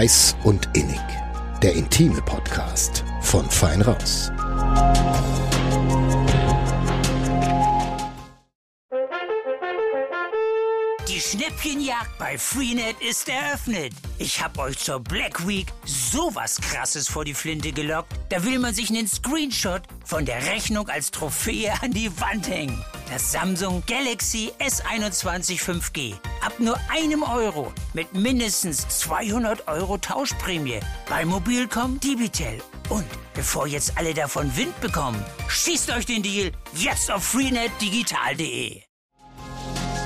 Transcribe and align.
Heiß 0.00 0.34
und 0.44 0.66
Innig. 0.72 0.98
Der 1.62 1.74
intime 1.74 2.22
Podcast 2.22 3.04
von 3.20 3.44
Fein 3.50 3.82
Raus. 3.82 4.32
Die 11.06 11.20
Schnäppchenjagd 11.20 12.16
bei 12.18 12.38
Freenet 12.38 12.96
ist 13.02 13.28
eröffnet. 13.28 13.92
Ich 14.16 14.42
hab 14.42 14.56
euch 14.56 14.78
zur 14.78 15.00
Black 15.00 15.46
Week 15.46 15.66
sowas 15.84 16.58
krasses 16.62 17.06
vor 17.06 17.26
die 17.26 17.34
Flinte 17.34 17.70
gelockt. 17.72 18.10
Da 18.30 18.42
will 18.42 18.58
man 18.58 18.72
sich 18.72 18.88
einen 18.88 19.06
Screenshot 19.06 19.82
von 20.06 20.24
der 20.24 20.46
Rechnung 20.46 20.88
als 20.88 21.10
Trophäe 21.10 21.74
an 21.82 21.90
die 21.90 22.10
Wand 22.18 22.48
hängen. 22.48 22.82
Das 23.10 23.32
Samsung 23.32 23.82
Galaxy 23.88 24.52
S21 24.60 25.58
5G. 25.58 26.14
Ab 26.46 26.52
nur 26.60 26.78
einem 26.96 27.24
Euro 27.24 27.72
mit 27.92 28.14
mindestens 28.14 28.86
200 28.86 29.66
Euro 29.66 29.98
Tauschprämie 29.98 30.78
bei 31.08 31.24
Mobilcom 31.24 31.98
Dibitel. 31.98 32.62
Und 32.88 33.04
bevor 33.34 33.66
jetzt 33.66 33.98
alle 33.98 34.14
davon 34.14 34.56
Wind 34.56 34.80
bekommen, 34.80 35.20
schießt 35.48 35.90
euch 35.90 36.06
den 36.06 36.22
Deal 36.22 36.52
jetzt 36.76 37.10
auf 37.10 37.24
freenetdigital.de. 37.24 38.82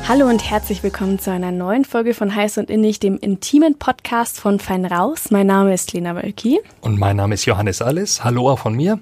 Hallo 0.08 0.26
und 0.26 0.50
herzlich 0.50 0.82
willkommen 0.82 1.18
zu 1.18 1.30
einer 1.30 1.50
neuen 1.50 1.86
Folge 1.86 2.12
von 2.12 2.34
Heiß 2.34 2.58
und 2.58 2.68
Innig, 2.68 3.00
dem 3.00 3.16
intimen 3.18 3.78
Podcast 3.78 4.38
von 4.38 4.60
Fein 4.60 4.84
Raus. 4.84 5.30
Mein 5.30 5.46
Name 5.46 5.72
ist 5.72 5.92
Lena 5.92 6.14
Wölki. 6.14 6.60
Und 6.82 6.98
mein 6.98 7.16
Name 7.16 7.34
ist 7.34 7.46
Johannes 7.46 7.80
Alles. 7.80 8.22
Hallo 8.22 8.50
auch 8.50 8.58
von 8.58 8.74
mir. 8.74 8.98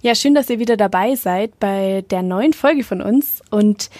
Ja, 0.00 0.14
schön, 0.14 0.34
dass 0.34 0.48
ihr 0.48 0.60
wieder 0.60 0.76
dabei 0.76 1.16
seid 1.16 1.58
bei 1.58 2.04
der 2.08 2.22
neuen 2.22 2.52
Folge 2.52 2.84
von 2.84 3.02
uns. 3.02 3.42
Und 3.50 3.90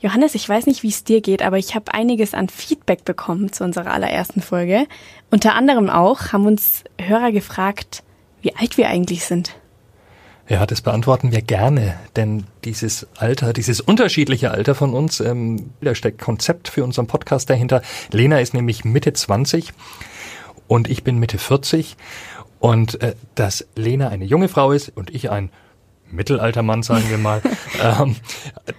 Johannes, 0.00 0.36
ich 0.36 0.48
weiß 0.48 0.66
nicht, 0.66 0.84
wie 0.84 0.88
es 0.88 1.02
dir 1.02 1.20
geht, 1.20 1.42
aber 1.42 1.58
ich 1.58 1.74
habe 1.74 1.92
einiges 1.92 2.32
an 2.32 2.48
Feedback 2.48 3.04
bekommen 3.04 3.52
zu 3.52 3.64
unserer 3.64 3.90
allerersten 3.90 4.40
Folge. 4.40 4.86
Unter 5.32 5.56
anderem 5.56 5.90
auch 5.90 6.32
haben 6.32 6.46
uns 6.46 6.84
Hörer 7.00 7.32
gefragt, 7.32 8.04
wie 8.40 8.54
alt 8.54 8.76
wir 8.78 8.88
eigentlich 8.88 9.24
sind. 9.24 9.56
Ja, 10.48 10.64
das 10.64 10.80
beantworten 10.80 11.32
wir 11.32 11.42
gerne, 11.42 11.98
denn 12.14 12.44
dieses 12.64 13.08
Alter, 13.16 13.52
dieses 13.52 13.80
unterschiedliche 13.80 14.52
Alter 14.52 14.76
von 14.76 14.94
uns, 14.94 15.18
ähm, 15.18 15.70
da 15.80 15.94
steckt 15.94 16.20
Konzept 16.20 16.68
für 16.68 16.84
unseren 16.84 17.08
Podcast 17.08 17.50
dahinter. 17.50 17.82
Lena 18.12 18.38
ist 18.38 18.54
nämlich 18.54 18.84
Mitte 18.84 19.12
20 19.12 19.72
und 20.68 20.88
ich 20.88 21.02
bin 21.02 21.18
Mitte 21.18 21.38
40 21.38 21.96
und 22.60 23.00
äh, 23.02 23.14
dass 23.34 23.66
Lena 23.74 24.08
eine 24.08 24.24
junge 24.24 24.48
Frau 24.48 24.72
ist 24.72 24.92
und 24.94 25.14
ich 25.14 25.30
ein 25.30 25.50
Mittelaltermann, 26.10 26.82
sagen 26.82 27.04
wir 27.08 27.18
mal. 27.18 27.42
ähm, 27.82 28.16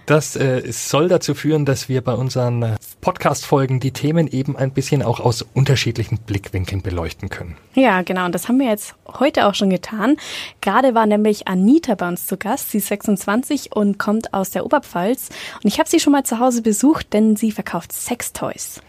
das 0.05 0.35
äh, 0.35 0.71
soll 0.71 1.07
dazu 1.09 1.35
führen, 1.35 1.65
dass 1.65 1.89
wir 1.89 2.01
bei 2.01 2.13
unseren 2.13 2.63
äh, 2.63 2.75
Podcast-Folgen 3.01 3.79
die 3.79 3.91
Themen 3.91 4.27
eben 4.27 4.57
ein 4.57 4.71
bisschen 4.71 5.03
auch 5.03 5.19
aus 5.19 5.45
unterschiedlichen 5.53 6.19
Blickwinkeln 6.19 6.81
beleuchten 6.81 7.29
können. 7.29 7.55
Ja, 7.75 8.01
genau. 8.01 8.25
Und 8.25 8.35
das 8.35 8.47
haben 8.47 8.59
wir 8.59 8.67
jetzt 8.67 8.95
heute 9.07 9.47
auch 9.47 9.55
schon 9.55 9.69
getan. 9.69 10.17
Gerade 10.61 10.95
war 10.95 11.05
nämlich 11.05 11.47
Anita 11.47 11.95
bei 11.95 12.07
uns 12.07 12.27
zu 12.27 12.37
Gast. 12.37 12.71
Sie 12.71 12.79
ist 12.79 12.87
26 12.87 13.75
und 13.75 13.99
kommt 13.99 14.33
aus 14.33 14.51
der 14.51 14.65
Oberpfalz. 14.65 15.29
Und 15.63 15.67
ich 15.67 15.79
habe 15.79 15.89
sie 15.89 15.99
schon 15.99 16.13
mal 16.13 16.23
zu 16.23 16.39
Hause 16.39 16.61
besucht, 16.61 17.13
denn 17.13 17.35
sie 17.35 17.51
verkauft 17.51 17.93
Sextoys. 17.93 18.81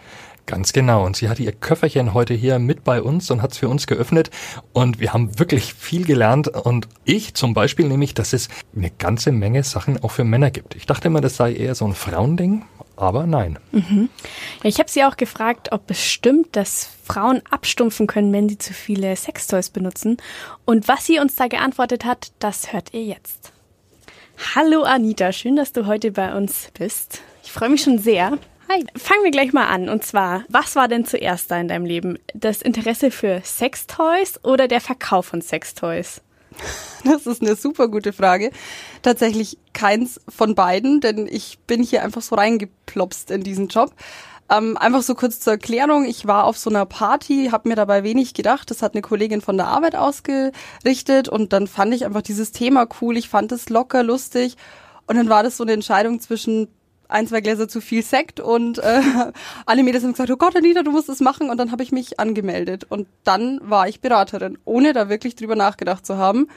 Ganz 0.46 0.72
genau. 0.72 1.04
Und 1.04 1.16
sie 1.16 1.28
hatte 1.28 1.42
ihr 1.42 1.52
Köfferchen 1.52 2.14
heute 2.14 2.34
hier 2.34 2.58
mit 2.58 2.84
bei 2.84 3.02
uns 3.02 3.30
und 3.30 3.42
hat 3.42 3.52
es 3.52 3.58
für 3.58 3.68
uns 3.68 3.86
geöffnet. 3.86 4.30
Und 4.72 5.00
wir 5.00 5.12
haben 5.12 5.38
wirklich 5.38 5.74
viel 5.74 6.04
gelernt. 6.04 6.48
Und 6.48 6.88
ich 7.04 7.34
zum 7.34 7.54
Beispiel 7.54 7.86
nämlich, 7.86 8.14
dass 8.14 8.32
es 8.32 8.48
eine 8.74 8.90
ganze 8.90 9.32
Menge 9.32 9.62
Sachen 9.62 10.02
auch 10.02 10.10
für 10.10 10.24
Männer 10.24 10.50
gibt. 10.50 10.74
Ich 10.74 10.86
dachte 10.86 11.08
immer, 11.08 11.20
das 11.20 11.36
sei 11.36 11.54
eher 11.54 11.74
so 11.74 11.86
ein 11.86 11.94
Frauending. 11.94 12.64
Aber 12.96 13.26
nein. 13.26 13.58
Mhm. 13.72 14.10
Ja, 14.62 14.68
ich 14.68 14.78
habe 14.78 14.90
sie 14.90 15.04
auch 15.04 15.16
gefragt, 15.16 15.72
ob 15.72 15.90
es 15.90 16.04
stimmt, 16.04 16.54
dass 16.54 16.90
Frauen 17.02 17.40
abstumpfen 17.50 18.06
können, 18.06 18.30
wenn 18.32 18.48
sie 18.48 18.58
zu 18.58 18.74
viele 18.74 19.16
Sextoys 19.16 19.70
benutzen. 19.70 20.18
Und 20.66 20.86
was 20.86 21.06
sie 21.06 21.18
uns 21.18 21.34
da 21.34 21.46
geantwortet 21.46 22.04
hat, 22.04 22.32
das 22.40 22.74
hört 22.74 22.92
ihr 22.92 23.04
jetzt. 23.04 23.52
Hallo 24.54 24.82
Anita, 24.82 25.32
schön, 25.32 25.56
dass 25.56 25.72
du 25.72 25.86
heute 25.86 26.10
bei 26.10 26.34
uns 26.34 26.68
bist. 26.78 27.22
Ich 27.42 27.52
freue 27.52 27.70
mich 27.70 27.82
schon 27.82 27.98
sehr. 27.98 28.38
Hi. 28.70 28.84
Fangen 28.96 29.24
wir 29.24 29.32
gleich 29.32 29.52
mal 29.52 29.66
an. 29.66 29.88
Und 29.88 30.04
zwar, 30.04 30.44
was 30.48 30.76
war 30.76 30.86
denn 30.86 31.04
zuerst 31.04 31.50
da 31.50 31.58
in 31.60 31.66
deinem 31.66 31.84
Leben? 31.84 32.20
Das 32.34 32.62
Interesse 32.62 33.10
für 33.10 33.42
Sextoys 33.44 34.38
oder 34.44 34.68
der 34.68 34.80
Verkauf 34.80 35.26
von 35.26 35.42
Sextoys? 35.42 36.20
Das 37.02 37.26
ist 37.26 37.40
eine 37.40 37.56
super 37.56 37.88
gute 37.88 38.12
Frage. 38.12 38.50
Tatsächlich 39.02 39.58
keins 39.72 40.20
von 40.28 40.54
beiden, 40.54 41.00
denn 41.00 41.26
ich 41.26 41.58
bin 41.66 41.82
hier 41.82 42.04
einfach 42.04 42.20
so 42.20 42.36
reingeplopst 42.36 43.30
in 43.30 43.42
diesen 43.42 43.68
Job. 43.68 43.92
Ähm, 44.50 44.76
einfach 44.76 45.02
so 45.02 45.14
kurz 45.14 45.40
zur 45.40 45.54
Erklärung. 45.54 46.04
Ich 46.04 46.26
war 46.26 46.44
auf 46.44 46.58
so 46.58 46.68
einer 46.68 46.84
Party, 46.84 47.48
habe 47.50 47.70
mir 47.70 47.74
dabei 47.74 48.04
wenig 48.04 48.34
gedacht. 48.34 48.70
Das 48.70 48.82
hat 48.82 48.94
eine 48.94 49.02
Kollegin 49.02 49.40
von 49.40 49.56
der 49.56 49.66
Arbeit 49.66 49.96
ausgerichtet 49.96 51.28
und 51.28 51.52
dann 51.54 51.66
fand 51.66 51.94
ich 51.94 52.04
einfach 52.04 52.22
dieses 52.22 52.52
Thema 52.52 52.86
cool. 53.00 53.16
Ich 53.16 53.30
fand 53.30 53.50
es 53.50 53.68
locker, 53.68 54.02
lustig. 54.04 54.56
Und 55.06 55.16
dann 55.16 55.28
war 55.28 55.42
das 55.42 55.56
so 55.56 55.64
eine 55.64 55.72
Entscheidung 55.72 56.20
zwischen 56.20 56.68
ein, 57.10 57.26
zwei 57.26 57.40
Gläser 57.40 57.68
zu 57.68 57.80
viel 57.80 58.02
Sekt 58.02 58.40
und 58.40 58.78
äh, 58.78 59.00
alle 59.66 59.82
Mädels 59.82 60.04
haben 60.04 60.12
gesagt, 60.12 60.30
oh 60.30 60.36
Gott, 60.36 60.56
Anita, 60.56 60.82
du 60.82 60.90
musst 60.90 61.08
es 61.08 61.20
machen. 61.20 61.50
Und 61.50 61.58
dann 61.58 61.72
habe 61.72 61.82
ich 61.82 61.92
mich 61.92 62.18
angemeldet. 62.20 62.84
Und 62.88 63.08
dann 63.24 63.60
war 63.62 63.88
ich 63.88 64.00
Beraterin, 64.00 64.58
ohne 64.64 64.92
da 64.92 65.08
wirklich 65.08 65.36
drüber 65.36 65.56
nachgedacht 65.56 66.06
zu 66.06 66.16
haben. 66.16 66.48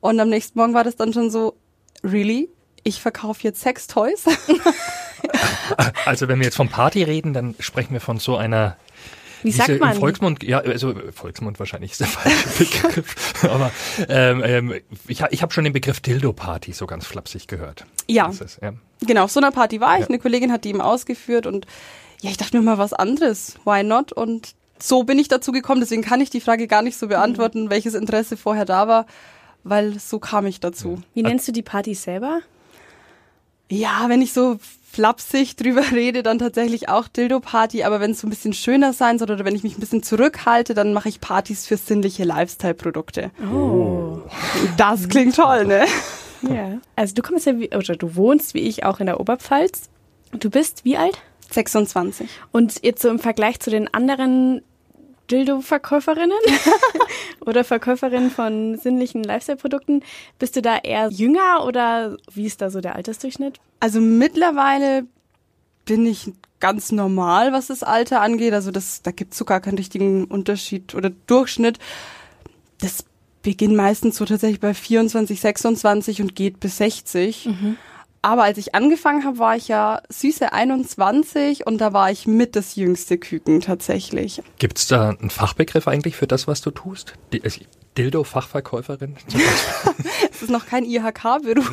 Und 0.00 0.18
am 0.20 0.28
nächsten 0.28 0.58
Morgen 0.58 0.74
war 0.74 0.84
das 0.84 0.96
dann 0.96 1.12
schon 1.12 1.30
so, 1.30 1.56
really? 2.04 2.48
Ich 2.84 3.00
verkaufe 3.00 3.42
jetzt 3.42 3.60
Sextoys? 3.60 4.24
also 6.04 6.26
wenn 6.26 6.40
wir 6.40 6.46
jetzt 6.46 6.56
von 6.56 6.68
Party 6.68 7.04
reden, 7.04 7.32
dann 7.32 7.54
sprechen 7.60 7.92
wir 7.92 8.00
von 8.00 8.18
so 8.18 8.36
einer 8.36 8.76
wie 9.42 9.50
sagt 9.50 9.80
man? 9.80 9.96
Volksmund, 9.96 10.42
ja, 10.44 10.58
also 10.58 10.94
Volksmund 11.12 11.58
wahrscheinlich 11.58 11.92
ist 11.92 12.00
der 12.00 12.06
falsche 12.06 12.48
Begriff. 12.58 13.44
Aber 13.44 13.72
ähm, 14.08 14.42
ähm, 14.44 14.74
ich, 15.08 15.22
ich 15.30 15.42
habe 15.42 15.52
schon 15.52 15.64
den 15.64 15.72
Begriff 15.72 16.00
Dildo-Party 16.00 16.72
so 16.72 16.86
ganz 16.86 17.06
flapsig 17.06 17.48
gehört. 17.48 17.84
Ja. 18.08 18.28
Ist, 18.28 18.60
ja. 18.62 18.72
Genau, 19.06 19.24
auf 19.24 19.32
so 19.32 19.40
einer 19.40 19.50
Party 19.50 19.80
war 19.80 19.94
ich. 19.94 20.02
Ja. 20.02 20.08
Eine 20.08 20.18
Kollegin 20.18 20.52
hat 20.52 20.64
die 20.64 20.70
eben 20.70 20.80
ausgeführt 20.80 21.46
und 21.46 21.66
ja, 22.20 22.30
ich 22.30 22.36
dachte 22.36 22.56
mir 22.56 22.62
mal 22.62 22.78
was 22.78 22.92
anderes. 22.92 23.56
Why 23.64 23.82
not? 23.82 24.12
Und 24.12 24.54
so 24.78 25.04
bin 25.04 25.18
ich 25.18 25.28
dazu 25.28 25.52
gekommen. 25.52 25.80
Deswegen 25.80 26.02
kann 26.02 26.20
ich 26.20 26.30
die 26.30 26.40
Frage 26.40 26.66
gar 26.68 26.82
nicht 26.82 26.96
so 26.96 27.08
beantworten, 27.08 27.64
mhm. 27.64 27.70
welches 27.70 27.94
Interesse 27.94 28.36
vorher 28.36 28.64
da 28.64 28.88
war, 28.88 29.06
weil 29.64 29.98
so 29.98 30.18
kam 30.18 30.46
ich 30.46 30.60
dazu. 30.60 31.02
Wie 31.14 31.22
nennst 31.22 31.48
du 31.48 31.52
die 31.52 31.62
Party 31.62 31.94
selber? 31.94 32.40
Ja, 33.68 34.04
wenn 34.08 34.22
ich 34.22 34.32
so 34.32 34.58
flapsig 34.92 35.56
drüber 35.56 35.90
rede, 35.92 36.22
dann 36.22 36.38
tatsächlich 36.38 36.88
auch 36.88 37.08
Dildo-Party, 37.08 37.84
aber 37.84 38.00
wenn 38.00 38.10
es 38.10 38.20
so 38.20 38.26
ein 38.26 38.30
bisschen 38.30 38.52
schöner 38.52 38.92
sein 38.92 39.18
soll 39.18 39.30
oder 39.30 39.44
wenn 39.44 39.54
ich 39.54 39.62
mich 39.62 39.78
ein 39.78 39.80
bisschen 39.80 40.02
zurückhalte, 40.02 40.74
dann 40.74 40.92
mache 40.92 41.08
ich 41.08 41.20
Partys 41.20 41.66
für 41.66 41.78
sinnliche 41.78 42.24
Lifestyle-Produkte. 42.24 43.30
Oh. 43.52 44.18
Das 44.76 45.08
klingt 45.08 45.36
toll, 45.36 45.64
ne? 45.64 45.86
Ja. 46.42 46.78
Also 46.96 47.14
du 47.14 47.22
kommst 47.22 47.46
ja, 47.46 47.58
wie, 47.58 47.68
oder 47.74 47.96
du 47.96 48.16
wohnst 48.16 48.54
wie 48.54 48.60
ich 48.60 48.84
auch 48.84 49.00
in 49.00 49.06
der 49.06 49.20
Oberpfalz. 49.20 49.88
Du 50.32 50.50
bist 50.50 50.84
wie 50.84 50.96
alt? 50.96 51.18
26. 51.50 52.28
Und 52.50 52.82
jetzt 52.82 53.02
so 53.02 53.08
im 53.08 53.18
Vergleich 53.18 53.60
zu 53.60 53.70
den 53.70 53.92
anderen 53.92 54.62
Dildo-Verkäuferinnen 55.30 56.38
oder 57.40 57.64
Verkäuferinnen 57.64 58.30
von 58.30 58.76
sinnlichen 58.78 59.22
Lifestyle-Produkten. 59.22 60.02
Bist 60.38 60.56
du 60.56 60.62
da 60.62 60.78
eher 60.78 61.08
jünger 61.10 61.64
oder 61.66 62.16
wie 62.32 62.46
ist 62.46 62.60
da 62.60 62.70
so 62.70 62.80
der 62.80 62.96
Altersdurchschnitt? 62.96 63.60
Also 63.80 64.00
mittlerweile 64.00 65.06
bin 65.84 66.06
ich 66.06 66.32
ganz 66.60 66.92
normal, 66.92 67.52
was 67.52 67.68
das 67.68 67.82
Alter 67.82 68.20
angeht. 68.20 68.52
Also 68.52 68.70
das, 68.70 69.02
da 69.02 69.10
gibt's 69.10 69.38
so 69.38 69.44
gar 69.44 69.60
keinen 69.60 69.78
richtigen 69.78 70.24
Unterschied 70.26 70.94
oder 70.94 71.10
Durchschnitt. 71.26 71.78
Das 72.80 73.04
beginnt 73.42 73.76
meistens 73.76 74.16
so 74.16 74.24
tatsächlich 74.24 74.60
bei 74.60 74.74
24, 74.74 75.40
26 75.40 76.22
und 76.22 76.34
geht 76.34 76.60
bis 76.60 76.76
60. 76.78 77.46
Mhm. 77.46 77.76
Aber 78.24 78.44
als 78.44 78.56
ich 78.56 78.76
angefangen 78.76 79.24
habe, 79.24 79.38
war 79.38 79.56
ich 79.56 79.66
ja 79.66 80.00
süße 80.08 80.52
21 80.52 81.66
und 81.66 81.78
da 81.78 81.92
war 81.92 82.12
ich 82.12 82.28
mit 82.28 82.54
das 82.54 82.76
jüngste 82.76 83.18
Küken 83.18 83.60
tatsächlich. 83.60 84.40
Gibt 84.60 84.78
es 84.78 84.86
da 84.86 85.10
einen 85.10 85.28
Fachbegriff 85.28 85.88
eigentlich 85.88 86.14
für 86.14 86.28
das, 86.28 86.46
was 86.46 86.60
du 86.60 86.70
tust? 86.70 87.14
Die, 87.32 87.42
Dildo-Fachverkäuferin? 87.98 89.16
Es 90.30 90.48
ist 90.48 90.50
noch 90.50 90.66
kein 90.66 90.84
IHK-Beruf. 90.84 91.70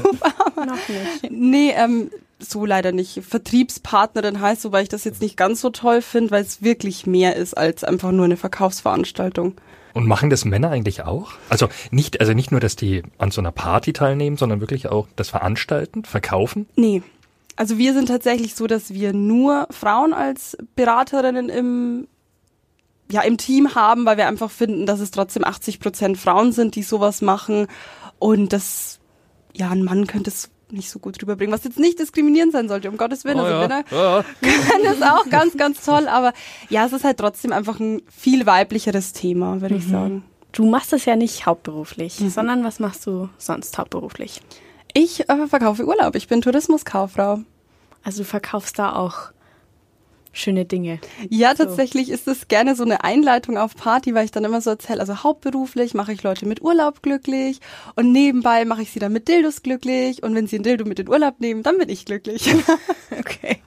noch 0.58 0.90
nicht. 0.90 1.32
Nee, 1.32 1.74
ähm, 1.76 2.12
so 2.38 2.66
leider 2.66 2.92
nicht. 2.92 3.24
Vertriebspartnerin 3.24 4.42
heißt 4.42 4.62
so, 4.62 4.72
weil 4.72 4.84
ich 4.84 4.90
das 4.90 5.06
jetzt 5.06 5.22
nicht 5.22 5.38
ganz 5.38 5.62
so 5.62 5.72
toll 5.72 6.04
finde, 6.04 6.30
weil 6.30 6.44
es 6.44 6.62
wirklich 6.62 7.08
mehr 7.08 7.36
ist 7.36 7.58
als 7.58 7.84
einfach 7.84 8.12
nur 8.12 8.26
eine 8.26 8.38
Verkaufsveranstaltung. 8.38 9.56
Und 9.94 10.08
machen 10.08 10.30
das 10.30 10.46
Männer 10.46 10.70
eigentlich 10.70 11.04
auch? 11.04 11.32
Also 11.50 11.68
nicht, 11.92 12.20
also 12.20 12.34
nicht 12.34 12.52
nur, 12.52 12.60
dass 12.60 12.76
die 12.76 13.04
an 13.18 13.32
so 13.32 13.42
einer 13.42 13.52
Party 13.52 13.94
teilnehmen, 13.94 14.38
sondern 14.38 14.60
wirklich 14.60 14.88
auch 14.88 15.08
das 15.16 15.30
Veranstalten, 15.30 16.06
Verkaufen? 16.06 16.68
Nee. 16.76 17.02
Also 17.56 17.78
wir 17.78 17.94
sind 17.94 18.08
tatsächlich 18.08 18.56
so, 18.56 18.68
dass 18.68 18.94
wir 18.94 19.14
nur 19.14 19.68
Frauen 19.72 20.14
als 20.14 20.58
Beraterinnen 20.76 21.50
im 21.50 22.08
ja, 23.12 23.22
im 23.22 23.38
Team 23.38 23.74
haben, 23.74 24.06
weil 24.06 24.18
wir 24.18 24.28
einfach 24.28 24.52
finden, 24.52 24.86
dass 24.86 25.00
es 25.00 25.12
trotzdem 25.12 25.44
80 25.44 25.80
Prozent 25.80 26.18
Frauen 26.18 26.52
sind, 26.52 26.76
die 26.76 26.84
sowas 26.84 27.22
machen. 27.22 27.68
Und 28.20 28.54
das, 28.54 29.00
ja, 29.54 29.70
ein 29.72 29.84
Mann 29.84 30.06
könnte 30.06 30.30
es 30.30 30.52
nicht 30.72 30.90
so 30.90 31.00
gut 31.00 31.22
rüberbringen, 31.22 31.54
was 31.54 31.64
jetzt 31.64 31.80
nicht 31.80 32.00
diskriminierend 32.00 32.52
sein 32.54 32.68
sollte, 32.68 32.90
um 32.90 32.98
Gottes 32.98 33.24
Willen. 33.26 33.40
Oh 33.40 33.44
also 33.44 33.62
ja. 33.62 33.68
Männer 33.68 33.84
Ja. 33.92 34.24
können 34.42 34.84
das 34.84 35.02
auch 35.02 35.30
ganz, 35.30 35.58
ganz 35.58 35.84
toll, 35.84 36.08
aber 36.08 36.34
ja, 36.70 36.86
es 36.86 36.94
ist 36.94 37.04
halt 37.04 37.18
trotzdem 37.18 37.52
einfach 37.52 37.80
ein 37.80 38.02
viel 38.10 38.46
weiblicheres 38.46 39.14
Thema, 39.14 39.62
würde 39.62 39.76
ich 39.76 39.88
sagen. 39.88 40.24
Du 40.52 40.66
machst 40.66 40.92
das 40.94 41.06
ja 41.06 41.16
nicht 41.16 41.46
hauptberuflich, 41.46 42.20
Mhm. 42.20 42.30
sondern 42.30 42.64
was 42.64 42.80
machst 42.80 43.06
du 43.06 43.30
sonst 43.38 43.78
hauptberuflich? 43.78 44.42
Ich 44.94 45.30
äh, 45.30 45.48
verkaufe 45.48 45.86
Urlaub, 45.86 46.16
ich 46.16 46.28
bin 46.28 46.42
Tourismuskauffrau. 46.42 47.40
Also 48.04 48.20
du 48.20 48.26
verkaufst 48.26 48.80
da 48.80 48.94
auch 48.96 49.32
schöne 50.32 50.66
Dinge. 50.66 51.00
Ja, 51.30 51.54
tatsächlich 51.54 52.10
ist 52.10 52.28
es 52.28 52.48
gerne 52.48 52.76
so 52.76 52.84
eine 52.84 53.04
Einleitung 53.04 53.58
auf 53.58 53.76
Party, 53.76 54.14
weil 54.14 54.26
ich 54.26 54.32
dann 54.32 54.46
immer 54.46 54.62
so 54.62 54.70
erzähle, 54.72 55.00
also 55.00 55.24
hauptberuflich 55.24 55.94
mache 55.94 56.14
ich 56.14 56.24
Leute 56.24 56.46
mit 56.46 56.62
Urlaub 56.62 57.02
glücklich 57.02 57.60
und 57.96 58.12
nebenbei 58.12 58.66
mache 58.66 58.82
ich 58.82 58.92
sie 58.92 59.00
dann 59.00 59.14
mit 59.14 59.28
Dildos 59.28 59.64
glücklich 59.64 60.24
und 60.24 60.36
wenn 60.36 60.48
sie 60.48 60.60
ein 60.60 60.64
Dildo 60.64 60.86
mit 60.86 61.00
in 61.00 61.10
Urlaub 61.10 61.40
nehmen, 61.40 61.64
dann 61.64 61.78
bin 61.78 61.90
ich 61.90 62.06
glücklich. 62.06 62.54
Okay. 63.20 63.62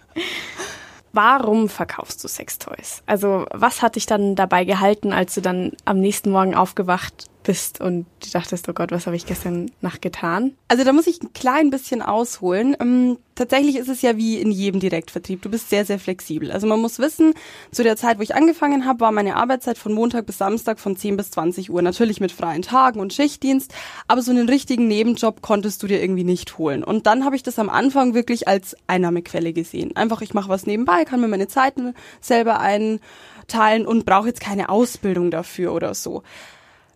Warum 1.13 1.69
verkaufst 1.69 2.25
du 2.25 2.29
Sextoys? 2.29 3.03
Also 3.07 3.45
was 3.53 3.83
hat 3.83 3.97
dich 3.97 4.07
dann 4.07 4.35
dabei 4.35 4.65
gehalten, 4.65 5.13
als 5.13 5.35
du 5.35 5.43
dann 5.43 5.73
am 5.85 6.01
nächsten 6.01 6.31
Morgen 6.31 6.55
aufgewacht 6.55 7.27
bist 7.43 7.81
und 7.81 8.07
dachtest, 8.33 8.69
oh 8.69 8.73
Gott, 8.73 8.93
was 8.93 9.07
habe 9.07 9.17
ich 9.17 9.27
gestern 9.27 9.71
Nacht 9.81 10.03
getan? 10.03 10.55
Also 10.69 10.85
da 10.85 10.93
muss 10.93 11.07
ich 11.07 11.23
ein 11.23 11.33
klein 11.33 11.71
bisschen 11.71 12.03
ausholen. 12.03 12.77
Ähm, 12.81 13.19
tatsächlich 13.35 13.77
ist 13.77 13.89
es 13.89 14.03
ja 14.03 14.17
wie 14.17 14.41
in 14.41 14.51
jedem 14.51 14.81
Direktvertrieb. 14.81 15.43
Du 15.43 15.51
bist 15.51 15.69
sehr, 15.69 15.85
sehr 15.85 15.99
flexibel. 15.99 16.51
Also 16.53 16.67
man 16.67 16.81
muss 16.81 16.99
wissen, 16.99 17.35
zu 17.71 17.83
der 17.83 17.97
Zeit, 17.97 18.19
wo 18.19 18.23
ich 18.23 18.35
angefangen 18.35 18.85
habe, 18.85 19.01
war 19.01 19.13
meine 19.13 19.37
Arbeitszeit 19.37 19.79
von 19.79 19.93
Montag 19.93 20.27
bis 20.27 20.39
Samstag 20.39 20.79
von 20.79 20.97
10 20.97 21.17
bis 21.17 21.31
20 21.33 21.71
Uhr. 21.71 21.83
Natürlich 21.83 22.21
mit 22.21 22.33
freien 22.33 22.63
Tagen 22.63 23.01
und 23.01 23.13
Schichtdienst, 23.13 23.73
aber 24.09 24.23
so 24.23 24.31
einen 24.31 24.49
richtigen 24.49 24.89
Nebenjob 24.89 25.43
konntest 25.43 25.83
du 25.83 25.87
dir 25.87 26.01
irgendwie 26.01 26.25
nicht 26.25 26.59
holen. 26.59 26.85
Und 26.85 27.07
dann 27.07 27.25
habe 27.25 27.37
ich 27.37 27.43
das 27.43 27.59
am 27.59 27.69
Anfang 27.69 28.15
wirklich 28.15 28.49
als 28.49 28.77
Einnahmequelle 28.87 29.53
gesehen. 29.53 29.97
Einfach, 29.97 30.23
ich 30.23 30.35
mache 30.35 30.49
was 30.49 30.67
nebenbei, 30.67 31.05
kann 31.05 31.21
mir 31.21 31.29
meine 31.29 31.49
Zeiten 31.49 31.95
selber 32.21 32.61
einteilen 32.61 33.87
und 33.87 34.07
brauche 34.07 34.29
jetzt 34.29 34.41
keine 34.41 34.69
Ausbildung 34.69 35.31
dafür 35.31 35.73
oder 35.73 35.95
so 35.95 36.23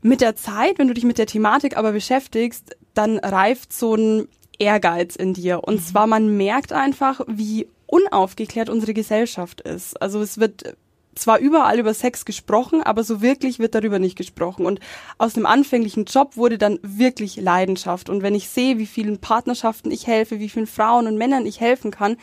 mit 0.07 0.21
der 0.21 0.37
Zeit, 0.37 0.79
wenn 0.79 0.89
du 0.89 0.95
dich 0.95 1.05
mit 1.05 1.19
der 1.19 1.27
Thematik 1.27 1.77
aber 1.77 1.93
beschäftigst, 1.93 2.77
dann 2.95 3.19
reift 3.19 3.73
so 3.73 3.95
ein 3.95 4.29
Ehrgeiz 4.59 5.17
in 5.17 5.35
dir. 5.35 5.65
Und 5.65 5.85
zwar, 5.85 6.07
man 6.07 6.37
merkt 6.37 6.73
einfach, 6.73 7.21
wie 7.27 7.69
unaufgeklärt 7.87 8.69
unsere 8.69 8.95
Gesellschaft 8.95 9.61
ist. 9.61 10.01
Also 10.01 10.21
es 10.21 10.39
wird 10.39 10.77
zwar 11.15 11.39
überall 11.39 11.79
über 11.79 11.95
Sex 11.95 12.25
gesprochen, 12.25 12.83
aber 12.83 13.03
so 13.03 13.23
wirklich 13.23 13.59
wird 13.59 13.75
darüber 13.75 13.99
nicht 13.99 14.17
gesprochen. 14.17 14.67
Und 14.67 14.81
aus 15.19 15.33
dem 15.33 15.47
anfänglichen 15.47 16.05
Job 16.05 16.37
wurde 16.37 16.59
dann 16.59 16.79
wirklich 16.83 17.37
Leidenschaft. 17.37 18.09
Und 18.09 18.23
wenn 18.23 18.35
ich 18.35 18.49
sehe, 18.49 18.79
wie 18.79 18.87
vielen 18.87 19.19
Partnerschaften 19.19 19.91
ich 19.91 20.07
helfe, 20.07 20.39
wie 20.39 20.49
vielen 20.49 20.67
Frauen 20.67 21.07
und 21.07 21.17
Männern 21.17 21.47
ich 21.47 21.61
helfen 21.61 21.91
kann, 21.91 22.17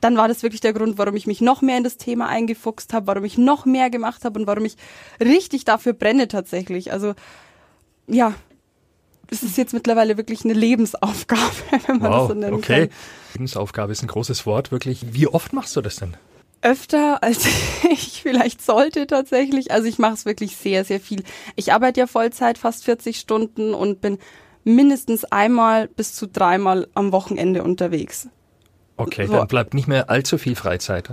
dann 0.00 0.16
war 0.16 0.28
das 0.28 0.42
wirklich 0.42 0.60
der 0.60 0.72
Grund, 0.72 0.98
warum 0.98 1.16
ich 1.16 1.26
mich 1.26 1.40
noch 1.40 1.62
mehr 1.62 1.78
in 1.78 1.84
das 1.84 1.96
Thema 1.96 2.28
eingefuchst 2.28 2.92
habe, 2.92 3.06
warum 3.06 3.24
ich 3.24 3.38
noch 3.38 3.64
mehr 3.64 3.90
gemacht 3.90 4.24
habe 4.24 4.38
und 4.38 4.46
warum 4.46 4.64
ich 4.64 4.76
richtig 5.20 5.64
dafür 5.64 5.92
brenne 5.92 6.28
tatsächlich. 6.28 6.92
Also 6.92 7.14
ja, 8.06 8.34
es 9.30 9.42
ist 9.42 9.56
jetzt 9.56 9.72
mittlerweile 9.72 10.16
wirklich 10.16 10.44
eine 10.44 10.54
Lebensaufgabe, 10.54 11.40
wenn 11.86 11.98
man 11.98 12.10
das 12.10 12.20
Wow, 12.20 12.28
so 12.28 12.34
nennen 12.34 12.54
okay. 12.54 12.88
kann. 12.88 12.96
Lebensaufgabe 13.34 13.92
ist 13.92 14.02
ein 14.02 14.08
großes 14.08 14.46
Wort, 14.46 14.70
wirklich. 14.70 15.12
Wie 15.12 15.26
oft 15.26 15.52
machst 15.52 15.74
du 15.76 15.80
das 15.80 15.96
denn? 15.96 16.16
Öfter, 16.62 17.22
als 17.22 17.46
ich 17.90 18.22
vielleicht 18.22 18.62
sollte 18.62 19.06
tatsächlich. 19.06 19.70
Also 19.70 19.88
ich 19.88 19.98
mache 19.98 20.14
es 20.14 20.24
wirklich 20.24 20.56
sehr, 20.56 20.84
sehr 20.84 21.00
viel. 21.00 21.22
Ich 21.54 21.72
arbeite 21.72 22.00
ja 22.00 22.06
Vollzeit, 22.06 22.58
fast 22.58 22.84
40 22.84 23.18
Stunden 23.18 23.74
und 23.74 24.00
bin 24.00 24.18
mindestens 24.64 25.24
einmal 25.24 25.88
bis 25.88 26.14
zu 26.14 26.26
dreimal 26.26 26.88
am 26.94 27.12
Wochenende 27.12 27.62
unterwegs. 27.62 28.28
Okay, 28.96 29.26
So. 29.26 29.34
dann 29.34 29.46
bleibt 29.48 29.74
nicht 29.74 29.88
mehr 29.88 30.10
allzu 30.10 30.38
viel 30.38 30.56
Freizeit. 30.56 31.10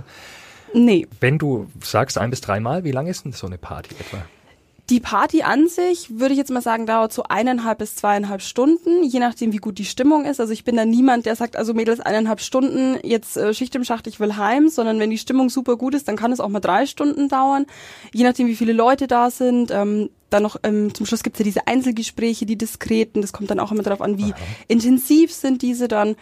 Nee, 0.72 1.06
Wenn 1.20 1.38
du 1.38 1.68
sagst 1.82 2.18
ein 2.18 2.30
bis 2.30 2.40
dreimal, 2.40 2.82
wie 2.84 2.90
lange 2.90 3.10
ist 3.10 3.24
denn 3.24 3.32
so 3.32 3.46
eine 3.46 3.58
Party 3.58 3.94
etwa? 3.98 4.18
Die 4.90 5.00
Party 5.00 5.42
an 5.42 5.66
sich, 5.66 6.18
würde 6.18 6.32
ich 6.34 6.38
jetzt 6.38 6.50
mal 6.50 6.60
sagen, 6.60 6.84
dauert 6.84 7.10
so 7.10 7.22
eineinhalb 7.26 7.78
bis 7.78 7.94
zweieinhalb 7.96 8.42
Stunden, 8.42 9.02
je 9.02 9.18
nachdem, 9.18 9.52
wie 9.54 9.56
gut 9.58 9.78
die 9.78 9.86
Stimmung 9.86 10.26
ist. 10.26 10.40
Also 10.40 10.52
ich 10.52 10.62
bin 10.64 10.76
da 10.76 10.84
niemand, 10.84 11.24
der 11.24 11.36
sagt, 11.36 11.56
also 11.56 11.72
Mädels, 11.72 12.00
eineinhalb 12.00 12.40
Stunden, 12.40 12.98
jetzt 13.02 13.38
äh, 13.38 13.54
Schicht 13.54 13.74
im 13.76 13.84
Schacht, 13.84 14.06
ich 14.08 14.20
will 14.20 14.36
heim, 14.36 14.68
sondern 14.68 14.98
wenn 14.98 15.08
die 15.08 15.16
Stimmung 15.16 15.48
super 15.48 15.76
gut 15.76 15.94
ist, 15.94 16.06
dann 16.08 16.16
kann 16.16 16.32
es 16.32 16.40
auch 16.40 16.50
mal 16.50 16.60
drei 16.60 16.84
Stunden 16.84 17.30
dauern, 17.30 17.64
je 18.12 18.24
nachdem, 18.24 18.46
wie 18.46 18.56
viele 18.56 18.74
Leute 18.74 19.06
da 19.06 19.30
sind. 19.30 19.70
Ähm, 19.70 20.10
dann 20.28 20.42
noch 20.42 20.56
ähm, 20.64 20.92
zum 20.92 21.06
Schluss 21.06 21.22
gibt's 21.22 21.38
ja 21.38 21.44
diese 21.44 21.66
Einzelgespräche, 21.66 22.44
die 22.44 22.56
diskreten, 22.56 23.22
das 23.22 23.32
kommt 23.32 23.50
dann 23.50 23.60
auch 23.60 23.72
immer 23.72 23.84
darauf 23.84 24.02
an, 24.02 24.18
wie 24.18 24.34
intensiv 24.68 25.32
sind 25.32 25.62
diese 25.62 25.88
dann. 25.88 26.16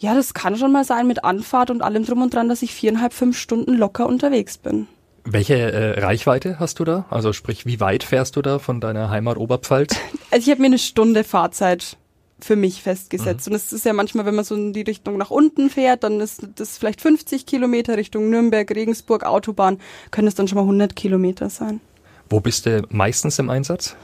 Ja, 0.00 0.14
das 0.14 0.34
kann 0.34 0.56
schon 0.56 0.72
mal 0.72 0.84
sein 0.84 1.06
mit 1.06 1.24
Anfahrt 1.24 1.70
und 1.70 1.82
allem 1.82 2.04
drum 2.04 2.22
und 2.22 2.34
dran, 2.34 2.48
dass 2.48 2.62
ich 2.62 2.74
viereinhalb, 2.74 3.12
fünf 3.12 3.38
Stunden 3.38 3.74
locker 3.74 4.06
unterwegs 4.06 4.58
bin. 4.58 4.88
Welche 5.24 5.54
äh, 5.54 6.00
Reichweite 6.00 6.60
hast 6.60 6.78
du 6.78 6.84
da? 6.84 7.04
Also 7.10 7.32
sprich, 7.32 7.66
wie 7.66 7.80
weit 7.80 8.04
fährst 8.04 8.36
du 8.36 8.42
da 8.42 8.58
von 8.58 8.80
deiner 8.80 9.10
Heimat 9.10 9.36
Oberpfalz? 9.36 9.96
Also 10.32 10.46
ich 10.46 10.50
habe 10.50 10.60
mir 10.60 10.66
eine 10.66 10.78
Stunde 10.78 11.22
Fahrzeit 11.22 11.96
für 12.40 12.56
mich 12.56 12.82
festgesetzt. 12.82 13.48
Und 13.48 13.54
es 13.54 13.72
ist 13.72 13.84
ja 13.84 13.92
manchmal, 13.92 14.26
wenn 14.26 14.34
man 14.34 14.44
so 14.44 14.54
in 14.54 14.72
die 14.72 14.82
Richtung 14.82 15.16
nach 15.16 15.30
unten 15.30 15.70
fährt, 15.70 16.02
dann 16.02 16.20
ist 16.20 16.46
das 16.56 16.76
vielleicht 16.76 17.00
50 17.00 17.46
Kilometer 17.46 17.96
Richtung 17.96 18.28
Nürnberg, 18.28 18.68
Regensburg, 18.70 19.24
Autobahn, 19.24 19.78
können 20.10 20.28
es 20.28 20.34
dann 20.34 20.48
schon 20.48 20.56
mal 20.56 20.62
100 20.62 20.96
Kilometer 20.96 21.48
sein. 21.48 21.80
Wo 22.28 22.40
bist 22.40 22.66
du 22.66 22.82
meistens 22.90 23.38
im 23.38 23.50
Einsatz? 23.50 23.96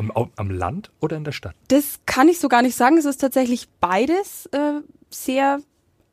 Am, 0.00 0.30
am 0.36 0.50
Land 0.50 0.90
oder 1.00 1.18
in 1.18 1.24
der 1.24 1.32
Stadt? 1.32 1.54
Das 1.68 2.00
kann 2.06 2.28
ich 2.28 2.40
so 2.40 2.48
gar 2.48 2.62
nicht 2.62 2.74
sagen. 2.74 2.96
Es 2.96 3.04
ist 3.04 3.18
tatsächlich 3.18 3.68
beides 3.80 4.46
äh, 4.46 4.80
sehr 5.10 5.60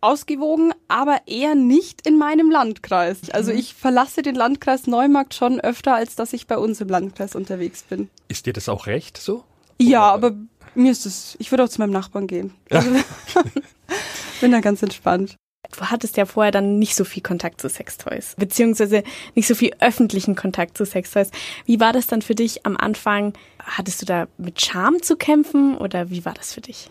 ausgewogen, 0.01 0.74
aber 0.89 1.22
eher 1.25 1.56
nicht 1.56 2.06
in 2.06 2.18
meinem 2.18 2.51
Landkreis. 2.51 3.30
Also 3.31 3.51
ich 3.51 3.74
verlasse 3.74 4.24
den 4.24 4.36
Landkreis 4.36 4.88
Neumarkt 4.88 5.34
schon 5.34 5.62
öfter, 5.62 5.95
als 5.95 6.16
dass 6.16 6.34
ich 6.34 6.48
bei 6.48 6.57
uns 6.57 6.81
im 6.81 6.89
Landkreis 6.89 7.34
unterwegs 7.34 7.84
bin. 7.84 8.10
Ist 8.28 8.45
dir 8.45 8.51
das 8.51 8.68
auch 8.68 8.88
recht 8.88 9.18
so? 9.18 9.45
Ja, 9.80 10.01
aber 10.01 10.34
mir 10.75 10.92
ist 10.92 11.06
es, 11.06 11.38
ich 11.39 11.51
würde 11.51 11.63
auch 11.63 11.69
zu 11.69 11.80
meinem 11.80 11.92
Nachbarn 11.92 12.28
gehen. 12.28 12.54
Also, 12.69 12.92
bin 14.42 14.51
da 14.51 14.60
ganz 14.60 14.84
entspannt. 14.84 15.38
Du 15.75 15.85
hattest 15.85 16.17
ja 16.17 16.25
vorher 16.25 16.51
dann 16.51 16.79
nicht 16.79 16.95
so 16.95 17.03
viel 17.03 17.23
Kontakt 17.23 17.61
zu 17.61 17.69
Sextoys, 17.69 18.35
beziehungsweise 18.37 19.03
nicht 19.35 19.47
so 19.47 19.55
viel 19.55 19.71
öffentlichen 19.79 20.35
Kontakt 20.35 20.77
zu 20.77 20.85
Sextoys. 20.85 21.31
Wie 21.65 21.79
war 21.79 21.93
das 21.93 22.07
dann 22.07 22.21
für 22.21 22.35
dich 22.35 22.65
am 22.65 22.77
Anfang? 22.77 23.33
Hattest 23.59 24.01
du 24.01 24.05
da 24.05 24.27
mit 24.37 24.61
Scham 24.61 25.01
zu 25.01 25.17
kämpfen 25.17 25.77
oder 25.77 26.09
wie 26.09 26.25
war 26.25 26.33
das 26.33 26.53
für 26.53 26.61
dich? 26.61 26.89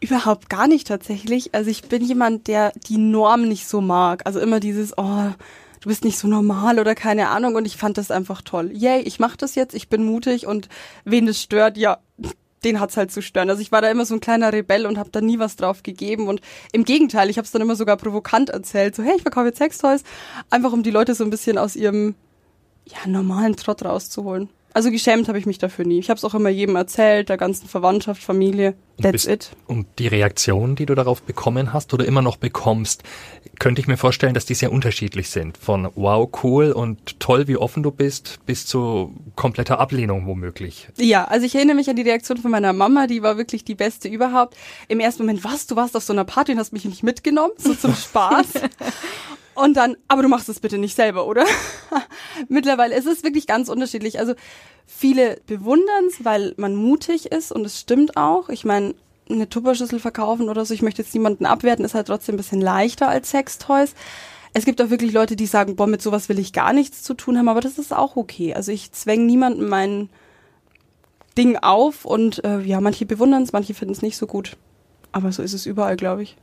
Überhaupt 0.00 0.48
gar 0.48 0.68
nicht 0.68 0.86
tatsächlich. 0.86 1.54
Also 1.54 1.70
ich 1.70 1.82
bin 1.82 2.04
jemand, 2.04 2.46
der 2.46 2.72
die 2.88 2.98
Norm 2.98 3.48
nicht 3.48 3.66
so 3.66 3.80
mag. 3.80 4.22
Also 4.26 4.38
immer 4.38 4.60
dieses, 4.60 4.96
oh, 4.96 5.32
du 5.80 5.88
bist 5.88 6.04
nicht 6.04 6.18
so 6.18 6.28
normal 6.28 6.78
oder 6.78 6.94
keine 6.94 7.28
Ahnung. 7.28 7.56
Und 7.56 7.66
ich 7.66 7.76
fand 7.76 7.98
das 7.98 8.10
einfach 8.10 8.42
toll. 8.42 8.70
Yay, 8.72 9.00
ich 9.00 9.18
mache 9.18 9.36
das 9.36 9.54
jetzt, 9.56 9.74
ich 9.74 9.88
bin 9.88 10.04
mutig 10.04 10.46
und 10.46 10.68
wen 11.04 11.26
das 11.26 11.42
stört, 11.42 11.76
ja, 11.76 11.98
den 12.64 12.80
hat's 12.80 12.96
halt 12.96 13.10
zu 13.10 13.22
stören. 13.22 13.50
Also 13.50 13.62
ich 13.62 13.72
war 13.72 13.82
da 13.82 13.90
immer 13.90 14.04
so 14.04 14.14
ein 14.14 14.20
kleiner 14.20 14.52
Rebell 14.52 14.86
und 14.86 14.98
habe 14.98 15.10
da 15.10 15.20
nie 15.20 15.38
was 15.38 15.56
drauf 15.56 15.82
gegeben. 15.82 16.28
Und 16.28 16.40
im 16.72 16.84
Gegenteil, 16.84 17.30
ich 17.30 17.38
habe 17.38 17.44
es 17.44 17.52
dann 17.52 17.62
immer 17.62 17.76
sogar 17.76 17.96
provokant 17.96 18.50
erzählt. 18.50 18.94
So, 18.94 19.02
hey, 19.02 19.14
ich 19.16 19.22
verkaufe 19.22 19.46
jetzt 19.46 19.58
Sextoys. 19.58 20.02
Einfach 20.50 20.72
um 20.72 20.82
die 20.82 20.90
Leute 20.90 21.14
so 21.14 21.24
ein 21.24 21.30
bisschen 21.30 21.58
aus 21.58 21.76
ihrem 21.76 22.14
ja, 22.84 23.06
normalen 23.06 23.56
Trott 23.56 23.84
rauszuholen. 23.84 24.48
Also 24.74 24.90
geschämt 24.90 25.28
habe 25.28 25.38
ich 25.38 25.46
mich 25.46 25.58
dafür 25.58 25.84
nie. 25.84 25.98
Ich 25.98 26.10
habe 26.10 26.18
es 26.18 26.24
auch 26.24 26.34
immer 26.34 26.50
jedem 26.50 26.76
erzählt, 26.76 27.28
der 27.30 27.36
ganzen 27.36 27.66
Verwandtschaft, 27.68 28.22
Familie. 28.22 28.74
Und 28.96 29.02
That's 29.02 29.12
bist- 29.12 29.28
it. 29.28 29.50
Und 29.66 29.86
die 29.98 30.06
Reaktionen, 30.08 30.76
die 30.76 30.86
du 30.86 30.94
darauf 30.94 31.22
bekommen 31.22 31.72
hast 31.72 31.94
oder 31.94 32.04
immer 32.04 32.22
noch 32.22 32.36
bekommst, 32.36 33.02
könnte 33.58 33.80
ich 33.80 33.88
mir 33.88 33.96
vorstellen, 33.96 34.34
dass 34.34 34.44
die 34.46 34.54
sehr 34.54 34.70
unterschiedlich 34.70 35.30
sind. 35.30 35.56
Von 35.56 35.88
wow, 35.94 36.28
cool 36.42 36.70
und 36.72 37.18
toll, 37.18 37.48
wie 37.48 37.56
offen 37.56 37.82
du 37.82 37.90
bist, 37.90 38.38
bis 38.46 38.66
zu 38.66 39.14
kompletter 39.36 39.80
Ablehnung 39.80 40.26
womöglich. 40.26 40.88
Ja, 40.98 41.24
also 41.24 41.46
ich 41.46 41.54
erinnere 41.54 41.76
mich 41.76 41.88
an 41.90 41.96
die 41.96 42.02
Reaktion 42.02 42.38
von 42.38 42.50
meiner 42.50 42.72
Mama, 42.72 43.06
die 43.06 43.22
war 43.22 43.36
wirklich 43.36 43.64
die 43.64 43.74
beste 43.74 44.08
überhaupt. 44.08 44.56
Im 44.88 45.00
ersten 45.00 45.22
Moment, 45.24 45.42
was, 45.44 45.66
du 45.66 45.76
warst 45.76 45.96
auf 45.96 46.04
so 46.04 46.12
einer 46.12 46.24
Party 46.24 46.52
und 46.52 46.58
hast 46.58 46.72
mich 46.72 46.84
nicht 46.84 47.02
mitgenommen, 47.02 47.52
so 47.56 47.74
zum 47.74 47.94
Spaß. 47.94 48.46
Und 49.58 49.76
dann, 49.76 49.96
aber 50.06 50.22
du 50.22 50.28
machst 50.28 50.48
es 50.48 50.60
bitte 50.60 50.78
nicht 50.78 50.94
selber, 50.94 51.26
oder? 51.26 51.44
Mittlerweile, 52.48 52.94
es 52.94 53.06
ist 53.06 53.24
wirklich 53.24 53.48
ganz 53.48 53.68
unterschiedlich. 53.68 54.20
Also 54.20 54.34
viele 54.86 55.40
bewundern 55.46 56.04
es, 56.06 56.24
weil 56.24 56.54
man 56.56 56.76
mutig 56.76 57.32
ist 57.32 57.50
und 57.50 57.64
es 57.66 57.80
stimmt 57.80 58.16
auch. 58.16 58.50
Ich 58.50 58.64
meine, 58.64 58.94
eine 59.28 59.48
Tupperschüssel 59.48 59.98
verkaufen 59.98 60.48
oder 60.48 60.64
so, 60.64 60.74
ich 60.74 60.82
möchte 60.82 61.02
jetzt 61.02 61.12
niemanden 61.12 61.44
abwerten, 61.44 61.84
ist 61.84 61.94
halt 61.94 62.06
trotzdem 62.06 62.36
ein 62.36 62.38
bisschen 62.38 62.60
leichter 62.60 63.08
als 63.08 63.30
Sextoys. 63.30 63.94
Es 64.54 64.64
gibt 64.64 64.80
auch 64.80 64.90
wirklich 64.90 65.12
Leute, 65.12 65.34
die 65.34 65.46
sagen, 65.46 65.74
boah, 65.74 65.88
mit 65.88 66.02
sowas 66.02 66.28
will 66.28 66.38
ich 66.38 66.52
gar 66.52 66.72
nichts 66.72 67.02
zu 67.02 67.14
tun 67.14 67.36
haben, 67.36 67.48
aber 67.48 67.60
das 67.60 67.78
ist 67.78 67.92
auch 67.92 68.14
okay. 68.14 68.54
Also 68.54 68.70
ich 68.70 68.92
zwänge 68.92 69.24
niemanden 69.24 69.68
mein 69.68 70.08
Ding 71.36 71.56
auf 71.56 72.04
und 72.04 72.44
äh, 72.44 72.60
ja, 72.60 72.80
manche 72.80 73.06
bewundern 73.06 73.42
es, 73.42 73.52
manche 73.52 73.74
finden 73.74 73.92
es 73.92 74.02
nicht 74.02 74.16
so 74.16 74.28
gut. 74.28 74.56
Aber 75.10 75.32
so 75.32 75.42
ist 75.42 75.52
es 75.52 75.66
überall, 75.66 75.96
glaube 75.96 76.22
ich. 76.22 76.36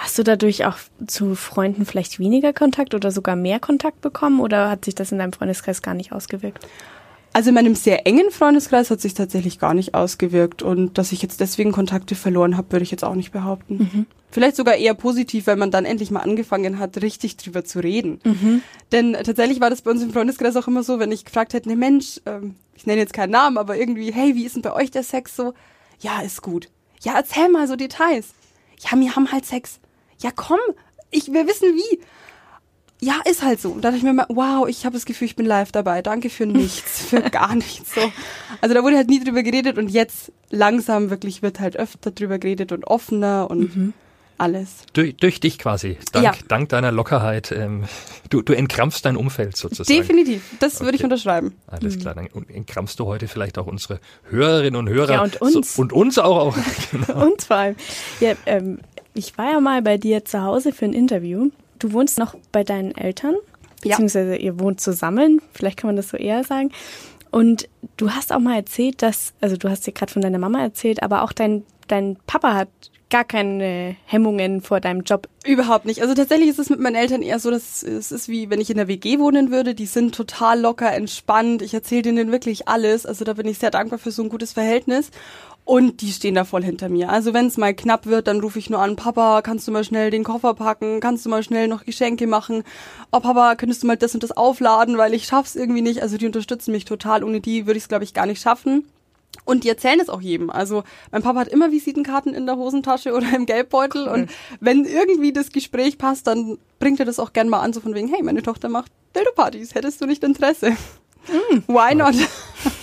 Hast 0.00 0.18
du 0.18 0.22
dadurch 0.22 0.64
auch 0.64 0.78
zu 1.06 1.34
Freunden 1.34 1.84
vielleicht 1.84 2.18
weniger 2.18 2.54
Kontakt 2.54 2.94
oder 2.94 3.10
sogar 3.10 3.36
mehr 3.36 3.60
Kontakt 3.60 4.00
bekommen 4.00 4.40
oder 4.40 4.70
hat 4.70 4.86
sich 4.86 4.94
das 4.94 5.12
in 5.12 5.18
deinem 5.18 5.34
Freundeskreis 5.34 5.82
gar 5.82 5.92
nicht 5.92 6.10
ausgewirkt? 6.10 6.66
Also 7.34 7.50
in 7.50 7.54
meinem 7.54 7.74
sehr 7.74 8.06
engen 8.06 8.30
Freundeskreis 8.30 8.90
hat 8.90 9.02
sich 9.02 9.12
tatsächlich 9.12 9.58
gar 9.58 9.74
nicht 9.74 9.92
ausgewirkt 9.92 10.62
und 10.62 10.96
dass 10.96 11.12
ich 11.12 11.20
jetzt 11.20 11.40
deswegen 11.40 11.70
Kontakte 11.70 12.14
verloren 12.14 12.56
habe, 12.56 12.72
würde 12.72 12.82
ich 12.82 12.90
jetzt 12.90 13.04
auch 13.04 13.14
nicht 13.14 13.30
behaupten. 13.30 13.76
Mhm. 13.76 14.06
Vielleicht 14.30 14.56
sogar 14.56 14.76
eher 14.76 14.94
positiv, 14.94 15.46
weil 15.46 15.56
man 15.56 15.70
dann 15.70 15.84
endlich 15.84 16.10
mal 16.10 16.20
angefangen 16.20 16.78
hat, 16.78 17.02
richtig 17.02 17.36
drüber 17.36 17.62
zu 17.62 17.80
reden. 17.80 18.20
Mhm. 18.24 18.62
Denn 18.92 19.12
tatsächlich 19.12 19.60
war 19.60 19.68
das 19.68 19.82
bei 19.82 19.90
uns 19.90 20.02
im 20.02 20.14
Freundeskreis 20.14 20.56
auch 20.56 20.66
immer 20.66 20.82
so, 20.82 20.98
wenn 20.98 21.12
ich 21.12 21.26
gefragt 21.26 21.52
hätte, 21.52 21.68
ne 21.68 21.76
Mensch, 21.76 22.22
ähm, 22.24 22.54
ich 22.74 22.86
nenne 22.86 23.00
jetzt 23.00 23.12
keinen 23.12 23.32
Namen, 23.32 23.58
aber 23.58 23.76
irgendwie, 23.76 24.14
hey, 24.14 24.34
wie 24.34 24.46
ist 24.46 24.56
denn 24.56 24.62
bei 24.62 24.72
euch 24.72 24.90
der 24.90 25.02
Sex 25.02 25.36
so? 25.36 25.52
Ja, 26.00 26.22
ist 26.22 26.40
gut. 26.40 26.70
Ja, 27.02 27.16
erzähl 27.16 27.50
mal 27.50 27.68
so 27.68 27.76
Details. 27.76 28.28
Ja, 28.80 28.98
wir 28.98 29.14
haben 29.14 29.30
halt 29.30 29.44
Sex. 29.44 29.78
Ja, 30.20 30.30
komm, 30.34 30.60
ich, 31.10 31.32
wir 31.32 31.46
wissen 31.46 31.74
wie 31.74 32.00
ja, 33.02 33.20
ist 33.28 33.42
halt 33.42 33.60
so. 33.60 33.70
Und 33.70 33.82
da 33.82 33.88
dachte 33.88 33.98
ich 33.98 34.02
mir 34.02 34.12
mal, 34.12 34.26
wow, 34.28 34.68
ich 34.68 34.84
habe 34.84 34.92
das 34.94 35.06
Gefühl, 35.06 35.26
ich 35.26 35.36
bin 35.36 35.46
live 35.46 35.72
dabei. 35.72 36.02
Danke 36.02 36.28
für 36.28 36.46
nichts, 36.46 37.00
für 37.08 37.22
gar 37.22 37.54
nichts. 37.54 37.94
So. 37.94 38.00
Also 38.60 38.74
da 38.74 38.82
wurde 38.82 38.96
halt 38.96 39.08
nie 39.08 39.22
drüber 39.22 39.42
geredet 39.42 39.78
und 39.78 39.88
jetzt 39.88 40.32
langsam 40.50 41.10
wirklich 41.10 41.42
wird 41.42 41.60
halt 41.60 41.76
öfter 41.76 42.10
drüber 42.10 42.38
geredet 42.38 42.72
und 42.72 42.86
offener 42.86 43.50
und 43.50 43.74
mhm. 43.74 43.94
alles. 44.36 44.84
Durch, 44.92 45.16
durch 45.16 45.40
dich 45.40 45.58
quasi. 45.58 45.96
Dank, 46.12 46.24
ja. 46.24 46.32
dank 46.48 46.68
deiner 46.68 46.92
Lockerheit. 46.92 47.52
Ähm, 47.52 47.84
du, 48.28 48.42
du 48.42 48.52
entkrampfst 48.52 49.00
dein 49.02 49.16
Umfeld 49.16 49.56
sozusagen. 49.56 49.98
Definitiv. 49.98 50.42
Das 50.58 50.76
okay. 50.76 50.84
würde 50.84 50.96
ich 50.96 51.04
unterschreiben. 51.04 51.54
Alles 51.68 51.96
mhm. 51.96 52.00
klar. 52.00 52.14
Dann 52.16 52.28
entkrampfst 52.48 52.96
du 52.98 53.06
heute 53.06 53.28
vielleicht 53.28 53.56
auch 53.56 53.66
unsere 53.66 54.00
Hörerinnen 54.28 54.76
und 54.76 54.90
Hörer. 54.90 55.14
Ja, 55.14 55.22
und 55.22 55.40
uns. 55.40 55.76
So, 55.76 55.80
und 55.80 55.94
uns 55.94 56.18
auch. 56.18 56.36
auch 56.36 56.56
genau. 56.90 57.28
Und 57.28 57.40
vor 57.40 57.56
allem. 57.56 57.76
Ja, 58.20 58.34
ähm, 58.44 58.80
ich 59.14 59.36
war 59.38 59.52
ja 59.52 59.60
mal 59.60 59.82
bei 59.82 59.98
dir 59.98 60.24
zu 60.24 60.42
Hause 60.42 60.72
für 60.72 60.84
ein 60.84 60.92
Interview 60.92 61.50
Du 61.80 61.92
wohnst 61.94 62.18
noch 62.18 62.36
bei 62.52 62.62
deinen 62.62 62.94
Eltern, 62.94 63.34
beziehungsweise 63.82 64.32
ja. 64.32 64.40
ihr 64.40 64.60
wohnt 64.60 64.80
zusammen, 64.80 65.40
vielleicht 65.52 65.78
kann 65.78 65.88
man 65.88 65.96
das 65.96 66.10
so 66.10 66.16
eher 66.16 66.44
sagen. 66.44 66.70
Und 67.30 67.68
du 67.96 68.10
hast 68.10 68.32
auch 68.32 68.38
mal 68.38 68.56
erzählt, 68.56 69.02
dass, 69.02 69.32
also 69.40 69.56
du 69.56 69.70
hast 69.70 69.86
dir 69.86 69.92
gerade 69.92 70.12
von 70.12 70.20
deiner 70.20 70.38
Mama 70.38 70.60
erzählt, 70.60 71.02
aber 71.02 71.22
auch 71.22 71.32
dein, 71.32 71.64
dein 71.88 72.16
Papa 72.26 72.54
hat 72.54 72.68
gar 73.08 73.24
keine 73.24 73.96
Hemmungen 74.04 74.60
vor 74.60 74.80
deinem 74.80 75.02
Job. 75.02 75.26
Überhaupt 75.44 75.84
nicht. 75.86 76.02
Also 76.02 76.14
tatsächlich 76.14 76.48
ist 76.48 76.58
es 76.58 76.70
mit 76.70 76.80
meinen 76.80 76.96
Eltern 76.96 77.22
eher 77.22 77.38
so, 77.38 77.50
dass 77.50 77.82
es 77.82 78.12
ist 78.12 78.28
wie 78.28 78.50
wenn 78.50 78.60
ich 78.60 78.70
in 78.70 78.76
der 78.76 78.88
WG 78.88 79.18
wohnen 79.18 79.50
würde. 79.50 79.74
Die 79.74 79.86
sind 79.86 80.14
total 80.14 80.60
locker, 80.60 80.92
entspannt. 80.92 81.62
Ich 81.62 81.74
erzähle 81.74 82.02
denen 82.02 82.30
wirklich 82.30 82.68
alles. 82.68 83.06
Also 83.06 83.24
da 83.24 83.32
bin 83.32 83.48
ich 83.48 83.58
sehr 83.58 83.70
dankbar 83.70 83.98
für 83.98 84.12
so 84.12 84.22
ein 84.22 84.28
gutes 84.28 84.52
Verhältnis. 84.52 85.10
Und 85.70 86.00
die 86.00 86.10
stehen 86.10 86.34
da 86.34 86.42
voll 86.42 86.64
hinter 86.64 86.88
mir. 86.88 87.10
Also 87.10 87.32
wenn 87.32 87.46
es 87.46 87.56
mal 87.56 87.72
knapp 87.72 88.06
wird, 88.06 88.26
dann 88.26 88.40
rufe 88.40 88.58
ich 88.58 88.70
nur 88.70 88.80
an, 88.80 88.96
Papa, 88.96 89.40
kannst 89.40 89.68
du 89.68 89.70
mal 89.70 89.84
schnell 89.84 90.10
den 90.10 90.24
Koffer 90.24 90.54
packen? 90.54 90.98
Kannst 90.98 91.24
du 91.24 91.30
mal 91.30 91.44
schnell 91.44 91.68
noch 91.68 91.84
Geschenke 91.84 92.26
machen? 92.26 92.64
Oh 93.12 93.20
Papa, 93.20 93.54
könntest 93.54 93.84
du 93.84 93.86
mal 93.86 93.96
das 93.96 94.12
und 94.12 94.24
das 94.24 94.32
aufladen, 94.32 94.98
weil 94.98 95.14
ich 95.14 95.26
schaff's 95.26 95.54
irgendwie 95.54 95.80
nicht. 95.80 96.02
Also 96.02 96.18
die 96.18 96.26
unterstützen 96.26 96.72
mich 96.72 96.86
total. 96.86 97.22
Ohne 97.22 97.40
die 97.40 97.68
würde 97.68 97.76
ich 97.76 97.84
es, 97.84 97.88
glaube 97.88 98.02
ich, 98.02 98.14
gar 98.14 98.26
nicht 98.26 98.42
schaffen. 98.42 98.88
Und 99.44 99.62
die 99.62 99.68
erzählen 99.68 100.00
es 100.00 100.08
auch 100.08 100.20
jedem. 100.20 100.50
Also 100.50 100.82
mein 101.12 101.22
Papa 101.22 101.38
hat 101.38 101.48
immer 101.48 101.70
Visitenkarten 101.70 102.34
in 102.34 102.46
der 102.46 102.56
Hosentasche 102.56 103.12
oder 103.14 103.32
im 103.32 103.46
Geldbeutel. 103.46 104.08
Cool. 104.08 104.12
Und 104.12 104.30
wenn 104.58 104.84
irgendwie 104.86 105.32
das 105.32 105.50
Gespräch 105.52 105.98
passt, 105.98 106.26
dann 106.26 106.58
bringt 106.80 106.98
er 106.98 107.06
das 107.06 107.20
auch 107.20 107.32
gern 107.32 107.48
mal 107.48 107.60
an, 107.60 107.72
so 107.72 107.80
von 107.80 107.94
wegen, 107.94 108.08
hey, 108.08 108.24
meine 108.24 108.42
Tochter 108.42 108.68
macht 108.68 108.90
Dildo-Partys, 109.14 109.76
hättest 109.76 110.00
du 110.00 110.06
nicht 110.06 110.24
Interesse? 110.24 110.72
Mm. 111.28 111.58
Why 111.68 111.94
not? 111.94 112.16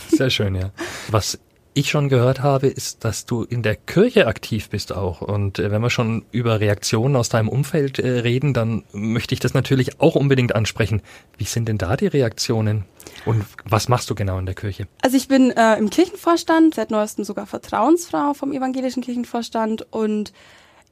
Sehr 0.10 0.29
schön, 0.29 0.56
ja. 0.56 0.72
Was 1.12 1.38
ich 1.77 1.91
schon 1.91 2.10
gehört 2.10 2.41
habe, 2.41 2.67
ist, 2.67 3.05
dass 3.05 3.25
du 3.25 3.43
in 3.43 3.62
der 3.62 3.75
Kirche 3.75 4.25
aktiv 4.25 4.69
bist 4.69 4.91
auch. 4.91 5.22
Und 5.22 5.60
äh, 5.60 5.69
wenn 5.69 5.81
wir 5.81 5.91
schon 5.91 6.25
über 6.31 6.60
Reaktionen 6.60 7.15
aus 7.15 7.29
deinem 7.29 7.50
Umfeld 7.50 8.00
äh, 8.00 8.07
reden, 8.07 8.53
dann 8.53 8.84
möchte 8.93 9.36
ich 9.36 9.39
das 9.39 9.53
natürlich 9.53 10.01
auch 10.01 10.15
unbedingt 10.15 10.55
ansprechen. 10.55 11.01
Wie 11.38 11.43
sind 11.43 11.67
denn 11.67 11.77
da 11.77 11.96
die 11.96 12.07
Reaktionen? 12.07 12.86
Und 13.25 13.46
was 13.63 13.89
machst 13.89 14.10
du 14.10 14.15
genau 14.15 14.39
in 14.39 14.48
der 14.48 14.55
Kirche? 14.55 14.88
Also 15.01 15.17
ich 15.17 15.27
bin 15.27 15.51
äh, 15.51 15.77
im 15.77 15.89
Kirchenvorstand, 15.91 16.75
seit 16.75 16.89
neuestem 16.89 17.24
sogar 17.24 17.46
Vertrauensfrau 17.46 18.34
vom 18.34 18.51
evangelischen 18.53 19.03
Kirchenvorstand 19.03 19.86
und 19.91 20.34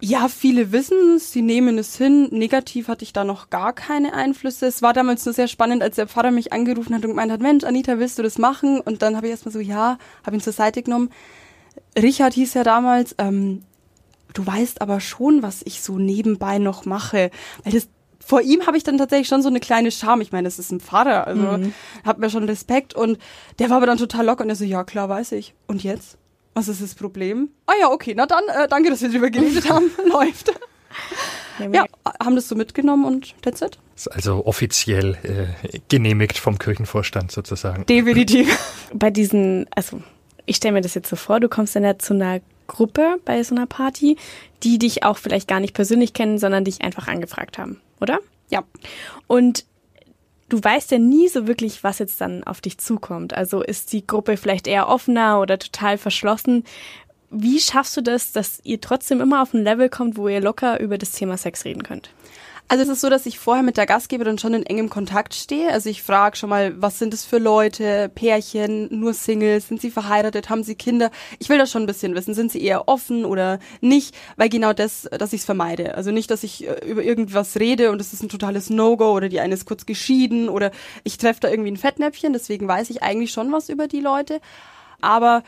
ja, 0.01 0.27
viele 0.27 0.71
wissen 0.71 1.15
es, 1.15 1.31
sie 1.31 1.41
nehmen 1.41 1.77
es 1.77 1.97
hin. 1.97 2.27
Negativ 2.31 2.89
hatte 2.89 3.03
ich 3.03 3.13
da 3.13 3.23
noch 3.23 3.49
gar 3.49 3.73
keine 3.73 4.13
Einflüsse. 4.13 4.65
Es 4.65 4.81
war 4.81 4.93
damals 4.93 5.25
nur 5.25 5.33
sehr 5.33 5.47
spannend, 5.47 5.81
als 5.81 5.95
der 5.95 6.07
Pfarrer 6.07 6.31
mich 6.31 6.51
angerufen 6.51 6.93
hat 6.93 7.03
und 7.03 7.11
gemeint 7.11 7.31
hat, 7.31 7.41
Mensch, 7.41 7.63
Anita, 7.63 7.97
willst 7.97 8.19
du 8.19 8.23
das 8.23 8.37
machen? 8.37 8.81
Und 8.81 9.01
dann 9.01 9.15
habe 9.15 9.27
ich 9.27 9.31
erstmal 9.31 9.53
so, 9.53 9.59
ja, 9.59 9.97
habe 10.25 10.35
ihn 10.35 10.41
zur 10.41 10.53
Seite 10.53 10.83
genommen. 10.83 11.11
Richard 11.97 12.33
hieß 12.33 12.55
ja 12.55 12.63
damals, 12.63 13.15
ähm, 13.19 13.63
du 14.33 14.45
weißt 14.45 14.81
aber 14.81 14.99
schon, 14.99 15.41
was 15.41 15.61
ich 15.63 15.81
so 15.81 15.97
nebenbei 15.97 16.57
noch 16.57 16.85
mache. 16.85 17.31
Weil 17.63 17.73
das 17.73 17.87
vor 18.19 18.41
ihm 18.41 18.67
habe 18.67 18.75
ich 18.75 18.83
dann 18.83 18.97
tatsächlich 18.97 19.27
schon 19.29 19.43
so 19.43 19.49
eine 19.49 19.59
kleine 19.61 19.91
Scham. 19.91 20.19
Ich 20.19 20.31
meine, 20.31 20.47
das 20.47 20.59
ist 20.59 20.71
ein 20.71 20.81
Pfarrer, 20.81 21.25
also 21.25 21.57
mhm. 21.57 21.73
hat 22.03 22.19
mir 22.19 22.29
schon 22.29 22.43
Respekt. 22.43 22.93
Und 22.93 23.17
der 23.59 23.69
war 23.69 23.77
aber 23.77 23.85
dann 23.85 23.97
total 23.97 24.25
locker 24.25 24.43
und 24.43 24.49
er 24.49 24.55
so, 24.55 24.65
ja 24.65 24.83
klar, 24.83 25.07
weiß 25.07 25.31
ich. 25.31 25.53
Und 25.67 25.83
jetzt? 25.83 26.17
Was 26.55 26.69
ist 26.69 26.81
das 26.81 26.95
Problem? 26.95 27.49
Ah 27.67 27.73
ja, 27.79 27.91
okay, 27.91 28.13
na 28.15 28.25
dann, 28.25 28.43
äh, 28.47 28.67
danke, 28.67 28.89
dass 28.89 29.01
wir 29.01 29.09
drüber 29.09 29.29
geredet 29.29 29.69
haben. 29.69 29.91
Läuft. 30.09 30.53
Ja, 31.71 31.85
haben 32.23 32.35
das 32.35 32.47
so 32.47 32.55
mitgenommen 32.55 33.05
und 33.05 33.35
that's 33.41 33.61
it. 33.61 33.77
Ist 33.95 34.07
also 34.07 34.45
offiziell 34.45 35.17
äh, 35.23 35.79
genehmigt 35.89 36.37
vom 36.37 36.57
Kirchenvorstand 36.57 37.31
sozusagen. 37.31 37.85
Definitiv. 37.85 38.57
Bei 38.93 39.11
diesen, 39.11 39.67
also 39.75 40.01
ich 40.45 40.55
stelle 40.57 40.73
mir 40.73 40.81
das 40.81 40.93
jetzt 40.93 41.09
so 41.09 41.17
vor, 41.17 41.39
du 41.39 41.49
kommst 41.49 41.75
dann 41.75 41.83
ja 41.83 41.97
zu 41.99 42.13
einer 42.13 42.39
Gruppe 42.67 43.17
bei 43.25 43.43
so 43.43 43.53
einer 43.53 43.67
Party, 43.67 44.17
die 44.63 44.79
dich 44.79 45.03
auch 45.03 45.17
vielleicht 45.17 45.47
gar 45.47 45.59
nicht 45.59 45.73
persönlich 45.73 46.13
kennen, 46.13 46.39
sondern 46.39 46.63
dich 46.63 46.81
einfach 46.81 47.07
angefragt 47.07 47.57
haben, 47.57 47.79
oder? 48.01 48.19
Ja. 48.49 48.63
Und 49.27 49.65
du 50.49 50.63
weißt 50.63 50.91
ja 50.91 50.99
nie 50.99 51.27
so 51.27 51.47
wirklich, 51.47 51.83
was 51.83 51.99
jetzt 51.99 52.21
dann 52.21 52.43
auf 52.43 52.61
dich 52.61 52.77
zukommt. 52.77 53.33
Also 53.33 53.61
ist 53.61 53.93
die 53.93 54.05
Gruppe 54.05 54.37
vielleicht 54.37 54.67
eher 54.67 54.87
offener 54.87 55.39
oder 55.41 55.57
total 55.57 55.97
verschlossen. 55.97 56.63
Wie 57.31 57.59
schaffst 57.59 57.97
du 57.97 58.01
das, 58.01 58.31
dass 58.31 58.59
ihr 58.63 58.79
trotzdem 58.79 59.21
immer 59.21 59.41
auf 59.41 59.53
ein 59.53 59.63
Level 59.63 59.89
kommt, 59.89 60.17
wo 60.17 60.27
ihr 60.27 60.41
locker 60.41 60.79
über 60.79 60.97
das 60.97 61.11
Thema 61.11 61.37
Sex 61.37 61.65
reden 61.65 61.83
könnt? 61.83 62.11
Also 62.67 62.83
es 62.83 62.89
ist 62.89 63.01
so, 63.01 63.09
dass 63.11 63.27
ich 63.27 63.37
vorher 63.37 63.63
mit 63.63 63.77
der 63.77 63.85
Gastgeberin 63.85 64.39
schon 64.39 64.55
in 64.55 64.65
engem 64.65 64.89
Kontakt 64.89 65.35
stehe. 65.35 65.71
Also 65.71 65.87
ich 65.87 66.01
frage 66.01 66.35
schon 66.35 66.49
mal, 66.49 66.81
was 66.81 66.97
sind 66.97 67.13
es 67.13 67.23
für 67.23 67.37
Leute, 67.37 68.09
Pärchen, 68.09 68.87
nur 68.89 69.13
Singles, 69.13 69.67
sind 69.67 69.81
sie 69.81 69.91
verheiratet, 69.91 70.49
haben 70.49 70.63
sie 70.63 70.73
Kinder? 70.73 71.11
Ich 71.37 71.49
will 71.49 71.59
das 71.59 71.69
schon 71.71 71.83
ein 71.83 71.87
bisschen 71.87 72.15
wissen. 72.15 72.33
Sind 72.33 72.51
sie 72.51 72.63
eher 72.63 72.87
offen 72.87 73.23
oder 73.23 73.59
nicht? 73.81 74.15
Weil 74.35 74.49
genau 74.49 74.73
das, 74.73 75.03
dass 75.11 75.33
ich 75.33 75.41
es 75.41 75.45
vermeide. 75.45 75.93
Also 75.93 76.09
nicht, 76.09 76.31
dass 76.31 76.43
ich 76.43 76.67
äh, 76.67 76.83
über 76.87 77.03
irgendwas 77.03 77.59
rede 77.59 77.91
und 77.91 78.01
es 78.01 78.13
ist 78.13 78.23
ein 78.23 78.29
totales 78.29 78.71
No-Go 78.71 79.11
oder 79.11 79.29
die 79.29 79.39
eine 79.39 79.53
ist 79.53 79.65
kurz 79.65 79.85
geschieden 79.85 80.49
oder 80.49 80.71
ich 81.03 81.19
treffe 81.19 81.41
da 81.41 81.49
irgendwie 81.49 81.71
ein 81.71 81.77
Fettnäpfchen. 81.77 82.33
Deswegen 82.33 82.67
weiß 82.67 82.89
ich 82.89 83.03
eigentlich 83.03 83.31
schon 83.31 83.51
was 83.51 83.69
über 83.69 83.87
die 83.87 84.01
Leute. 84.01 84.41
Aber 85.01 85.43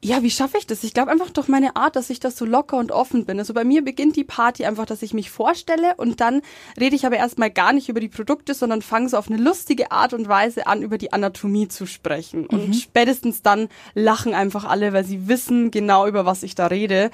ja, 0.00 0.22
wie 0.22 0.30
schaffe 0.30 0.58
ich 0.58 0.66
das? 0.66 0.84
Ich 0.84 0.94
glaube 0.94 1.10
einfach 1.10 1.30
durch 1.30 1.48
meine 1.48 1.74
Art, 1.74 1.96
dass 1.96 2.08
ich 2.08 2.20
das 2.20 2.36
so 2.36 2.44
locker 2.44 2.76
und 2.76 2.92
offen 2.92 3.24
bin. 3.24 3.40
Also 3.40 3.52
bei 3.52 3.64
mir 3.64 3.82
beginnt 3.82 4.14
die 4.14 4.22
Party 4.24 4.64
einfach, 4.64 4.86
dass 4.86 5.02
ich 5.02 5.12
mich 5.12 5.30
vorstelle 5.30 5.94
und 5.96 6.20
dann 6.20 6.42
rede 6.78 6.94
ich 6.94 7.04
aber 7.04 7.16
erstmal 7.16 7.50
gar 7.50 7.72
nicht 7.72 7.88
über 7.88 7.98
die 7.98 8.08
Produkte, 8.08 8.54
sondern 8.54 8.80
fange 8.80 9.08
so 9.08 9.16
auf 9.16 9.28
eine 9.28 9.42
lustige 9.42 9.90
Art 9.90 10.12
und 10.12 10.28
Weise 10.28 10.68
an, 10.68 10.82
über 10.82 10.98
die 10.98 11.12
Anatomie 11.12 11.66
zu 11.66 11.86
sprechen. 11.86 12.42
Mhm. 12.42 12.48
Und 12.48 12.76
spätestens 12.76 13.42
dann 13.42 13.68
lachen 13.94 14.34
einfach 14.34 14.64
alle, 14.64 14.92
weil 14.92 15.04
sie 15.04 15.26
wissen 15.26 15.72
genau, 15.72 16.06
über 16.06 16.24
was 16.24 16.44
ich 16.44 16.54
da 16.54 16.68
rede. 16.68 17.10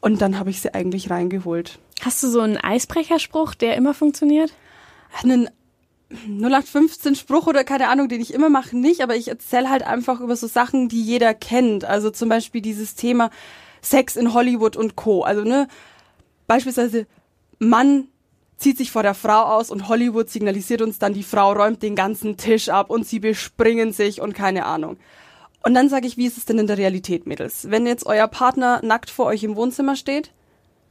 Und 0.00 0.22
dann 0.22 0.38
habe 0.38 0.50
ich 0.50 0.60
sie 0.60 0.72
eigentlich 0.72 1.10
reingeholt. 1.10 1.80
Hast 2.02 2.22
du 2.22 2.28
so 2.28 2.40
einen 2.40 2.56
Eisbrecherspruch, 2.56 3.56
der 3.56 3.76
immer 3.76 3.94
funktioniert? 3.94 4.52
Einen 5.24 5.48
0815 6.10 7.16
Spruch 7.16 7.46
oder 7.46 7.64
keine 7.64 7.88
Ahnung, 7.88 8.08
den 8.08 8.20
ich 8.20 8.32
immer 8.32 8.48
mache, 8.48 8.76
nicht, 8.76 9.02
aber 9.02 9.16
ich 9.16 9.28
erzähle 9.28 9.68
halt 9.68 9.82
einfach 9.82 10.20
über 10.20 10.36
so 10.36 10.46
Sachen, 10.46 10.88
die 10.88 11.02
jeder 11.02 11.34
kennt. 11.34 11.84
Also 11.84 12.10
zum 12.10 12.28
Beispiel 12.28 12.62
dieses 12.62 12.94
Thema 12.94 13.30
Sex 13.82 14.16
in 14.16 14.32
Hollywood 14.32 14.76
und 14.76 14.96
Co. 14.96 15.22
Also, 15.22 15.42
ne, 15.42 15.68
beispielsweise 16.46 17.06
Mann 17.58 18.08
zieht 18.56 18.78
sich 18.78 18.90
vor 18.90 19.02
der 19.02 19.14
Frau 19.14 19.42
aus 19.42 19.70
und 19.70 19.88
Hollywood 19.88 20.30
signalisiert 20.30 20.82
uns 20.82 20.98
dann, 20.98 21.14
die 21.14 21.22
Frau 21.22 21.52
räumt 21.52 21.82
den 21.82 21.94
ganzen 21.94 22.36
Tisch 22.36 22.70
ab 22.70 22.90
und 22.90 23.06
sie 23.06 23.20
bespringen 23.20 23.92
sich 23.92 24.20
und 24.20 24.34
keine 24.34 24.64
Ahnung. 24.66 24.96
Und 25.62 25.74
dann 25.74 25.88
sage 25.88 26.06
ich, 26.06 26.16
wie 26.16 26.26
ist 26.26 26.38
es 26.38 26.44
denn 26.44 26.58
in 26.58 26.66
der 26.66 26.78
Realität, 26.78 27.26
Mädels? 27.26 27.70
Wenn 27.70 27.86
jetzt 27.86 28.06
euer 28.06 28.28
Partner 28.28 28.80
nackt 28.82 29.10
vor 29.10 29.26
euch 29.26 29.44
im 29.44 29.56
Wohnzimmer 29.56 29.96
steht, 29.96 30.32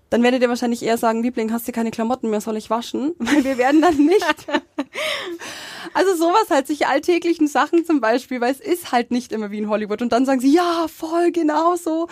dann 0.09 0.23
werdet 0.23 0.41
ihr 0.41 0.49
wahrscheinlich 0.49 0.83
eher 0.83 0.97
sagen, 0.97 1.21
Liebling, 1.21 1.51
hast 1.51 1.67
du 1.67 1.71
keine 1.71 1.91
Klamotten 1.91 2.29
mehr, 2.29 2.41
soll 2.41 2.57
ich 2.57 2.69
waschen? 2.69 3.13
Weil 3.19 3.43
wir 3.43 3.57
werden 3.57 3.81
dann 3.81 3.97
nicht. 3.97 4.25
also 5.93 6.15
sowas 6.15 6.49
halt, 6.49 6.67
solche 6.67 6.87
alltäglichen 6.87 7.47
Sachen 7.47 7.85
zum 7.85 7.99
Beispiel, 7.99 8.39
weil 8.41 8.51
es 8.51 8.59
ist 8.59 8.91
halt 8.91 9.11
nicht 9.11 9.31
immer 9.31 9.51
wie 9.51 9.57
in 9.57 9.69
Hollywood. 9.69 10.01
Und 10.01 10.11
dann 10.11 10.25
sagen 10.25 10.39
sie, 10.39 10.53
ja, 10.53 10.87
voll, 10.87 11.31
genau 11.31 11.75
so. 11.75 12.07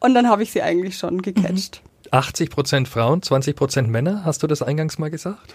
Und 0.00 0.14
dann 0.14 0.28
habe 0.28 0.42
ich 0.42 0.52
sie 0.52 0.62
eigentlich 0.62 0.98
schon 0.98 1.22
gecatcht. 1.22 1.82
80 2.10 2.50
Prozent 2.50 2.88
Frauen, 2.88 3.22
20 3.22 3.54
Prozent 3.54 3.88
Männer, 3.88 4.24
hast 4.24 4.42
du 4.42 4.46
das 4.46 4.62
eingangs 4.62 4.98
mal 4.98 5.10
gesagt? 5.10 5.54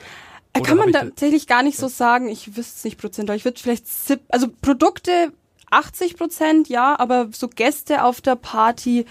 Äh, 0.54 0.60
Oder 0.60 0.68
Kann 0.68 0.78
man 0.78 0.92
tatsächlich 0.92 1.48
gar 1.48 1.64
nicht 1.64 1.78
so 1.78 1.88
sagen. 1.88 2.28
Ich 2.28 2.56
wüsste 2.56 2.78
es 2.78 2.84
nicht 2.84 2.98
prozentual. 2.98 3.38
Ich 3.38 3.46
würde 3.46 3.60
vielleicht, 3.60 3.86
also 4.30 4.48
Produkte 4.62 5.34
80 5.72 6.18
Prozent, 6.18 6.70
ja, 6.70 6.98
aber 7.00 7.30
so 7.32 7.48
Gäste 7.48 8.04
auf 8.04 8.22
der 8.22 8.36
Party, 8.36 9.06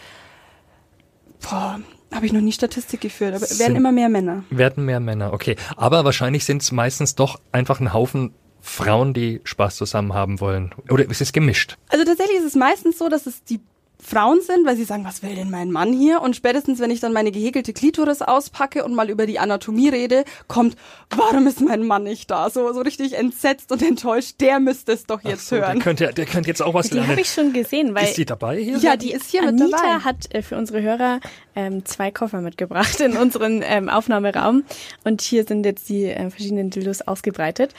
boah, 1.41 1.81
habe 2.13 2.27
ich 2.27 2.33
noch 2.33 2.41
nie 2.41 2.53
Statistik 2.53 3.01
geführt, 3.01 3.35
aber 3.35 3.47
werden 3.59 3.77
immer 3.77 3.93
mehr 3.93 4.09
Männer. 4.09 4.45
Werden 4.51 4.85
mehr 4.85 5.01
Männer, 5.01 5.33
okay. 5.33 5.57
Aber 5.77 6.05
wahrscheinlich 6.05 6.45
sind 6.45 6.63
es 6.63 6.73
meistens 6.73 7.15
doch 7.15 7.41
einfach 7.53 7.81
ein 7.81 7.93
Haufen 7.93 8.33
Frauen, 8.63 9.13
die 9.13 9.41
Spaß 9.43 9.77
zusammen 9.77 10.15
haben 10.15 10.41
wollen? 10.41 10.73
Oder 10.89 11.05
ist 11.11 11.21
es 11.21 11.33
gemischt? 11.33 11.77
Also 11.89 12.05
tatsächlich 12.05 12.39
ist 12.39 12.47
es 12.47 12.55
meistens 12.55 12.97
so, 12.97 13.09
dass 13.09 13.27
es 13.27 13.43
die 13.43 13.61
Frauen 14.05 14.41
sind, 14.41 14.67
weil 14.67 14.77
sie 14.77 14.85
sagen, 14.85 15.05
was 15.05 15.23
will 15.23 15.35
denn 15.37 15.49
mein 15.49 15.71
Mann 15.71 15.93
hier? 15.93 16.21
Und 16.23 16.35
spätestens, 16.35 16.81
wenn 16.81 16.91
ich 16.91 16.99
dann 16.99 17.13
meine 17.13 17.31
gehäkelte 17.31 17.73
Klitoris 17.73 18.21
auspacke 18.21 18.85
und 18.85 18.95
mal 18.95 19.09
über 19.09 19.27
die 19.27 19.39
Anatomie 19.39 19.89
rede, 19.91 20.25
kommt, 20.49 20.77
warum 21.11 21.47
ist 21.47 21.61
mein 21.61 21.87
Mann 21.87 22.03
nicht 22.03 22.31
da? 22.31 22.51
So, 22.51 22.73
so 22.73 22.81
richtig 22.81 23.15
entsetzt 23.17 23.71
und 23.71 23.81
enttäuscht, 23.81 24.35
der 24.41 24.59
müsste 24.59 24.93
es 24.93 25.07
doch 25.07 25.23
jetzt 25.23 25.47
so, 25.47 25.57
hören. 25.57 25.75
Der 25.77 25.83
könnte, 25.83 26.13
der 26.13 26.27
könnte 26.27 26.49
jetzt 26.49 26.63
auch 26.63 26.75
was 26.75 26.89
Die 26.89 26.95
lernen. 26.95 27.11
habe 27.11 27.21
ich 27.21 27.31
schon 27.33 27.53
gesehen, 27.53 27.95
weil 27.95 28.05
ist 28.07 28.17
die 28.19 28.27
dabei 28.27 28.59
hier? 28.59 28.79
Ja, 28.79 28.97
die 28.97 29.13
ist 29.13 29.31
hier 29.31 29.43
Anita 29.43 29.65
mit 29.65 29.73
dabei. 29.73 30.01
hat 30.01 30.35
äh, 30.35 30.43
für 30.43 30.57
unsere 30.57 30.83
Hörer 30.83 31.21
ähm, 31.55 31.85
zwei 31.85 32.11
Koffer 32.11 32.41
mitgebracht 32.41 32.99
in 33.01 33.17
unseren 33.17 33.63
ähm, 33.65 33.89
Aufnahmeraum 33.89 34.65
und 35.05 35.21
hier 35.23 35.45
sind 35.45 35.65
jetzt 35.65 35.89
die 35.89 36.07
äh, 36.07 36.29
verschiedenen 36.29 36.71
Dildos 36.71 37.03
ausgebreitet 37.03 37.73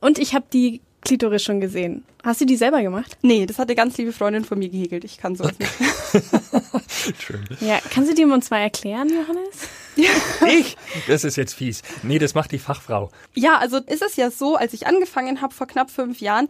und 0.00 0.18
ich 0.18 0.34
habe 0.34 0.44
die 0.52 0.82
Klitoris 1.02 1.42
schon 1.42 1.60
gesehen. 1.60 2.04
Hast 2.22 2.40
du 2.40 2.44
die 2.44 2.56
selber 2.56 2.82
gemacht? 2.82 3.16
Nee, 3.22 3.46
das 3.46 3.58
hat 3.58 3.68
eine 3.68 3.76
ganz 3.76 3.96
liebe 3.96 4.12
Freundin 4.12 4.44
von 4.44 4.58
mir 4.58 4.68
gehäkelt. 4.68 5.04
Ich 5.04 5.18
kann 5.18 5.34
sowas 5.34 5.58
nicht. 5.58 5.72
Schön. 7.20 7.44
Ja, 7.60 7.80
kannst 7.90 8.10
du 8.10 8.14
die 8.14 8.24
uns 8.24 8.50
mal 8.50 8.58
erklären, 8.58 9.08
Johannes? 9.08 9.68
Ich? 9.96 10.76
Das 11.08 11.24
ist 11.24 11.36
jetzt 11.36 11.54
fies. 11.54 11.82
Nee, 12.02 12.18
das 12.18 12.34
macht 12.34 12.52
die 12.52 12.58
Fachfrau. 12.58 13.10
Ja, 13.34 13.58
also 13.58 13.78
ist 13.78 14.02
es 14.02 14.16
ja 14.16 14.30
so, 14.30 14.56
als 14.56 14.72
ich 14.72 14.86
angefangen 14.86 15.40
habe 15.40 15.54
vor 15.54 15.66
knapp 15.66 15.90
fünf 15.90 16.20
Jahren, 16.20 16.48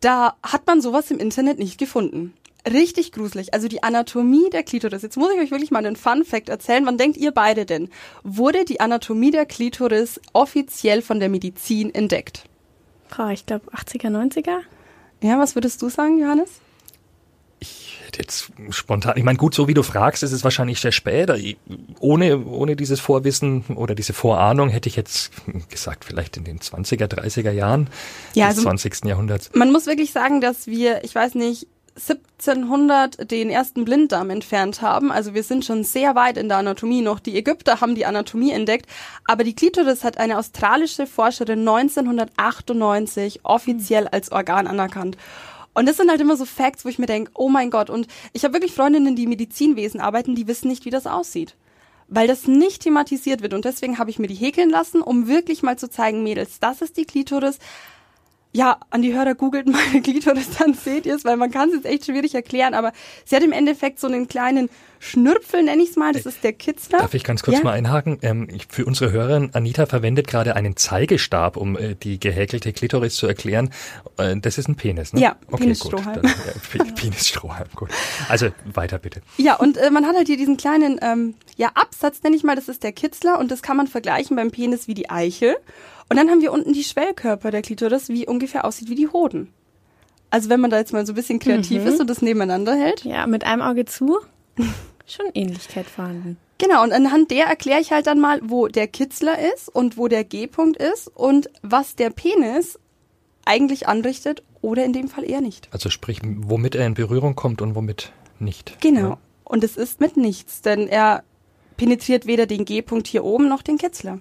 da 0.00 0.36
hat 0.42 0.66
man 0.66 0.80
sowas 0.80 1.10
im 1.10 1.18
Internet 1.18 1.58
nicht 1.58 1.78
gefunden. 1.78 2.32
Richtig 2.70 3.12
gruselig. 3.12 3.54
Also 3.54 3.68
die 3.68 3.82
Anatomie 3.82 4.50
der 4.50 4.62
Klitoris. 4.62 5.02
Jetzt 5.02 5.16
muss 5.16 5.32
ich 5.32 5.40
euch 5.40 5.50
wirklich 5.50 5.70
mal 5.70 5.84
einen 5.84 5.96
Fun 5.96 6.24
Fact 6.24 6.48
erzählen. 6.48 6.84
Wann 6.84 6.98
denkt 6.98 7.16
ihr 7.16 7.32
beide 7.32 7.64
denn? 7.64 7.88
Wurde 8.22 8.64
die 8.64 8.80
Anatomie 8.80 9.30
der 9.30 9.46
Klitoris 9.46 10.20
offiziell 10.32 11.00
von 11.02 11.20
der 11.20 11.30
Medizin 11.30 11.94
entdeckt? 11.94 12.44
Boah, 13.16 13.30
ich 13.30 13.46
glaube 13.46 13.70
80er, 13.72 14.08
90er. 14.08 14.58
Ja, 15.22 15.38
was 15.38 15.54
würdest 15.54 15.82
du 15.82 15.88
sagen, 15.88 16.18
Johannes? 16.20 16.48
Ich 17.58 17.98
hätte 18.06 18.20
jetzt 18.20 18.50
spontan, 18.70 19.16
ich 19.16 19.22
meine, 19.24 19.36
gut, 19.36 19.54
so 19.54 19.68
wie 19.68 19.74
du 19.74 19.82
fragst, 19.82 20.22
ist 20.22 20.32
es 20.32 20.42
wahrscheinlich 20.44 20.80
sehr 20.80 20.92
spät. 20.92 21.30
Ohne, 22.00 22.38
ohne 22.46 22.74
dieses 22.74 23.00
Vorwissen 23.00 23.64
oder 23.74 23.94
diese 23.94 24.14
Vorahnung 24.14 24.70
hätte 24.70 24.88
ich 24.88 24.96
jetzt 24.96 25.30
gesagt, 25.68 26.04
vielleicht 26.06 26.36
in 26.38 26.44
den 26.44 26.58
20er, 26.58 27.04
30er 27.06 27.50
Jahren 27.50 27.88
Ja, 28.34 28.48
des 28.48 28.56
also- 28.58 28.68
20. 28.68 29.04
Jahrhunderts. 29.04 29.50
Man 29.54 29.72
muss 29.72 29.86
wirklich 29.86 30.12
sagen, 30.12 30.40
dass 30.40 30.66
wir, 30.66 31.04
ich 31.04 31.14
weiß 31.14 31.34
nicht, 31.34 31.66
1700 32.00 33.30
den 33.30 33.50
ersten 33.50 33.84
Blinddarm 33.84 34.30
entfernt 34.30 34.80
haben. 34.80 35.12
Also 35.12 35.34
wir 35.34 35.42
sind 35.42 35.64
schon 35.64 35.84
sehr 35.84 36.14
weit 36.14 36.38
in 36.38 36.48
der 36.48 36.58
Anatomie 36.58 37.02
noch. 37.02 37.20
Die 37.20 37.36
Ägypter 37.36 37.80
haben 37.80 37.94
die 37.94 38.06
Anatomie 38.06 38.52
entdeckt, 38.52 38.86
aber 39.26 39.44
die 39.44 39.54
Klitoris 39.54 40.02
hat 40.02 40.18
eine 40.18 40.38
australische 40.38 41.06
Forscherin 41.06 41.60
1998 41.68 43.40
offiziell 43.44 44.08
als 44.08 44.32
Organ 44.32 44.66
anerkannt. 44.66 45.16
Und 45.74 45.86
das 45.86 45.98
sind 45.98 46.10
halt 46.10 46.20
immer 46.20 46.36
so 46.36 46.46
Facts, 46.46 46.84
wo 46.84 46.88
ich 46.88 46.98
mir 46.98 47.06
denke, 47.06 47.30
oh 47.34 47.48
mein 47.48 47.70
Gott. 47.70 47.90
Und 47.90 48.08
ich 48.32 48.44
habe 48.44 48.54
wirklich 48.54 48.72
Freundinnen, 48.72 49.14
die 49.14 49.24
im 49.24 49.28
Medizinwesen 49.28 50.00
arbeiten, 50.00 50.34
die 50.34 50.48
wissen 50.48 50.68
nicht, 50.68 50.84
wie 50.84 50.90
das 50.90 51.06
aussieht. 51.06 51.54
Weil 52.08 52.26
das 52.26 52.48
nicht 52.48 52.82
thematisiert 52.82 53.40
wird. 53.40 53.54
Und 53.54 53.64
deswegen 53.64 53.98
habe 53.98 54.10
ich 54.10 54.18
mir 54.18 54.26
die 54.26 54.34
häkeln 54.34 54.70
lassen, 54.70 55.00
um 55.00 55.28
wirklich 55.28 55.62
mal 55.62 55.78
zu 55.78 55.88
zeigen, 55.88 56.24
Mädels, 56.24 56.58
das 56.58 56.82
ist 56.82 56.96
die 56.96 57.04
Klitoris 57.04 57.58
ja, 58.52 58.78
an 58.90 59.02
die 59.02 59.14
Hörer 59.14 59.34
googelt 59.36 59.66
meine 59.68 60.02
Klitoris, 60.02 60.50
dann 60.58 60.74
seht 60.74 61.06
ihr 61.06 61.14
es, 61.14 61.24
weil 61.24 61.36
man 61.36 61.50
kann 61.50 61.68
es 61.68 61.76
jetzt 61.76 61.86
echt 61.86 62.06
schwierig 62.06 62.34
erklären, 62.34 62.74
aber 62.74 62.92
sie 63.24 63.36
hat 63.36 63.42
im 63.44 63.52
Endeffekt 63.52 64.00
so 64.00 64.06
einen 64.08 64.26
kleinen 64.28 64.68
Schnürpfel, 65.02 65.62
nenne 65.62 65.82
ich 65.82 65.90
es 65.90 65.96
mal, 65.96 66.12
das 66.12 66.26
ist 66.26 66.44
der 66.44 66.52
Kitzler. 66.52 66.98
Darf 66.98 67.14
ich 67.14 67.24
ganz 67.24 67.42
kurz 67.42 67.56
ja? 67.58 67.64
mal 67.64 67.72
einhaken? 67.72 68.18
Ähm, 68.20 68.48
ich- 68.52 68.66
für 68.68 68.84
unsere 68.84 69.12
Hörerin, 69.12 69.50
Anita 69.54 69.86
verwendet 69.86 70.26
gerade 70.26 70.56
einen 70.56 70.76
Zeigestab, 70.76 71.56
um 71.56 71.76
äh, 71.78 71.94
die 71.94 72.20
gehäkelte 72.20 72.72
Klitoris 72.74 73.14
zu 73.16 73.26
erklären. 73.26 73.70
Äh, 74.18 74.36
das 74.36 74.58
ist 74.58 74.68
ein 74.68 74.74
Penis, 74.74 75.14
ne? 75.14 75.20
Ja, 75.20 75.36
okay, 75.46 75.62
Penisstrohhalm. 75.62 76.20
Gut, 76.20 76.24
dann, 76.24 76.30
ja, 76.78 76.84
Pe- 76.84 76.92
Penisstrohhalm, 76.92 77.68
gut. 77.76 77.88
Also 78.28 78.48
weiter 78.66 78.98
bitte. 78.98 79.22
Ja, 79.38 79.54
und 79.56 79.78
äh, 79.78 79.90
man 79.90 80.04
hat 80.06 80.16
halt 80.16 80.26
hier 80.26 80.36
diesen 80.36 80.58
kleinen 80.58 80.98
ähm, 81.00 81.34
ja, 81.56 81.70
Absatz, 81.74 82.22
nenne 82.22 82.36
ich 82.36 82.44
mal, 82.44 82.56
das 82.56 82.68
ist 82.68 82.82
der 82.82 82.92
Kitzler 82.92 83.38
und 83.38 83.50
das 83.50 83.62
kann 83.62 83.78
man 83.78 83.86
vergleichen 83.86 84.36
beim 84.36 84.50
Penis 84.50 84.86
wie 84.86 84.94
die 84.94 85.08
Eichel. 85.08 85.56
Und 86.10 86.16
dann 86.16 86.28
haben 86.28 86.42
wir 86.42 86.52
unten 86.52 86.72
die 86.72 86.82
Schwellkörper 86.82 87.52
der 87.52 87.62
Klitoris, 87.62 88.08
wie 88.08 88.26
ungefähr 88.26 88.64
aussieht 88.64 88.90
wie 88.90 88.96
die 88.96 89.08
Hoden. 89.08 89.52
Also 90.28 90.50
wenn 90.50 90.60
man 90.60 90.70
da 90.70 90.78
jetzt 90.78 90.92
mal 90.92 91.06
so 91.06 91.12
ein 91.12 91.16
bisschen 91.16 91.38
kreativ 91.38 91.84
ist 91.86 92.00
und 92.00 92.10
das 92.10 92.20
nebeneinander 92.20 92.74
hält. 92.74 93.04
Ja, 93.04 93.26
mit 93.26 93.44
einem 93.44 93.62
Auge 93.62 93.84
zu. 93.84 94.18
Schon 95.06 95.26
Ähnlichkeit 95.34 95.86
vorhanden. 95.86 96.36
Genau, 96.58 96.82
und 96.82 96.92
anhand 96.92 97.30
der 97.30 97.46
erkläre 97.46 97.80
ich 97.80 97.90
halt 97.92 98.06
dann 98.06 98.20
mal, 98.20 98.40
wo 98.42 98.68
der 98.68 98.86
Kitzler 98.86 99.38
ist 99.54 99.68
und 99.68 99.96
wo 99.96 100.08
der 100.08 100.24
G-Punkt 100.24 100.76
ist 100.76 101.08
und 101.08 101.48
was 101.62 101.96
der 101.96 102.10
Penis 102.10 102.78
eigentlich 103.44 103.88
anrichtet 103.88 104.42
oder 104.60 104.84
in 104.84 104.92
dem 104.92 105.08
Fall 105.08 105.28
eher 105.28 105.40
nicht. 105.40 105.68
Also 105.72 105.90
sprich, 105.90 106.20
womit 106.22 106.74
er 106.74 106.86
in 106.86 106.94
Berührung 106.94 107.34
kommt 107.34 107.62
und 107.62 107.74
womit 107.76 108.12
nicht. 108.40 108.80
Genau. 108.80 109.00
Ja. 109.00 109.18
Und 109.44 109.64
es 109.64 109.76
ist 109.76 110.00
mit 110.00 110.16
nichts, 110.16 110.60
denn 110.60 110.86
er 110.86 111.22
penetriert 111.76 112.26
weder 112.26 112.46
den 112.46 112.64
G-Punkt 112.64 113.06
hier 113.06 113.24
oben 113.24 113.48
noch 113.48 113.62
den 113.62 113.78
Kitzler. 113.78 114.18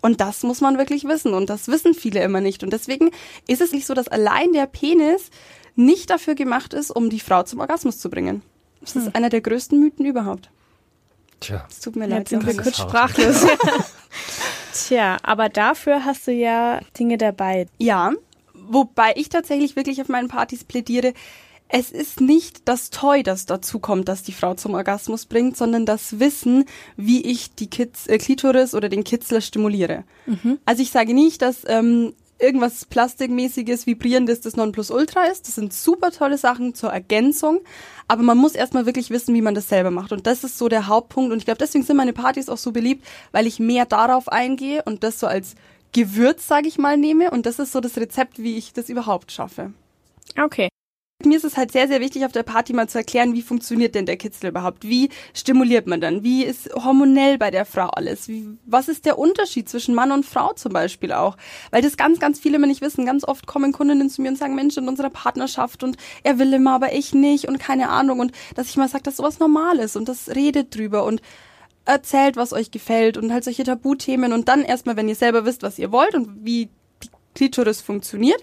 Und 0.00 0.20
das 0.20 0.42
muss 0.42 0.60
man 0.60 0.78
wirklich 0.78 1.04
wissen 1.04 1.34
und 1.34 1.50
das 1.50 1.68
wissen 1.68 1.92
viele 1.94 2.22
immer 2.22 2.40
nicht. 2.40 2.62
Und 2.62 2.72
deswegen 2.72 3.10
ist 3.46 3.60
es 3.60 3.72
nicht 3.72 3.86
so, 3.86 3.94
dass 3.94 4.08
allein 4.08 4.52
der 4.52 4.66
Penis 4.66 5.30
nicht 5.74 6.10
dafür 6.10 6.34
gemacht 6.34 6.72
ist, 6.72 6.90
um 6.90 7.10
die 7.10 7.20
Frau 7.20 7.42
zum 7.42 7.60
Orgasmus 7.60 7.98
zu 7.98 8.10
bringen. 8.10 8.42
Das 8.80 8.94
ist 8.94 9.14
einer 9.14 9.28
der 9.28 9.40
größten 9.40 9.78
Mythen 9.78 10.06
überhaupt. 10.06 10.50
Tja, 11.40 11.66
Es 11.70 11.80
tut 11.80 11.96
mir 11.96 12.06
leid. 12.06 12.28
Sind 12.28 12.46
wir 12.46 12.56
kurz 12.56 12.78
sprachlos. 12.78 13.44
Tja, 14.72 15.16
aber 15.22 15.48
dafür 15.48 16.04
hast 16.04 16.26
du 16.26 16.32
ja 16.32 16.80
Dinge 16.98 17.18
dabei. 17.18 17.66
Ja, 17.78 18.12
wobei 18.54 19.12
ich 19.16 19.28
tatsächlich 19.28 19.76
wirklich 19.76 20.00
auf 20.00 20.08
meinen 20.08 20.28
Partys 20.28 20.64
plädiere, 20.64 21.14
es 21.68 21.90
ist 21.90 22.20
nicht 22.20 22.66
das 22.66 22.90
Toy, 22.90 23.22
das 23.22 23.46
dazu 23.46 23.78
kommt, 23.78 24.08
das 24.08 24.22
die 24.22 24.32
Frau 24.32 24.54
zum 24.54 24.74
Orgasmus 24.74 25.26
bringt, 25.26 25.56
sondern 25.56 25.84
das 25.84 26.18
Wissen, 26.18 26.64
wie 26.96 27.20
ich 27.22 27.54
die 27.54 27.68
Kitz, 27.68 28.08
äh, 28.08 28.18
Klitoris 28.18 28.74
oder 28.74 28.88
den 28.88 29.04
Kitzler 29.04 29.40
stimuliere. 29.40 30.04
Also 30.64 30.82
ich 30.82 30.90
sage 30.90 31.12
nicht, 31.12 31.42
dass 31.42 31.62
ähm, 31.66 32.14
irgendwas 32.38 32.86
Plastikmäßiges, 32.86 33.86
Vibrierendes 33.86 34.40
das 34.40 34.56
Nonplusultra 34.56 35.24
ist. 35.24 35.46
Das 35.46 35.56
sind 35.56 35.72
super 35.72 36.10
tolle 36.10 36.38
Sachen 36.38 36.74
zur 36.74 36.90
Ergänzung. 36.90 37.60
Aber 38.06 38.22
man 38.22 38.38
muss 38.38 38.54
erstmal 38.54 38.86
wirklich 38.86 39.10
wissen, 39.10 39.34
wie 39.34 39.42
man 39.42 39.54
das 39.54 39.68
selber 39.68 39.90
macht. 39.90 40.12
Und 40.12 40.26
das 40.26 40.44
ist 40.44 40.56
so 40.56 40.68
der 40.68 40.86
Hauptpunkt. 40.86 41.32
Und 41.32 41.38
ich 41.38 41.44
glaube, 41.44 41.58
deswegen 41.58 41.84
sind 41.84 41.96
meine 41.96 42.12
Partys 42.12 42.48
auch 42.48 42.56
so 42.56 42.72
beliebt, 42.72 43.04
weil 43.32 43.46
ich 43.46 43.58
mehr 43.58 43.84
darauf 43.84 44.28
eingehe 44.28 44.82
und 44.84 45.02
das 45.02 45.20
so 45.20 45.26
als 45.26 45.54
Gewürz, 45.92 46.46
sage 46.46 46.68
ich 46.68 46.78
mal, 46.78 46.96
nehme. 46.96 47.30
Und 47.30 47.44
das 47.44 47.58
ist 47.58 47.72
so 47.72 47.80
das 47.80 47.96
Rezept, 47.96 48.38
wie 48.38 48.56
ich 48.56 48.72
das 48.72 48.88
überhaupt 48.88 49.32
schaffe. 49.32 49.72
Okay. 50.40 50.68
Mir 51.24 51.36
ist 51.36 51.44
es 51.44 51.56
halt 51.56 51.72
sehr, 51.72 51.88
sehr 51.88 52.00
wichtig, 52.00 52.24
auf 52.24 52.30
der 52.30 52.44
Party 52.44 52.72
mal 52.72 52.88
zu 52.88 52.98
erklären, 52.98 53.34
wie 53.34 53.42
funktioniert 53.42 53.96
denn 53.96 54.06
der 54.06 54.16
Kitzel 54.16 54.50
überhaupt? 54.50 54.88
Wie 54.88 55.08
stimuliert 55.34 55.88
man 55.88 56.00
dann? 56.00 56.22
Wie 56.22 56.44
ist 56.44 56.72
hormonell 56.76 57.38
bei 57.38 57.50
der 57.50 57.64
Frau 57.64 57.88
alles? 57.88 58.28
Wie, 58.28 58.46
was 58.66 58.86
ist 58.86 59.04
der 59.04 59.18
Unterschied 59.18 59.68
zwischen 59.68 59.96
Mann 59.96 60.12
und 60.12 60.24
Frau 60.24 60.52
zum 60.52 60.72
Beispiel 60.72 61.10
auch? 61.10 61.36
Weil 61.72 61.82
das 61.82 61.96
ganz, 61.96 62.20
ganz 62.20 62.38
viele 62.38 62.54
immer 62.54 62.68
nicht 62.68 62.82
wissen. 62.82 63.04
Ganz 63.04 63.24
oft 63.24 63.48
kommen 63.48 63.72
Kundinnen 63.72 64.10
zu 64.10 64.22
mir 64.22 64.28
und 64.28 64.38
sagen, 64.38 64.54
Mensch, 64.54 64.76
in 64.76 64.86
unserer 64.86 65.10
Partnerschaft 65.10 65.82
und 65.82 65.96
er 66.22 66.38
will 66.38 66.52
immer, 66.52 66.76
aber 66.76 66.92
ich 66.92 67.12
nicht 67.14 67.48
und 67.48 67.58
keine 67.58 67.88
Ahnung. 67.88 68.20
Und 68.20 68.30
dass 68.54 68.68
ich 68.68 68.76
mal 68.76 68.88
sage, 68.88 69.02
dass 69.02 69.16
sowas 69.16 69.40
normal 69.40 69.80
ist 69.80 69.96
und 69.96 70.08
das 70.08 70.28
redet 70.36 70.76
drüber 70.76 71.02
und 71.02 71.20
erzählt, 71.84 72.36
was 72.36 72.52
euch 72.52 72.70
gefällt 72.70 73.16
und 73.16 73.32
halt 73.32 73.42
solche 73.42 73.64
Tabuthemen 73.64 74.32
und 74.32 74.46
dann 74.46 74.62
erstmal, 74.62 74.94
wenn 74.94 75.08
ihr 75.08 75.16
selber 75.16 75.44
wisst, 75.44 75.64
was 75.64 75.80
ihr 75.80 75.90
wollt 75.90 76.14
und 76.14 76.44
wie 76.44 76.68
die 77.02 77.08
Klitoris 77.34 77.80
funktioniert, 77.80 78.40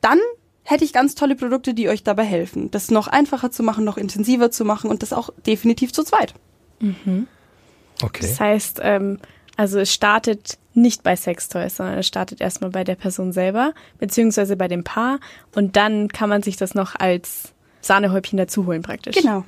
dann 0.00 0.18
hätte 0.66 0.84
ich 0.84 0.92
ganz 0.92 1.14
tolle 1.14 1.36
Produkte, 1.36 1.74
die 1.74 1.88
euch 1.88 2.02
dabei 2.02 2.24
helfen, 2.24 2.70
das 2.70 2.90
noch 2.90 3.06
einfacher 3.06 3.50
zu 3.50 3.62
machen, 3.62 3.84
noch 3.84 3.96
intensiver 3.96 4.50
zu 4.50 4.64
machen 4.64 4.90
und 4.90 5.02
das 5.02 5.12
auch 5.12 5.30
definitiv 5.46 5.92
zu 5.92 6.02
zweit. 6.02 6.34
okay. 8.02 8.20
Das 8.22 8.40
heißt, 8.40 8.80
ähm, 8.82 9.18
also 9.56 9.78
es 9.78 9.94
startet 9.94 10.58
nicht 10.74 11.02
bei 11.02 11.16
Sextoys, 11.16 11.76
sondern 11.76 11.98
es 11.98 12.06
startet 12.06 12.40
erstmal 12.40 12.70
bei 12.70 12.84
der 12.84 12.96
Person 12.96 13.32
selber, 13.32 13.72
beziehungsweise 13.98 14.56
bei 14.56 14.68
dem 14.68 14.84
Paar 14.84 15.20
und 15.54 15.76
dann 15.76 16.08
kann 16.08 16.28
man 16.28 16.42
sich 16.42 16.56
das 16.56 16.74
noch 16.74 16.96
als 16.96 17.54
Sahnehäubchen 17.80 18.36
dazuholen 18.36 18.82
praktisch. 18.82 19.16
Genau. 19.16 19.44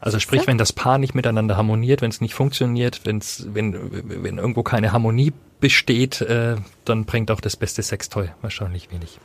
Also 0.00 0.20
sprich, 0.20 0.46
wenn 0.46 0.58
das 0.58 0.72
Paar 0.72 0.98
nicht 0.98 1.14
miteinander 1.14 1.56
harmoniert, 1.56 2.02
wenn 2.02 2.10
es 2.10 2.20
nicht 2.20 2.34
funktioniert, 2.34 3.00
wenn's, 3.04 3.48
wenn, 3.52 4.22
wenn 4.22 4.38
irgendwo 4.38 4.62
keine 4.62 4.92
Harmonie 4.92 5.32
besteht, 5.60 6.20
äh, 6.20 6.56
dann 6.84 7.04
bringt 7.04 7.32
auch 7.32 7.40
das 7.40 7.56
beste 7.56 7.82
Sextoy 7.82 8.28
wahrscheinlich 8.40 8.92
wenig. 8.92 9.18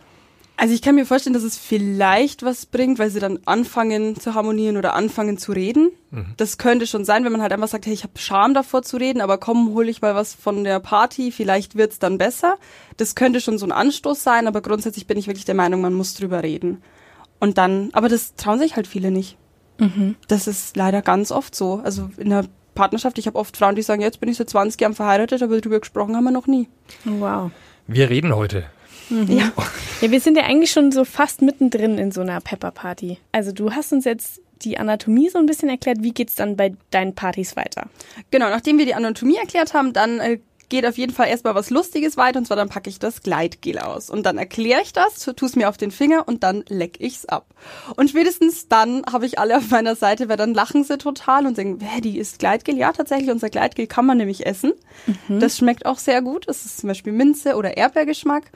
Also 0.56 0.74
ich 0.74 0.82
kann 0.82 0.96
mir 0.96 1.06
vorstellen, 1.06 1.34
dass 1.34 1.44
es 1.44 1.58
vielleicht 1.58 2.44
was 2.44 2.68
bringt, 2.68 3.00
weil 3.00 3.10
sie 3.10 3.20
dann 3.20 3.40
anfangen 3.46 4.16
zu 4.20 4.36
harmonieren 4.36 4.78
oder 4.78 4.94
anfangen 4.94 5.38
zu 5.38 5.52
reden. 5.52 5.92
Das 6.38 6.60
könnte 6.60 6.86
schon 6.86 7.06
sein, 7.06 7.26
wenn 7.26 7.32
man 7.32 7.42
halt 7.42 7.52
einfach 7.52 7.68
sagt, 7.68 7.88
hey, 7.88 7.94
ich 7.94 8.04
habe 8.04 8.20
Scham 8.20 8.54
davor 8.54 8.84
zu 8.84 8.98
reden, 8.98 9.20
aber 9.20 9.40
komm, 9.40 9.74
hol 9.74 9.90
ich 9.90 10.02
mal 10.04 10.14
was 10.14 10.36
von 10.36 10.64
der 10.64 10.80
Party, 10.80 11.32
vielleicht 11.32 11.76
wird's 11.76 11.98
dann 11.98 12.20
besser. 12.20 12.58
Das 12.98 13.16
könnte 13.16 13.42
schon 13.42 13.58
so 13.58 13.66
ein 13.66 13.72
Anstoß 13.72 14.22
sein, 14.22 14.48
aber 14.48 14.62
grundsätzlich 14.62 15.08
bin 15.08 15.18
ich 15.18 15.26
wirklich 15.26 15.46
der 15.46 15.56
Meinung, 15.56 15.82
man 15.82 15.96
muss 15.96 16.14
drüber 16.14 16.44
reden. 16.44 16.84
Und 17.40 17.58
dann, 17.58 17.90
aber 17.94 18.08
das 18.08 18.36
trauen 18.36 18.60
sich 18.60 18.76
halt 18.76 18.86
viele 18.86 19.10
nicht. 19.10 19.38
Das 20.28 20.48
ist 20.48 20.78
leider 20.78 21.02
ganz 21.02 21.32
oft 21.32 21.56
so. 21.56 21.82
Also 21.84 22.12
in 22.18 22.30
der 22.30 22.46
Partnerschaft, 22.76 23.18
ich 23.18 23.26
habe 23.26 23.40
oft 23.40 23.58
Frauen, 23.58 23.76
die 23.76 23.82
sagen, 23.82 24.02
jetzt 24.02 24.20
bin 24.20 24.30
ich 24.30 24.38
seit 24.38 24.50
20 24.50 24.80
Jahren 24.80 24.94
verheiratet, 24.94 25.42
aber 25.42 25.60
drüber 25.60 25.80
gesprochen 25.80 26.16
haben 26.16 26.24
wir 26.24 26.32
noch 26.32 26.48
nie. 26.48 26.70
Wow. 27.06 27.50
Wir 27.88 28.10
reden 28.10 28.36
heute 28.36 28.66
Ja. 29.10 29.52
Ja, 30.02 30.12
wir 30.12 30.20
sind 30.20 30.38
ja 30.38 30.44
eigentlich 30.44 30.72
schon 30.72 30.92
so 30.92 31.06
fast 31.06 31.42
mittendrin 31.42 31.98
in 31.98 32.12
so 32.12 32.22
einer 32.22 32.42
Pepper-Party. 32.42 33.20
Also 33.32 33.52
du 33.52 33.72
hast 33.72 33.94
uns 33.94 34.06
jetzt 34.06 34.42
die 34.64 34.78
Anatomie 34.78 35.30
so 35.30 35.40
ein 35.40 35.46
bisschen 35.46 35.70
erklärt. 35.70 36.00
Wie 36.02 36.12
geht's 36.14 36.36
dann 36.36 36.56
bei 36.56 36.74
deinen 36.92 37.16
Partys 37.16 37.56
weiter? 37.56 37.90
Genau, 38.32 38.50
nachdem 38.50 38.78
wir 38.78 38.86
die 38.86 38.96
Anatomie 38.96 39.38
erklärt 39.38 39.74
haben, 39.74 39.94
dann 39.94 40.20
äh, 40.20 40.40
geht 40.70 40.86
auf 40.86 40.98
jeden 40.98 41.14
Fall 41.14 41.28
erstmal 41.28 41.54
was 41.54 41.70
Lustiges 41.70 42.18
weiter 42.18 42.40
und 42.40 42.48
zwar 42.48 42.58
dann 42.58 42.70
packe 42.70 42.90
ich 42.90 42.98
das 42.98 43.22
Gleitgel 43.22 43.78
aus 43.78 44.10
und 44.10 44.26
dann 44.26 44.38
erkläre 44.38 44.82
ich 44.82 44.92
das, 44.92 45.20
tu 45.20 45.46
es 45.46 45.56
mir 45.56 45.70
auf 45.70 45.78
den 45.78 45.92
Finger 45.92 46.28
und 46.28 46.44
dann 46.44 46.64
leck 46.68 46.96
ich's 47.00 47.26
ab. 47.26 47.46
Und 47.96 48.10
spätestens 48.10 48.68
dann 48.70 49.04
habe 49.12 49.26
ich 49.26 49.38
alle 49.38 49.58
auf 49.58 49.70
meiner 49.70 49.96
Seite, 49.96 50.30
weil 50.30 50.38
dann 50.38 50.54
lachen 50.54 50.84
sie 50.84 50.98
total 50.98 51.46
und 51.46 51.56
sagen, 51.56 51.80
wer 51.80 52.02
die 52.02 52.18
ist 52.18 52.40
Gleitgel? 52.40 52.76
Ja, 52.76 52.92
tatsächlich, 52.92 53.30
unser 53.30 53.50
Gleitgel 53.50 53.86
kann 53.86 54.06
man 54.06 54.18
nämlich 54.18 54.46
essen. 54.46 54.74
Das 55.30 55.58
schmeckt 55.58 55.86
auch 55.86 56.00
sehr 56.00 56.22
gut. 56.22 56.48
Das 56.48 56.66
ist 56.66 56.80
zum 56.80 56.88
Beispiel 56.88 57.14
Minze 57.14 57.56
oder 57.56 57.78
Erdbeergeschmack. 57.78 58.52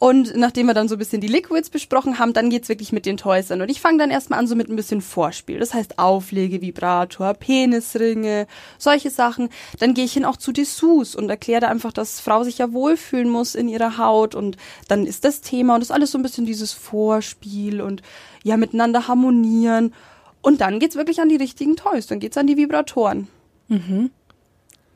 Und 0.00 0.34
nachdem 0.34 0.66
wir 0.66 0.72
dann 0.72 0.88
so 0.88 0.94
ein 0.94 0.98
bisschen 0.98 1.20
die 1.20 1.28
Liquids 1.28 1.68
besprochen 1.68 2.18
haben, 2.18 2.32
dann 2.32 2.48
geht's 2.48 2.70
wirklich 2.70 2.90
mit 2.90 3.04
den 3.04 3.18
Toys 3.18 3.50
an. 3.50 3.60
Und 3.60 3.70
ich 3.70 3.82
fange 3.82 3.98
dann 3.98 4.10
erstmal 4.10 4.38
an 4.38 4.46
so 4.46 4.56
mit 4.56 4.70
ein 4.70 4.74
bisschen 4.74 5.02
Vorspiel. 5.02 5.58
Das 5.58 5.74
heißt 5.74 5.98
Auflegevibrator, 5.98 7.34
Penisringe, 7.34 8.46
solche 8.78 9.10
Sachen. 9.10 9.50
Dann 9.78 9.92
gehe 9.92 10.06
ich 10.06 10.14
hin 10.14 10.24
auch 10.24 10.38
zu 10.38 10.52
Dessous 10.52 11.14
und 11.14 11.28
erkläre 11.28 11.68
einfach, 11.68 11.92
dass 11.92 12.18
Frau 12.18 12.44
sich 12.44 12.56
ja 12.56 12.72
wohlfühlen 12.72 13.28
muss 13.28 13.54
in 13.54 13.68
ihrer 13.68 13.98
Haut. 13.98 14.34
Und 14.34 14.56
dann 14.88 15.04
ist 15.04 15.26
das 15.26 15.42
Thema 15.42 15.74
und 15.74 15.80
das 15.80 15.90
ist 15.90 15.94
alles 15.94 16.12
so 16.12 16.18
ein 16.18 16.22
bisschen 16.22 16.46
dieses 16.46 16.72
Vorspiel 16.72 17.82
und 17.82 18.00
ja, 18.42 18.56
miteinander 18.56 19.06
harmonieren. 19.06 19.92
Und 20.40 20.62
dann 20.62 20.80
geht's 20.80 20.96
wirklich 20.96 21.20
an 21.20 21.28
die 21.28 21.36
richtigen 21.36 21.76
Toys. 21.76 22.06
Dann 22.06 22.20
geht's 22.20 22.38
an 22.38 22.46
die 22.46 22.56
Vibratoren. 22.56 23.28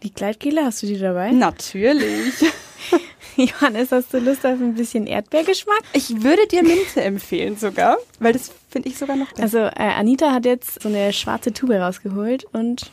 Die 0.02 0.14
Gleitgele, 0.14 0.64
hast 0.64 0.82
du 0.82 0.86
die 0.86 0.98
dabei? 0.98 1.30
Natürlich. 1.30 2.32
Johannes, 3.36 3.92
hast 3.92 4.12
du 4.12 4.18
Lust 4.18 4.44
auf 4.44 4.60
ein 4.60 4.74
bisschen 4.74 5.06
Erdbeergeschmack? 5.06 5.82
Ich 5.92 6.22
würde 6.22 6.46
dir 6.46 6.62
Minze 6.62 7.02
empfehlen 7.02 7.56
sogar, 7.56 7.96
weil 8.20 8.32
das 8.32 8.52
finde 8.70 8.88
ich 8.88 8.98
sogar 8.98 9.16
noch 9.16 9.30
besser. 9.32 9.42
Also 9.42 9.58
äh, 9.58 9.92
Anita 9.94 10.32
hat 10.32 10.44
jetzt 10.44 10.82
so 10.82 10.88
eine 10.88 11.12
schwarze 11.12 11.52
Tube 11.52 11.72
rausgeholt 11.72 12.44
und 12.52 12.90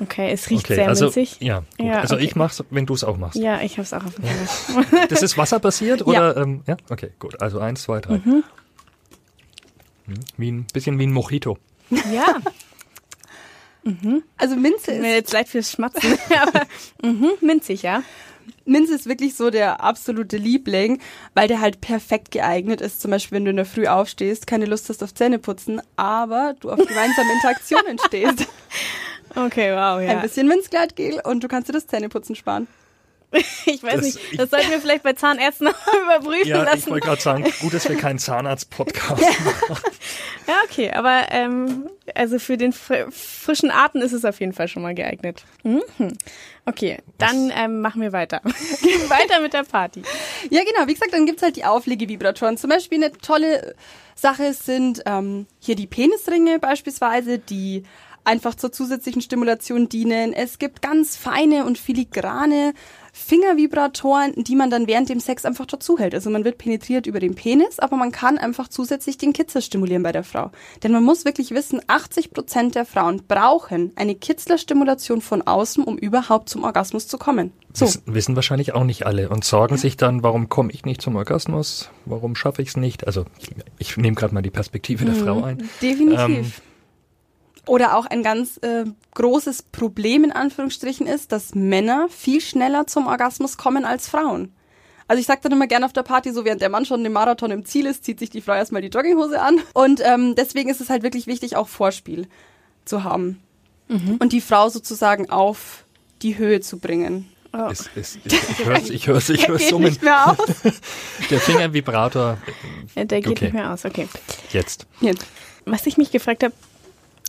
okay, 0.00 0.30
es 0.32 0.48
riecht 0.50 0.64
Okay, 0.64 0.76
sehr 0.76 0.88
also, 0.88 1.10
ja, 1.40 1.58
gut. 1.58 1.86
Ja, 1.86 2.00
also 2.00 2.14
okay. 2.16 2.24
ich 2.24 2.36
mach's, 2.36 2.64
wenn 2.70 2.86
du 2.86 2.94
es 2.94 3.04
auch 3.04 3.16
machst. 3.16 3.36
Ja, 3.36 3.60
ich 3.60 3.78
hab's 3.78 3.92
auch 3.92 4.04
auf 4.04 4.14
dem 4.14 4.24
Finger. 4.24 5.06
Das 5.08 5.22
ist 5.22 5.36
wasserbasiert 5.36 6.02
oder? 6.06 6.36
Ähm, 6.36 6.62
ja, 6.66 6.76
okay, 6.90 7.10
gut. 7.18 7.40
Also 7.42 7.58
eins, 7.58 7.82
zwei, 7.82 8.00
drei. 8.00 8.18
Mhm. 8.18 8.44
Hm, 10.06 10.14
Wie 10.36 10.50
ein 10.50 10.66
bisschen 10.72 10.98
wie 10.98 11.06
ein 11.06 11.12
Mojito. 11.12 11.58
ja, 12.12 12.36
Also 14.36 14.56
Minze 14.56 14.92
mir 14.92 15.08
ist, 15.10 15.14
jetzt 15.14 15.32
leid 15.32 15.48
fürs 15.48 15.72
Schmatzen, 15.72 16.16
aber 16.40 16.66
mhm, 17.02 17.32
minzig, 17.40 17.82
ja. 17.82 18.02
Minze 18.64 18.94
ist 18.94 19.06
wirklich 19.08 19.34
so 19.34 19.50
der 19.50 19.82
absolute 19.82 20.36
Liebling, 20.36 21.00
weil 21.34 21.48
der 21.48 21.60
halt 21.60 21.80
perfekt 21.80 22.30
geeignet 22.30 22.80
ist. 22.80 23.00
Zum 23.00 23.10
Beispiel, 23.10 23.36
wenn 23.36 23.44
du 23.44 23.50
in 23.50 23.56
der 23.56 23.66
Früh 23.66 23.86
aufstehst, 23.86 24.46
keine 24.46 24.66
Lust 24.66 24.88
hast 24.88 25.02
auf 25.02 25.14
Zähneputzen, 25.14 25.80
aber 25.96 26.54
du 26.60 26.70
auf 26.70 26.78
gemeinsame 26.78 27.32
Interaktionen 27.32 27.98
stehst. 28.06 28.46
Okay, 29.34 29.72
wow, 29.72 29.96
Ein 29.98 30.08
ja. 30.08 30.20
bisschen 30.20 30.46
Minzgleitgel 30.46 31.18
und 31.24 31.42
du 31.42 31.48
kannst 31.48 31.66
dir 31.66 31.72
das 31.72 31.86
Zähneputzen 31.86 32.36
sparen. 32.36 32.68
Ich 33.66 33.82
weiß 33.82 33.94
Das- 33.96 34.04
nicht, 34.04 34.18
ich- 34.32 34.38
das 34.38 34.50
sollten 34.50 34.70
wir 34.70 34.80
vielleicht 34.80 35.02
bei 35.02 35.12
Zahnärzten 35.14 35.66
noch 35.66 35.74
überprüfen 36.04 36.48
Ja, 36.48 36.62
ich 36.64 36.70
lassen. 36.70 36.90
wollte 36.90 37.06
gerade 37.06 37.20
sagen, 37.22 37.44
gut, 37.60 37.72
dass 37.74 37.88
wir 37.88 37.96
keinen 37.96 38.18
Zahnarzt-Podcast 38.18 39.22
machen. 39.68 39.82
Ja, 40.46 40.54
okay, 40.64 40.90
aber 40.90 41.26
ähm, 41.30 41.88
also 42.14 42.38
für 42.38 42.56
den 42.56 42.72
fr 42.72 43.06
frischen 43.10 43.70
Atem 43.70 44.02
ist 44.02 44.12
es 44.12 44.24
auf 44.24 44.40
jeden 44.40 44.52
Fall 44.52 44.68
schon 44.68 44.82
mal 44.82 44.94
geeignet. 44.94 45.44
Mhm. 45.62 45.82
Okay, 46.66 46.98
dann 47.18 47.52
ähm, 47.56 47.80
machen 47.80 48.00
wir 48.02 48.12
weiter. 48.12 48.40
Gehen 48.82 49.08
weiter 49.10 49.40
mit 49.40 49.52
der 49.52 49.64
Party. 49.64 50.02
Ja, 50.50 50.60
genau. 50.64 50.86
Wie 50.86 50.94
gesagt, 50.94 51.12
dann 51.12 51.26
gibt's 51.26 51.42
halt 51.42 51.56
die 51.56 51.64
Auflegevibratoren. 51.64 52.56
Zum 52.56 52.70
Beispiel 52.70 53.02
eine 53.02 53.12
tolle 53.12 53.74
Sache 54.14 54.52
sind 54.52 55.02
ähm, 55.06 55.46
hier 55.60 55.74
die 55.74 55.86
Penisringe 55.88 56.58
beispielsweise, 56.60 57.38
die 57.38 57.82
einfach 58.24 58.54
zur 58.54 58.70
zusätzlichen 58.70 59.20
Stimulation 59.22 59.88
dienen. 59.88 60.32
Es 60.32 60.60
gibt 60.60 60.80
ganz 60.82 61.16
feine 61.16 61.64
und 61.64 61.78
filigrane 61.78 62.72
Fingervibratoren, 63.14 64.32
die 64.36 64.56
man 64.56 64.70
dann 64.70 64.86
während 64.86 65.10
dem 65.10 65.20
Sex 65.20 65.44
einfach 65.44 65.66
dazu 65.66 65.98
hält. 65.98 66.14
Also 66.14 66.30
man 66.30 66.44
wird 66.44 66.56
penetriert 66.56 67.06
über 67.06 67.20
den 67.20 67.34
Penis, 67.34 67.78
aber 67.78 67.96
man 67.96 68.10
kann 68.10 68.38
einfach 68.38 68.68
zusätzlich 68.68 69.18
den 69.18 69.34
Kitzler 69.34 69.60
stimulieren 69.60 70.02
bei 70.02 70.12
der 70.12 70.24
Frau. 70.24 70.50
Denn 70.82 70.92
man 70.92 71.04
muss 71.04 71.26
wirklich 71.26 71.50
wissen, 71.50 71.82
80 71.86 72.32
Prozent 72.32 72.74
der 72.74 72.86
Frauen 72.86 73.22
brauchen 73.28 73.92
eine 73.96 74.14
Kitzlerstimulation 74.14 75.20
von 75.20 75.42
außen, 75.42 75.84
um 75.84 75.98
überhaupt 75.98 76.48
zum 76.48 76.64
Orgasmus 76.64 77.06
zu 77.06 77.18
kommen. 77.18 77.52
So. 77.74 77.84
Wissen, 77.84 78.02
wissen 78.06 78.36
wahrscheinlich 78.36 78.72
auch 78.72 78.84
nicht 78.84 79.04
alle 79.04 79.28
und 79.28 79.44
sorgen 79.44 79.76
sich 79.76 79.98
dann, 79.98 80.22
warum 80.22 80.48
komme 80.48 80.72
ich 80.72 80.86
nicht 80.86 81.02
zum 81.02 81.16
Orgasmus? 81.16 81.90
Warum 82.06 82.34
schaffe 82.34 82.62
ich 82.62 82.68
es 82.68 82.76
nicht? 82.78 83.06
Also 83.06 83.26
ich, 83.38 83.50
ich 83.78 83.96
nehme 83.98 84.16
gerade 84.16 84.32
mal 84.32 84.42
die 84.42 84.50
Perspektive 84.50 85.04
der 85.04 85.14
Frau 85.14 85.42
ein. 85.42 85.68
Definitiv. 85.82 86.18
Ähm, 86.18 86.52
Oder 87.66 87.96
auch 87.96 88.06
ein 88.06 88.22
ganz 88.22 88.56
äh, 88.62 88.84
großes 89.14 89.62
Problem 89.64 90.24
in 90.24 90.32
Anführungsstrichen 90.32 91.06
ist, 91.06 91.30
dass 91.32 91.54
Männer 91.54 92.08
viel 92.10 92.40
schneller 92.40 92.86
zum 92.86 93.06
Orgasmus 93.06 93.56
kommen 93.56 93.84
als 93.84 94.08
Frauen. 94.08 94.52
Also 95.08 95.20
ich 95.20 95.26
sage 95.26 95.40
dann 95.42 95.52
immer 95.52 95.66
gerne 95.66 95.84
auf 95.86 95.92
der 95.92 96.02
Party, 96.02 96.32
so 96.32 96.44
während 96.44 96.60
der 96.62 96.70
Mann 96.70 96.86
schon 96.86 97.04
im 97.04 97.12
Marathon 97.12 97.50
im 97.50 97.64
Ziel 97.64 97.86
ist, 97.86 98.04
zieht 98.04 98.18
sich 98.18 98.30
die 98.30 98.40
Frau 98.40 98.54
erstmal 98.54 98.82
die 98.82 98.88
Jogginghose 98.88 99.40
an. 99.40 99.60
Und 99.74 100.00
ähm, 100.04 100.34
deswegen 100.36 100.70
ist 100.70 100.80
es 100.80 100.90
halt 100.90 101.02
wirklich 101.02 101.26
wichtig, 101.26 101.54
auch 101.56 101.68
Vorspiel 101.68 102.26
zu 102.84 103.04
haben. 103.04 103.40
Und 104.20 104.32
die 104.32 104.40
Frau 104.40 104.70
sozusagen 104.70 105.28
auf 105.28 105.84
die 106.22 106.38
Höhe 106.38 106.60
zu 106.62 106.78
bringen. 106.78 107.28
Es, 107.70 107.90
es, 107.94 108.18
es, 108.24 108.32
ich 108.48 108.64
höre 108.64 108.78
ich 108.78 109.06
hör's, 109.06 109.28
ich 109.28 109.42
Er 109.42 109.48
hör's 109.48 109.60
geht 109.60 109.68
summen. 109.70 109.88
nicht 109.90 110.02
mehr 110.02 110.30
aus. 110.30 110.38
Der 111.30 111.38
Fingervibrator 111.38 112.38
Ja, 112.94 113.04
der 113.04 113.20
geht 113.20 113.32
Okay. 113.32 113.44
nicht 113.46 113.54
mehr 113.54 113.70
aus, 113.70 113.84
okay. 113.84 114.08
jetzt. 114.50 114.86
Jetzt. 115.02 115.26
Was 115.66 115.86
ich 115.86 115.98
mich 115.98 116.10
gefragt 116.10 116.42
habe, 116.42 116.54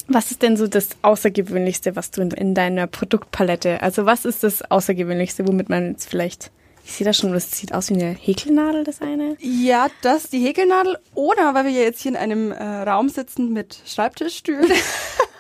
was 0.08 0.32
ist 0.32 0.42
denn 0.42 0.58
so 0.58 0.68
das 0.68 0.90
Außergewöhnlichste, 1.02 1.96
was 1.96 2.12
du 2.12 2.22
in, 2.22 2.32
in 2.32 2.56
deiner 2.56 2.88
Produktpalette, 2.88 3.82
also 3.82 4.06
was 4.06 4.26
ist 4.26 4.44
das 4.44 4.70
Außergewöhnlichste, 4.70 5.48
womit 5.48 5.70
man 5.70 5.92
jetzt 5.92 6.10
vielleicht, 6.10 6.52
ich 6.86 6.94
sehe 6.94 7.06
das 7.06 7.18
schon, 7.18 7.32
das 7.34 7.52
sieht 7.52 7.74
aus 7.74 7.90
wie 7.90 7.96
eine 7.96 8.12
Häkelnadel, 8.12 8.84
das 8.84 9.02
eine. 9.02 9.38
Ja, 9.40 9.88
das 10.02 10.30
die 10.30 10.46
Häkelnadel. 10.46 10.98
Oder 11.16 11.54
weil 11.54 11.66
wir 11.66 11.72
ja 11.72 11.82
jetzt 11.82 12.02
hier 12.02 12.12
in 12.12 12.18
einem 12.18 12.52
äh, 12.52 12.64
Raum 12.64 13.10
sitzen 13.10 13.54
mit 13.54 13.80
Schreibtischstühlen, 13.86 14.72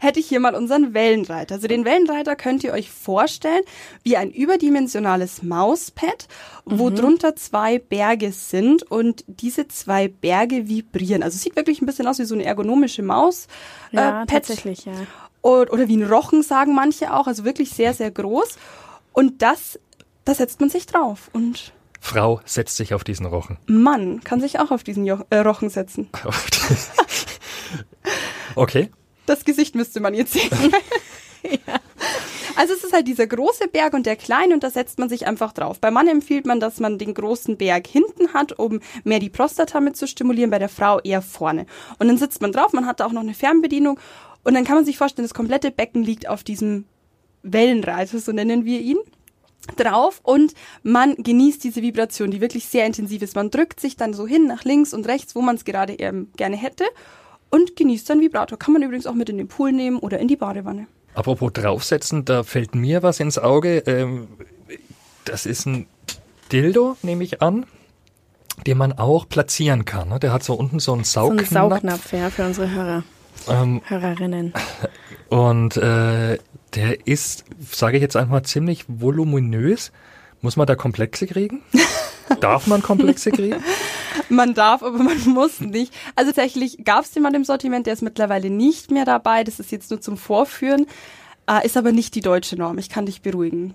hätte 0.00 0.20
ich 0.20 0.26
hier 0.26 0.40
mal 0.40 0.54
unseren 0.54 0.94
Wellenreiter. 0.94 1.56
Also 1.56 1.68
den 1.68 1.84
Wellenreiter 1.84 2.36
könnt 2.36 2.64
ihr 2.64 2.72
euch 2.72 2.90
vorstellen 2.90 3.62
wie 4.02 4.16
ein 4.16 4.30
überdimensionales 4.30 5.42
Mauspad, 5.42 6.28
wo 6.64 6.90
drunter 6.90 7.36
zwei 7.36 7.78
Berge 7.78 8.32
sind 8.32 8.82
und 8.82 9.24
diese 9.26 9.68
zwei 9.68 10.08
Berge 10.08 10.68
vibrieren. 10.68 11.22
Also 11.22 11.36
es 11.36 11.42
sieht 11.42 11.56
wirklich 11.56 11.82
ein 11.82 11.86
bisschen 11.86 12.06
aus 12.06 12.18
wie 12.18 12.24
so 12.24 12.34
eine 12.34 12.44
ergonomische 12.44 13.02
Maus. 13.02 13.46
Ja, 13.92 14.00
äh, 14.00 14.26
Pad. 14.26 14.28
tatsächlich, 14.28 14.84
ja. 14.84 14.92
Oder, 15.42 15.72
oder 15.72 15.88
wie 15.88 15.96
ein 15.96 16.10
Rochen, 16.10 16.42
sagen 16.42 16.74
manche 16.74 17.12
auch. 17.12 17.26
Also 17.26 17.44
wirklich 17.44 17.70
sehr, 17.70 17.92
sehr 17.92 18.10
groß. 18.10 18.56
Und 19.12 19.42
das, 19.42 19.78
da 20.24 20.34
setzt 20.34 20.60
man 20.60 20.70
sich 20.70 20.86
drauf. 20.86 21.30
Und 21.32 21.72
Frau 22.00 22.40
setzt 22.44 22.76
sich 22.76 22.92
auf 22.92 23.04
diesen 23.04 23.26
Rochen. 23.26 23.58
Mann 23.66 24.22
kann 24.24 24.40
sich 24.40 24.58
auch 24.58 24.70
auf 24.70 24.84
diesen 24.84 25.06
jo 25.06 25.20
äh, 25.30 25.38
Rochen 25.38 25.70
setzen. 25.70 26.08
okay. 28.54 28.90
Das 29.26 29.44
Gesicht 29.44 29.74
müsste 29.74 30.00
man 30.00 30.14
jetzt 30.14 30.32
sehen. 30.32 30.50
Also 32.56 32.72
es 32.72 32.84
ist 32.84 32.92
halt 32.92 33.08
dieser 33.08 33.26
große 33.26 33.68
Berg 33.68 33.94
und 33.94 34.06
der 34.06 34.16
kleine 34.16 34.54
und 34.54 34.62
da 34.62 34.70
setzt 34.70 34.98
man 34.98 35.08
sich 35.08 35.26
einfach 35.26 35.52
drauf. 35.52 35.80
Bei 35.80 35.90
Mann 35.90 36.06
empfiehlt 36.06 36.46
man, 36.46 36.60
dass 36.60 36.78
man 36.78 36.98
den 36.98 37.12
großen 37.12 37.56
Berg 37.56 37.86
hinten 37.86 38.32
hat, 38.32 38.58
um 38.58 38.80
mehr 39.02 39.18
die 39.18 39.30
Prostata 39.30 39.80
mit 39.80 39.96
zu 39.96 40.06
stimulieren, 40.06 40.50
bei 40.50 40.60
der 40.60 40.68
Frau 40.68 41.00
eher 41.00 41.20
vorne. 41.20 41.66
Und 41.98 42.06
dann 42.08 42.16
sitzt 42.16 42.40
man 42.42 42.52
drauf, 42.52 42.72
man 42.72 42.86
hat 42.86 43.00
da 43.00 43.06
auch 43.06 43.12
noch 43.12 43.22
eine 43.22 43.34
Fernbedienung 43.34 43.98
und 44.44 44.54
dann 44.54 44.64
kann 44.64 44.76
man 44.76 44.84
sich 44.84 44.98
vorstellen, 44.98 45.26
das 45.26 45.34
komplette 45.34 45.72
Becken 45.72 46.04
liegt 46.04 46.28
auf 46.28 46.44
diesem 46.44 46.84
Wellenreiter, 47.42 48.18
so 48.20 48.30
nennen 48.30 48.64
wir 48.64 48.80
ihn 48.80 48.98
drauf 49.76 50.20
und 50.22 50.54
man 50.82 51.16
genießt 51.16 51.64
diese 51.64 51.82
Vibration, 51.82 52.30
die 52.30 52.40
wirklich 52.40 52.66
sehr 52.66 52.86
intensiv 52.86 53.22
ist. 53.22 53.34
Man 53.34 53.50
drückt 53.50 53.80
sich 53.80 53.96
dann 53.96 54.14
so 54.14 54.26
hin 54.26 54.46
nach 54.46 54.64
links 54.64 54.94
und 54.94 55.08
rechts, 55.08 55.34
wo 55.34 55.40
man 55.40 55.56
es 55.56 55.64
gerade 55.64 55.94
ähm, 55.94 56.28
gerne 56.36 56.56
hätte 56.56 56.84
und 57.54 57.76
genießt 57.76 58.08
dann 58.10 58.20
Vibrator. 58.20 58.58
Kann 58.58 58.72
man 58.72 58.82
übrigens 58.82 59.06
auch 59.06 59.14
mit 59.14 59.28
in 59.28 59.38
den 59.38 59.48
Pool 59.48 59.70
nehmen 59.72 59.98
oder 59.98 60.18
in 60.18 60.26
die 60.28 60.36
Badewanne. 60.36 60.86
Apropos 61.14 61.52
draufsetzen, 61.52 62.24
da 62.24 62.42
fällt 62.42 62.74
mir 62.74 63.02
was 63.04 63.20
ins 63.20 63.38
Auge. 63.38 63.78
Ähm, 63.86 64.26
das 65.24 65.46
ist 65.46 65.66
ein 65.66 65.86
Dildo, 66.50 66.96
nehme 67.02 67.22
ich 67.22 67.40
an, 67.40 67.66
den 68.66 68.76
man 68.78 68.92
auch 68.92 69.28
platzieren 69.28 69.84
kann. 69.84 70.08
Ne? 70.08 70.18
Der 70.18 70.32
hat 70.32 70.42
so 70.42 70.54
unten 70.54 70.80
so 70.80 70.92
einen 70.92 71.04
So 71.04 71.20
ein 71.30 71.38
Saugnapf. 71.44 71.50
Saugnapf, 71.50 72.12
ja, 72.12 72.30
für 72.30 72.44
unsere 72.44 72.70
Hörer, 72.70 73.04
Ähm, 73.48 73.80
Hörerinnen. 73.86 74.52
und 75.28 75.76
äh, 75.76 76.38
der 76.74 77.06
ist, 77.06 77.44
sage 77.60 77.96
ich 77.98 78.02
jetzt 78.02 78.16
einfach 78.16 78.32
mal, 78.32 78.42
ziemlich 78.42 78.84
voluminös. 78.88 79.92
Muss 80.40 80.56
man 80.56 80.66
da 80.66 80.74
Komplexe 80.74 81.26
kriegen? 81.26 81.62
Darf 82.40 82.66
man 82.66 82.82
Komplexe 82.82 83.30
kriegen? 83.30 83.62
Man 84.28 84.54
darf, 84.54 84.82
aber 84.82 84.98
man 84.98 85.20
muss 85.26 85.60
nicht. 85.60 85.92
Also 86.14 86.30
tatsächlich 86.30 86.84
gab 86.84 87.04
es 87.04 87.10
den 87.10 87.22
mal 87.22 87.34
im 87.34 87.44
Sortiment, 87.44 87.86
der 87.86 87.92
ist 87.92 88.00
mittlerweile 88.00 88.48
nicht 88.48 88.90
mehr 88.90 89.04
dabei. 89.04 89.44
Das 89.44 89.60
ist 89.60 89.72
jetzt 89.72 89.90
nur 89.90 90.00
zum 90.00 90.16
Vorführen, 90.16 90.86
äh, 91.50 91.66
ist 91.66 91.76
aber 91.76 91.92
nicht 91.92 92.14
die 92.14 92.20
deutsche 92.20 92.56
Norm. 92.56 92.78
Ich 92.78 92.88
kann 92.88 93.06
dich 93.06 93.22
beruhigen. 93.22 93.74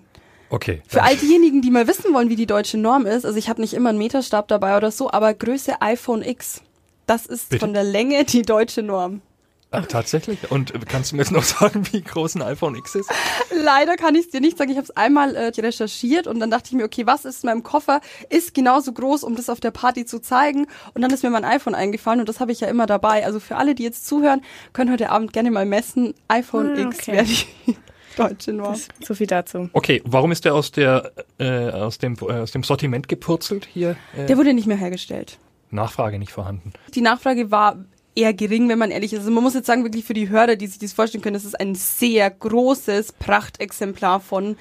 Okay. 0.50 0.82
Für 0.88 1.04
all 1.04 1.16
diejenigen, 1.16 1.62
die 1.62 1.70
mal 1.72 1.88
wissen 1.88 2.14
wollen, 2.14 2.30
wie 2.30 2.36
die 2.36 2.48
deutsche 2.48 2.78
Norm 2.78 3.06
ist, 3.06 3.26
also 3.26 3.38
ich 3.38 3.50
habe 3.50 3.62
nicht 3.62 3.74
immer 3.74 3.90
einen 3.90 4.00
Meterstab 4.00 4.48
dabei 4.48 4.76
oder 4.78 4.92
so, 4.92 5.12
aber 5.12 5.34
Größe 5.34 5.82
iPhone 5.82 6.24
X, 6.24 6.62
das 7.06 7.26
ist 7.26 7.50
Bitte? 7.50 7.60
von 7.60 7.74
der 7.74 7.84
Länge 7.84 8.24
die 8.24 8.42
deutsche 8.42 8.82
Norm. 8.82 9.22
Ach, 9.72 9.86
tatsächlich? 9.86 10.50
Und 10.52 10.74
kannst 10.88 11.12
du 11.12 11.16
mir 11.16 11.22
jetzt 11.22 11.32
noch 11.32 11.44
sagen, 11.60 11.88
wie 11.92 12.02
groß 12.02 12.36
ein 12.36 12.42
iPhone 12.42 12.76
X 12.76 12.96
ist? 12.96 13.12
Leider 13.56 13.98
kann 13.98 14.16
ich 14.16 14.26
es 14.26 14.32
dir 14.32 14.42
nicht 14.42 14.58
sagen. 14.58 14.72
Ich 14.72 14.78
habe 14.78 14.86
es 14.86 14.98
einmal 14.98 15.36
äh, 15.36 15.48
recherchiert 15.50 16.26
und 16.26 16.40
dann 16.40 16.50
dachte 16.50 16.68
ich 16.70 16.74
mir, 16.74 16.86
okay, 16.86 17.06
was 17.06 17.24
ist 17.26 17.44
in 17.44 17.50
meinem 17.50 17.62
Koffer? 17.62 18.02
Ist 18.30 18.56
genauso 18.56 18.92
groß, 18.94 19.24
um 19.24 19.36
das 19.36 19.48
auf 19.50 19.60
der 19.60 19.70
Party 19.72 20.06
zu 20.06 20.20
zeigen. 20.20 20.66
Und 20.96 21.02
dann 21.04 21.12
ist 21.12 21.22
mir 21.24 21.30
mein 21.30 21.46
iPhone 21.46 21.76
eingefallen 21.76 22.20
und 22.20 22.28
das 22.28 22.40
habe 22.40 22.52
ich 22.52 22.62
ja 22.62 22.68
immer 22.68 22.88
dabei. 22.88 23.26
Also 23.26 23.40
für 23.40 23.58
alle, 23.58 23.76
die 23.76 23.84
jetzt 23.84 24.08
zuhören, 24.08 24.42
können 24.74 24.92
heute 24.92 25.12
Abend 25.12 25.34
gerne 25.34 25.52
mal 25.52 25.66
messen. 25.68 26.16
iPhone 26.30 26.76
Ah, 26.76 26.82
X 26.90 27.00
okay. 27.02 27.12
wäre 27.14 27.26
die 27.26 27.78
deutsche 28.18 28.54
Norm. 28.54 28.76
So 29.06 29.14
viel 29.14 29.28
dazu. 29.28 29.70
Okay, 29.74 30.02
warum 30.04 30.32
ist 30.32 30.46
der 30.46 30.56
aus 30.56 30.72
der 30.72 31.12
äh, 31.38 31.70
aus 31.70 32.00
dem 32.00 32.16
äh, 32.22 32.40
aus 32.40 32.52
dem 32.52 32.64
Sortiment 32.64 33.08
gepurzelt 33.08 33.68
hier? 33.72 33.96
Äh, 34.18 34.26
Der 34.26 34.38
wurde 34.38 34.54
nicht 34.56 34.66
mehr 34.68 34.78
hergestellt. 34.78 35.38
Nachfrage 35.70 36.18
nicht 36.18 36.32
vorhanden. 36.32 36.74
Die 36.96 37.02
Nachfrage 37.02 37.52
war 37.52 37.78
eher 38.20 38.34
gering, 38.34 38.68
wenn 38.70 38.78
man 38.80 38.92
ehrlich 38.92 39.14
ist. 39.14 39.20
Also 39.20 39.32
man 39.32 39.44
muss 39.44 39.54
jetzt 39.54 39.68
sagen, 39.68 39.84
wirklich 39.84 40.04
für 40.06 40.14
die 40.14 40.30
Hörer, 40.30 40.56
die 40.56 40.68
sich 40.68 40.80
das 40.80 40.94
vorstellen 40.94 41.22
können, 41.22 41.36
das 41.36 41.46
ist 41.46 41.60
ein 41.60 41.76
sehr 41.76 42.30
großes 42.30 43.14
Prachtexemplar 43.14 44.20
von 44.20 44.58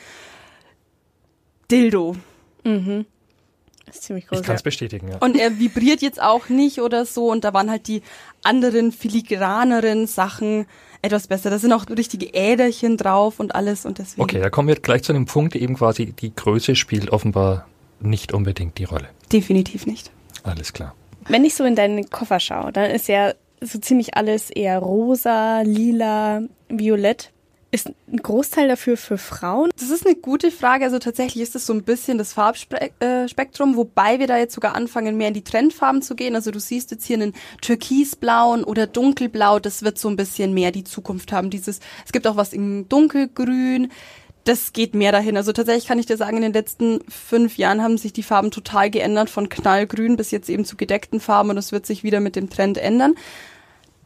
Dildo. 1.70 2.16
Das 2.64 3.96
ist 3.96 4.02
ziemlich 4.04 4.26
groß. 4.26 4.40
Ich 4.40 4.46
kann 4.46 4.54
es 4.56 4.60
Ja. 4.60 4.64
bestätigen, 4.64 5.08
ja. 5.08 5.18
Und 5.18 5.36
er 5.36 5.58
vibriert 5.58 6.02
jetzt 6.02 6.20
auch 6.20 6.48
nicht 6.48 6.80
oder 6.80 7.04
so. 7.06 7.30
Und 7.30 7.44
da 7.44 7.52
waren 7.54 7.70
halt 7.70 7.88
die 7.88 8.02
anderen 8.42 8.92
filigraneren 8.92 10.06
Sachen 10.06 10.66
etwas 11.00 11.26
besser. 11.26 11.48
Da 11.50 11.58
sind 11.58 11.72
auch 11.72 11.88
richtige 11.88 12.26
Äderchen 12.34 12.96
drauf 12.96 13.40
und 13.40 13.54
alles. 13.54 13.86
Und 13.86 13.98
deswegen. 13.98 14.22
Okay, 14.22 14.40
da 14.40 14.50
kommen 14.50 14.68
wir 14.68 14.76
gleich 14.76 15.02
zu 15.02 15.12
dem 15.12 15.26
Punkt, 15.26 15.54
eben 15.56 15.74
quasi 15.76 16.12
die 16.12 16.34
Größe 16.34 16.74
spielt 16.76 17.10
offenbar 17.10 17.66
nicht 18.00 18.32
unbedingt 18.34 18.78
die 18.78 18.84
Rolle. 18.84 19.08
Definitiv 19.32 19.86
nicht. 19.86 20.10
Alles 20.42 20.72
klar. 20.72 20.94
Wenn 21.28 21.44
ich 21.44 21.54
so 21.54 21.64
in 21.64 21.74
deinen 21.74 22.08
Koffer 22.10 22.40
schaue, 22.40 22.72
dann 22.72 22.90
ist 22.90 23.08
ja 23.08 23.32
so 23.60 23.78
ziemlich 23.78 24.16
alles 24.16 24.50
eher 24.50 24.78
rosa, 24.78 25.62
lila, 25.62 26.42
violett. 26.68 27.32
Ist 27.70 27.88
ein 28.10 28.16
Großteil 28.16 28.66
dafür 28.66 28.96
für 28.96 29.18
Frauen? 29.18 29.68
Das 29.78 29.90
ist 29.90 30.06
eine 30.06 30.16
gute 30.16 30.50
Frage. 30.50 30.86
Also 30.86 30.98
tatsächlich 30.98 31.42
ist 31.42 31.54
es 31.54 31.66
so 31.66 31.74
ein 31.74 31.82
bisschen 31.82 32.16
das 32.16 32.32
Farbspektrum, 32.32 33.76
wobei 33.76 34.18
wir 34.18 34.26
da 34.26 34.38
jetzt 34.38 34.54
sogar 34.54 34.74
anfangen, 34.74 35.18
mehr 35.18 35.28
in 35.28 35.34
die 35.34 35.44
Trendfarben 35.44 36.00
zu 36.00 36.14
gehen. 36.14 36.34
Also 36.34 36.50
du 36.50 36.60
siehst 36.60 36.90
jetzt 36.92 37.04
hier 37.04 37.16
einen 37.16 37.34
türkisblauen 37.60 38.64
oder 38.64 38.86
dunkelblau. 38.86 39.58
Das 39.58 39.82
wird 39.82 39.98
so 39.98 40.08
ein 40.08 40.16
bisschen 40.16 40.54
mehr 40.54 40.70
die 40.70 40.84
Zukunft 40.84 41.30
haben. 41.30 41.50
Dieses, 41.50 41.80
es 42.06 42.12
gibt 42.12 42.26
auch 42.26 42.36
was 42.36 42.54
in 42.54 42.88
dunkelgrün. 42.88 43.92
Das 44.44 44.72
geht 44.72 44.94
mehr 44.94 45.12
dahin. 45.12 45.36
Also 45.36 45.52
tatsächlich 45.52 45.86
kann 45.86 45.98
ich 45.98 46.06
dir 46.06 46.16
sagen, 46.16 46.36
in 46.36 46.42
den 46.42 46.52
letzten 46.52 47.00
fünf 47.08 47.58
Jahren 47.58 47.82
haben 47.82 47.98
sich 47.98 48.12
die 48.12 48.22
Farben 48.22 48.50
total 48.50 48.90
geändert, 48.90 49.28
von 49.28 49.48
knallgrün 49.48 50.16
bis 50.16 50.30
jetzt 50.30 50.48
eben 50.48 50.64
zu 50.64 50.76
gedeckten 50.76 51.20
Farben 51.20 51.50
und 51.50 51.56
das 51.56 51.72
wird 51.72 51.84
sich 51.84 52.02
wieder 52.02 52.20
mit 52.20 52.36
dem 52.36 52.48
Trend 52.48 52.78
ändern. 52.78 53.14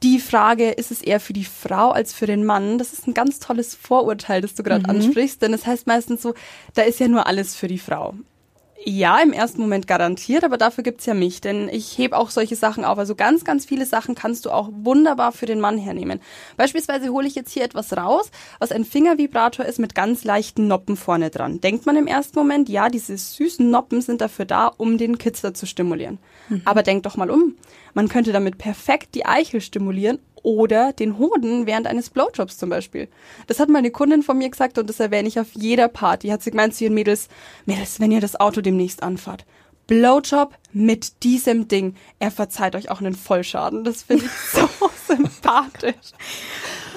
Die 0.03 0.19
Frage, 0.19 0.71
ist 0.71 0.91
es 0.91 1.01
eher 1.01 1.21
für 1.21 1.33
die 1.33 1.45
Frau 1.45 1.91
als 1.91 2.13
für 2.13 2.27
den 2.27 2.45
Mann? 2.45 2.77
Das 2.79 2.93
ist 2.93 3.07
ein 3.07 3.15
ganz 3.15 3.39
tolles 3.39 3.77
Vorurteil, 3.77 4.41
das 4.41 4.55
du 4.55 4.65
gerade 4.65 4.89
ansprichst, 4.89 5.41
denn 5.43 5.55
es 5.55 5.65
heißt 5.65 5.87
meistens 5.87 6.23
so, 6.23 6.35
da 6.75 6.83
ist 6.83 6.99
ja 6.99 7.07
nur 7.07 7.29
alles 7.29 7.55
für 7.55 7.69
die 7.69 7.79
Frau. 7.79 8.15
Ja, 8.85 9.21
im 9.21 9.33
ersten 9.33 9.61
Moment 9.61 9.87
garantiert, 9.87 10.43
aber 10.43 10.59
dafür 10.59 10.83
gibt's 10.83 11.07
ja 11.07 11.15
mich, 11.15 11.41
denn 11.41 11.69
ich 11.69 11.99
heb 11.99 12.13
auch 12.13 12.31
solche 12.31 12.57
Sachen 12.57 12.85
auf. 12.85 12.99
Also 12.99 13.15
ganz, 13.15 13.45
ganz 13.45 13.65
viele 13.65 13.87
Sachen 13.87 14.17
kannst 14.17 14.45
du 14.45 14.51
auch 14.51 14.71
wunderbar 14.73 15.31
für 15.31 15.47
den 15.47 15.61
Mann 15.61 15.79
hernehmen. 15.79 16.21
Beispielsweise 16.57 17.11
hole 17.11 17.29
ich 17.29 17.37
jetzt 17.37 17.53
hier 17.53 17.63
etwas 17.63 17.97
raus, 17.97 18.31
was 18.59 18.73
ein 18.73 18.85
Fingervibrator 18.85 19.65
ist 19.65 19.79
mit 19.79 19.95
ganz 19.95 20.25
leichten 20.25 20.67
Noppen 20.67 20.97
vorne 20.97 21.31
dran. 21.31 21.61
Denkt 21.61 21.87
man 21.87 21.97
im 21.97 22.09
ersten 22.09 22.37
Moment, 22.37 22.69
ja, 22.69 22.89
diese 22.89 23.17
süßen 23.17 23.71
Noppen 23.71 24.01
sind 24.01 24.21
dafür 24.21 24.47
da, 24.47 24.67
um 24.67 24.99
den 24.99 25.17
Kitzler 25.17 25.55
zu 25.55 25.67
stimulieren. 25.67 26.19
Aber 26.65 26.83
denkt 26.83 27.07
doch 27.07 27.17
mal 27.17 27.31
um. 27.31 27.55
Man 27.95 28.09
könnte 28.09 28.33
damit 28.33 28.59
perfekt 28.59 29.15
die 29.15 29.27
Eichel 29.27 29.61
stimulieren 29.61 30.19
oder 30.43 30.93
den 30.93 31.19
Hoden 31.19 31.67
während 31.67 31.87
eines 31.87 32.11
Blowjobs 32.11 32.59
zum 32.59 32.71
Beispiel. 32.71 33.09
Das 33.47 33.61
hat 33.61 33.69
mal 33.69 33.79
eine 33.79 33.91
Kundin 33.91 34.23
von 34.23 34.39
mir 34.39 34.51
gesagt 34.51 34.79
und 34.79 34.89
das 34.89 35.01
erwähne 35.01 35.29
ich 35.29 35.39
auf 35.39 35.49
jeder 35.53 35.89
Party. 35.89 36.29
Hat 36.29 36.43
sie 36.43 36.51
gemeint 36.51 36.75
zu 36.75 36.85
ihren 36.85 36.95
Mädels, 36.95 37.29
Mädels, 37.67 38.01
wenn 38.01 38.13
ihr 38.13 38.21
das 38.21 38.39
Auto 38.39 38.61
demnächst 38.61 39.03
anfahrt, 39.03 39.45
Blowjob 39.93 40.55
mit 40.73 41.23
diesem 41.23 41.69
Ding. 41.69 41.97
Er 42.19 42.31
verzeiht 42.31 42.75
euch 42.75 42.91
auch 42.91 43.03
einen 43.03 43.15
Vollschaden. 43.15 43.85
Das 43.85 44.05
finde 44.05 44.25
ich 44.25 44.31
so 44.31 44.67
sympathisch. 45.07 46.13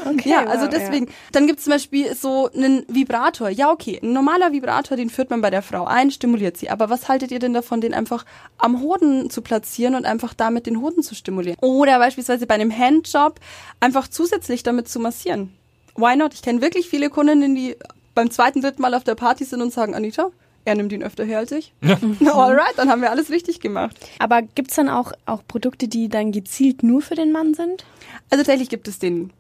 Okay, 0.06 0.30
Ja, 0.30 0.46
also 0.46 0.64
wow, 0.64 0.70
deswegen. 0.72 1.10
Dann 1.34 1.46
gibt's 1.46 1.66
zum 1.66 1.72
Beispiel 1.72 2.16
so 2.16 2.50
einen 2.56 2.86
Vibrator. 2.88 3.50
Ja, 3.50 3.70
okay, 3.70 4.00
ein 4.02 4.14
normaler 4.14 4.54
Vibrator, 4.54 4.96
den 4.96 5.10
führt 5.10 5.30
man 5.30 5.42
bei 5.42 5.50
der 5.50 5.62
Frau 5.62 5.84
ein, 5.84 6.10
stimuliert 6.10 6.56
sie. 6.56 6.70
Aber 6.70 6.90
was 6.90 7.10
haltet 7.10 7.32
ihr 7.32 7.40
denn 7.40 7.54
davon, 7.54 7.82
den 7.82 7.94
einfach 7.94 8.24
am 8.60 8.80
Hoden 8.80 9.30
zu 9.30 9.42
platzieren 9.42 9.96
und 9.96 10.06
einfach 10.06 10.34
damit 10.34 10.66
den 10.66 10.80
Hoden 10.80 11.04
zu 11.04 11.16
stimulieren? 11.16 11.58
Oder 11.60 12.00
beispielsweise 12.00 12.48
bei 12.48 12.56
einem 12.56 12.72
Handjob 12.72 13.42
einfach 13.82 14.08
zusätzlich 14.08 14.64
damit 14.64 14.88
zu 14.88 15.02
massieren. 15.02 15.54
Why 15.98 16.16
not? 16.16 16.34
Ich 16.34 16.42
kenne 16.42 16.62
wirklich 16.62 16.88
viele 16.88 17.10
Kundinnen, 17.10 17.56
die 17.56 17.76
beim 18.14 18.32
zweiten, 18.32 18.62
dritten 18.62 18.82
Mal 18.82 18.94
auf 18.94 19.04
der 19.04 19.16
Party 19.16 19.44
sind 19.44 19.62
und 19.62 19.74
sagen, 19.74 19.96
Anita, 19.96 20.32
er 20.66 20.76
nimmt 20.76 20.92
ihn 20.92 21.04
öfter 21.04 21.24
her 21.24 21.38
als 21.40 21.52
ich. 21.52 21.74
Alright, 22.26 22.74
dann 22.78 22.90
haben 22.90 23.02
wir 23.02 23.12
alles 23.12 23.30
richtig 23.30 23.60
gemacht. 23.60 23.96
Aber 24.20 24.42
gibt's 24.42 24.76
dann 24.76 24.90
auch, 24.90 25.14
auch 25.26 25.42
Produkte, 25.48 25.88
die 25.88 26.10
dann 26.10 26.32
gezielt 26.32 26.84
nur 26.84 27.02
für 27.02 27.16
den 27.16 27.32
Mann 27.32 27.54
sind? 27.54 27.86
Also 28.30 28.44
tatsächlich 28.44 28.70
gibt 28.70 28.88
es 28.88 29.00
den 29.00 29.32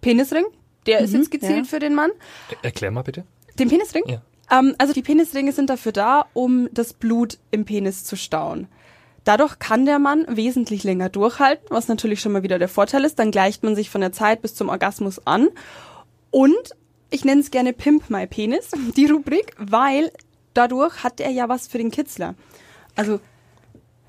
Penisring. 0.00 0.44
Der 0.86 1.00
ist 1.00 1.12
jetzt 1.12 1.30
gezielt 1.30 1.58
ja. 1.58 1.64
für 1.64 1.78
den 1.78 1.94
Mann. 1.94 2.10
Er- 2.50 2.64
Erklär 2.64 2.90
mal 2.90 3.02
bitte. 3.02 3.24
Den 3.58 3.68
Penisring? 3.68 4.02
Ja. 4.06 4.22
Ähm, 4.50 4.74
also 4.78 4.92
die 4.94 5.02
Penisringe 5.02 5.52
sind 5.52 5.68
dafür 5.70 5.92
da, 5.92 6.26
um 6.32 6.68
das 6.72 6.94
Blut 6.94 7.38
im 7.50 7.64
Penis 7.66 8.04
zu 8.04 8.16
stauen. 8.16 8.66
Dadurch 9.24 9.58
kann 9.58 9.84
der 9.84 9.98
Mann 9.98 10.24
wesentlich 10.28 10.82
länger 10.82 11.10
durchhalten, 11.10 11.66
was 11.68 11.88
natürlich 11.88 12.20
schon 12.20 12.32
mal 12.32 12.42
wieder 12.42 12.58
der 12.58 12.68
Vorteil 12.68 13.04
ist. 13.04 13.18
Dann 13.18 13.30
gleicht 13.30 13.62
man 13.62 13.76
sich 13.76 13.90
von 13.90 14.00
der 14.00 14.12
Zeit 14.12 14.40
bis 14.40 14.54
zum 14.54 14.70
Orgasmus 14.70 15.26
an. 15.26 15.48
Und 16.30 16.70
ich 17.10 17.24
nenne 17.24 17.42
es 17.42 17.50
gerne 17.50 17.74
Pimp 17.74 18.08
My 18.08 18.26
Penis, 18.26 18.70
die 18.96 19.06
Rubrik, 19.06 19.54
weil 19.58 20.10
dadurch 20.60 21.02
hat 21.02 21.20
er 21.20 21.30
ja 21.30 21.48
was 21.48 21.66
für 21.66 21.78
den 21.78 21.90
Kitzler. 21.90 22.34
Also, 22.94 23.20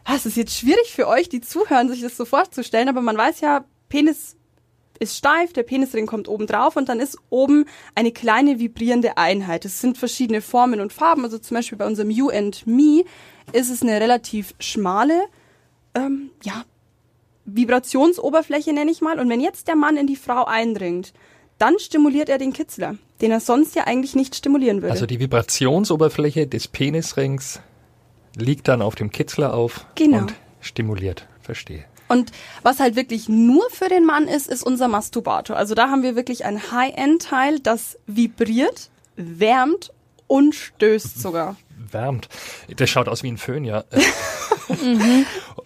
ah, 0.03 0.15
es 0.15 0.25
ist 0.25 0.35
jetzt 0.35 0.57
schwierig 0.57 0.91
für 0.93 1.07
euch, 1.07 1.29
die 1.29 1.41
zuhören, 1.41 1.89
sich 1.89 2.01
das 2.01 2.17
so 2.17 2.25
vorzustellen, 2.25 2.89
aber 2.89 3.01
man 3.01 3.17
weiß 3.17 3.39
ja, 3.41 3.63
Penis 3.87 4.35
ist 4.99 5.17
steif, 5.17 5.53
der 5.53 5.63
Penisring 5.63 6.05
kommt 6.05 6.27
oben 6.27 6.45
drauf 6.45 6.75
und 6.75 6.87
dann 6.89 6.99
ist 6.99 7.17
oben 7.29 7.65
eine 7.95 8.11
kleine 8.11 8.59
vibrierende 8.59 9.17
Einheit. 9.17 9.65
Es 9.65 9.81
sind 9.81 9.97
verschiedene 9.97 10.41
Formen 10.41 10.79
und 10.79 10.93
Farben. 10.93 11.23
Also 11.23 11.39
zum 11.39 11.55
Beispiel 11.55 11.77
bei 11.77 11.87
unserem 11.87 12.11
You 12.11 12.29
and 12.29 12.67
Me 12.67 13.03
ist 13.51 13.71
es 13.71 13.81
eine 13.81 13.99
relativ 13.99 14.53
schmale, 14.59 15.23
ähm, 15.95 16.29
ja, 16.43 16.65
Vibrationsoberfläche 17.45 18.73
nenne 18.73 18.91
ich 18.91 19.01
mal. 19.01 19.19
Und 19.19 19.27
wenn 19.29 19.41
jetzt 19.41 19.67
der 19.67 19.75
Mann 19.75 19.97
in 19.97 20.05
die 20.05 20.15
Frau 20.15 20.45
eindringt, 20.45 21.13
dann 21.61 21.77
stimuliert 21.79 22.27
er 22.29 22.37
den 22.39 22.53
Kitzler, 22.53 22.95
den 23.21 23.31
er 23.31 23.39
sonst 23.39 23.75
ja 23.75 23.85
eigentlich 23.85 24.15
nicht 24.15 24.35
stimulieren 24.35 24.81
würde. 24.81 24.91
Also 24.93 25.05
die 25.05 25.19
Vibrationsoberfläche 25.19 26.47
des 26.47 26.67
Penisrings 26.67 27.59
liegt 28.35 28.67
dann 28.67 28.81
auf 28.81 28.95
dem 28.95 29.11
Kitzler 29.11 29.53
auf 29.53 29.85
Genau. 29.95 30.19
und 30.19 30.33
stimuliert. 30.59 31.27
Verstehe. 31.41 31.85
Und 32.07 32.31
was 32.61 32.79
halt 32.79 32.95
wirklich 32.95 33.29
nur 33.29 33.63
für 33.71 33.87
den 33.89 34.05
Mann 34.05 34.27
ist, 34.27 34.47
ist 34.47 34.63
unser 34.63 34.87
Masturbator. 34.87 35.55
Also 35.55 35.75
da 35.75 35.89
haben 35.89 36.03
wir 36.03 36.15
wirklich 36.15 36.45
ein 36.45 36.71
High-End-Teil, 36.71 37.59
das 37.59 37.97
vibriert, 38.05 38.89
wärmt 39.15 39.93
und 40.27 40.53
stößt 40.55 41.21
sogar. 41.21 41.55
Wärmt. 41.91 42.27
Das 42.75 42.89
schaut 42.89 43.07
aus 43.07 43.23
wie 43.23 43.31
ein 43.31 43.37
Föhn, 43.37 43.63
ja. 43.65 43.83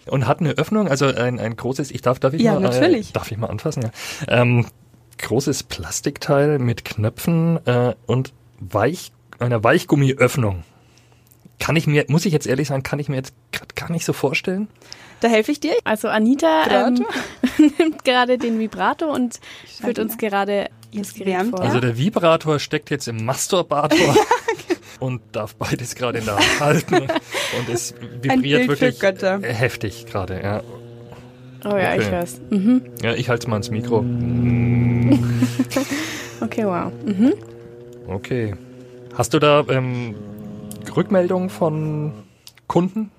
Und 0.08 0.28
hat 0.28 0.40
eine 0.40 0.52
Öffnung, 0.52 0.88
also 0.88 1.06
ein, 1.08 1.40
ein 1.40 1.56
großes, 1.56 1.92
ich 1.92 2.02
darf, 2.02 2.20
darf 2.20 2.34
ich 2.34 2.42
Ja, 2.42 2.54
mal, 2.54 2.62
natürlich. 2.62 3.10
Äh, 3.10 3.14
darf 3.14 3.32
ich 3.32 3.38
mal 3.38 3.48
anfassen, 3.48 3.84
ja. 3.84 3.90
Ähm, 4.28 4.66
großes 5.18 5.64
Plastikteil 5.64 6.60
mit 6.60 6.86
Knöpfen 6.86 7.66
äh, 7.66 7.96
und 8.06 8.34
Weich, 8.60 9.12
einer 9.40 9.64
Weichgummiöffnung. 9.64 10.64
Kann 11.60 11.76
ich 11.76 11.88
mir, 11.88 12.06
muss 12.10 12.26
ich 12.26 12.34
jetzt 12.34 12.48
ehrlich 12.48 12.68
sagen, 12.68 12.84
kann 12.84 13.00
ich 13.00 13.10
mir 13.10 13.16
jetzt 13.16 13.34
grad 13.52 13.76
gar 13.76 13.92
nicht 13.92 14.06
so 14.06 14.14
vorstellen. 14.14 14.68
Da 15.22 15.30
helfe 15.30 15.52
ich 15.52 15.60
dir. 15.60 15.74
Also 15.86 16.10
Anita 16.10 16.88
ähm, 16.88 17.06
nimmt 17.78 18.04
gerade 18.04 18.38
den 18.38 18.60
Vibrator 18.60 19.14
und 19.14 19.40
führt 19.66 20.00
uns 20.00 20.18
gerade 20.18 20.70
das 20.94 21.10
Jetzt 21.10 21.16
Gerät 21.16 21.48
vor. 21.50 21.62
Also 21.62 21.80
der 21.80 21.98
Vibrator 21.98 22.60
steckt 22.60 22.90
jetzt 22.90 23.08
im 23.08 23.26
Masturbator 23.26 23.98
genau. 23.98 24.20
und 25.00 25.22
darf 25.32 25.56
beides 25.56 25.96
gerade 25.96 26.20
in 26.20 26.26
der 26.26 26.36
Hand 26.36 26.60
halten. 26.60 26.96
Und 27.58 27.70
es 27.70 27.94
vibriert 28.22 28.68
wirklich 28.68 29.02
heftig 29.02 30.06
gerade, 30.08 30.42
ja. 30.42 30.62
Oh 31.66 31.76
ja, 31.78 31.96
ich 31.96 32.02
okay. 32.08 32.12
weiß. 32.12 32.42
Mhm. 32.50 32.82
Ja, 33.02 33.14
ich 33.14 33.30
halte 33.30 33.50
mal 33.50 33.58
ins 33.58 33.70
Mikro. 33.72 34.04
Okay, 36.42 36.66
wow. 36.66 36.92
Mhm. 37.06 37.34
Okay. 38.08 38.56
Hast 39.18 39.34
du 39.34 39.40
da 39.40 39.64
ähm, 39.70 40.16
Rückmeldungen 40.96 41.50
von 41.50 42.12
Kunden? 42.68 43.10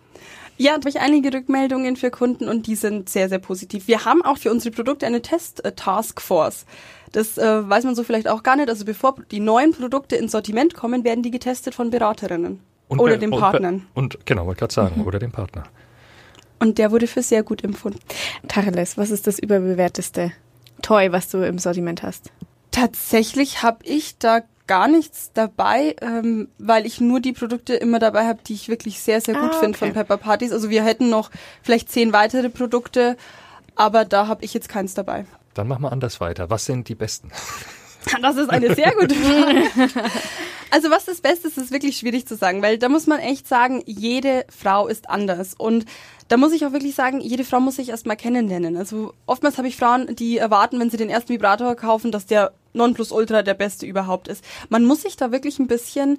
Ja, 0.59 0.79
ich 0.87 1.01
einige 1.01 1.33
Rückmeldungen 1.33 1.97
für 1.97 2.11
Kunden 2.11 2.49
und 2.49 2.67
die 2.67 2.77
sind 2.77 3.09
sehr, 3.09 3.29
sehr 3.29 3.39
positiv. 3.39 3.89
Wir 3.89 4.05
haben 4.05 4.23
auch 4.23 4.39
für 4.39 4.51
unsere 4.51 4.75
Produkte 4.75 5.07
eine 5.07 5.21
Test-Taskforce. 5.23 6.65
Das 7.13 7.37
äh, 7.39 7.69
weiß 7.69 7.85
man 7.85 7.95
so 7.95 8.05
vielleicht 8.05 8.29
auch 8.29 8.43
gar 8.43 8.57
nicht. 8.57 8.69
Also 8.69 8.85
bevor 8.85 9.17
die 9.31 9.41
neuen 9.41 9.73
Produkte 9.73 10.17
ins 10.17 10.33
Sortiment 10.33 10.75
kommen, 10.75 11.05
werden 11.05 11.23
die 11.23 11.31
getestet 11.31 11.75
von 11.75 11.91
Beraterinnen 11.91 12.61
Und 12.89 13.01
oder 13.01 13.15
bei- 13.15 13.19
und 13.33 13.41
Partnern. 13.41 13.83
bei- 13.95 14.01
Und 14.01 14.19
genau, 14.27 14.47
wollte 14.47 14.61
gerade 14.61 14.75
sagen, 14.75 15.05
oder 15.05 15.19
dem 15.19 15.33
Partner. 15.33 15.65
Und 16.59 16.79
der 16.79 16.91
wurde 16.91 17.07
für 17.07 17.23
sehr 17.23 17.43
gut 17.43 17.63
empfunden. 17.65 17.99
Tacheles, 18.49 18.97
was 18.97 19.11
ist 19.11 19.27
das 19.27 19.39
überbewerteste 19.39 20.33
Toy, 20.83 21.13
was 21.13 21.29
du 21.29 21.39
im 21.47 21.59
Sortiment 21.59 22.03
hast? 22.03 22.31
Tatsächlich 22.71 23.63
habe 23.63 23.79
ich 23.85 24.19
da 24.19 24.41
gar 24.67 24.89
nichts 24.89 25.31
dabei, 25.33 25.95
ähm, 26.01 26.49
weil 26.59 26.87
ich 26.87 27.01
nur 27.01 27.21
die 27.21 27.33
Produkte 27.33 27.75
immer 27.75 27.99
dabei 27.99 28.27
habe, 28.27 28.41
die 28.47 28.55
ich 28.55 28.69
wirklich 28.69 29.01
sehr, 29.01 29.21
sehr 29.21 29.35
gut 29.35 29.51
Ah, 29.55 29.59
finde 29.61 29.77
okay. 29.77 29.87
von 29.87 29.93
Pepper 29.93 30.17
Parties. 30.17 30.53
Also 30.53 30.71
wir 30.71 30.83
hätten 30.83 31.09
noch 31.09 31.31
vielleicht 31.63 31.91
zehn 31.91 32.13
weitere 32.13 32.49
Produkte, 32.51 33.17
aber 33.77 34.05
da 34.05 34.27
habe 34.27 34.45
ich 34.45 34.53
jetzt 34.55 34.69
keins 34.69 34.95
dabei. 34.95 35.25
Dann 35.55 35.69
machen 35.69 35.83
wir 35.83 35.93
anders 35.93 36.21
weiter. 36.21 36.51
Was 36.51 36.65
sind 36.65 36.89
die 36.89 36.95
besten? 36.95 37.31
Das 38.23 38.37
ist 38.37 38.51
eine 38.51 38.75
sehr 38.75 38.93
gute 38.93 39.15
Frage. 39.15 39.91
Also 40.69 40.91
was 40.91 41.05
das 41.05 41.21
Beste 41.21 41.47
ist, 41.47 41.59
ist 41.59 41.71
wirklich 41.71 41.97
schwierig 41.97 42.27
zu 42.27 42.35
sagen, 42.35 42.61
weil 42.61 42.77
da 42.77 42.89
muss 42.89 43.07
man 43.07 43.21
echt 43.21 43.47
sagen, 43.47 43.85
jede 43.87 44.45
Frau 44.49 44.89
ist 44.89 45.09
anders. 45.09 45.55
Und 45.57 45.87
da 46.27 46.37
muss 46.37 46.53
ich 46.53 46.67
auch 46.67 46.73
wirklich 46.73 46.97
sagen, 46.97 47.21
jede 47.21 47.45
Frau 47.45 47.61
muss 47.61 47.77
sich 47.77 47.91
erstmal 47.91 48.17
kennenlernen. 48.17 48.77
Also 48.77 49.15
oftmals 49.27 49.59
habe 49.59 49.69
ich 49.69 49.77
Frauen, 49.77 50.17
die 50.17 50.39
erwarten, 50.39 50.81
wenn 50.81 50.91
sie 50.91 50.97
den 50.97 51.09
ersten 51.09 51.29
Vibrator 51.29 51.77
kaufen, 51.77 52.11
dass 52.11 52.27
der 52.27 52.53
Nonplusultra 52.73 53.43
der 53.43 53.55
beste 53.55 53.87
überhaupt 53.87 54.27
ist. 54.27 54.45
Man 54.69 54.85
muss 54.85 55.03
sich 55.03 55.17
da 55.17 55.31
wirklich 55.31 55.61
ein 55.61 55.69
bisschen 55.69 56.19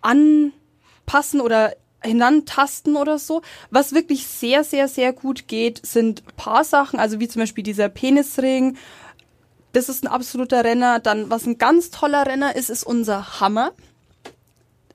anpassen 0.00 1.42
oder 1.42 1.74
hinantasten 2.02 2.96
oder 2.96 3.18
so. 3.18 3.42
Was 3.70 3.92
wirklich 3.92 4.26
sehr, 4.26 4.64
sehr, 4.64 4.88
sehr 4.88 5.12
gut 5.12 5.46
geht, 5.46 5.84
sind 5.84 6.24
paar 6.36 6.64
Sachen, 6.64 6.98
also 6.98 7.20
wie 7.20 7.28
zum 7.28 7.40
Beispiel 7.40 7.64
dieser 7.64 7.90
Penisring. 7.90 8.76
Das 9.78 9.88
ist 9.88 10.02
ein 10.02 10.08
absoluter 10.08 10.64
Renner. 10.64 10.98
Dann, 10.98 11.30
was 11.30 11.46
ein 11.46 11.56
ganz 11.56 11.92
toller 11.92 12.26
Renner 12.26 12.56
ist, 12.56 12.68
ist 12.68 12.82
unser 12.82 13.38
Hammer. 13.38 13.70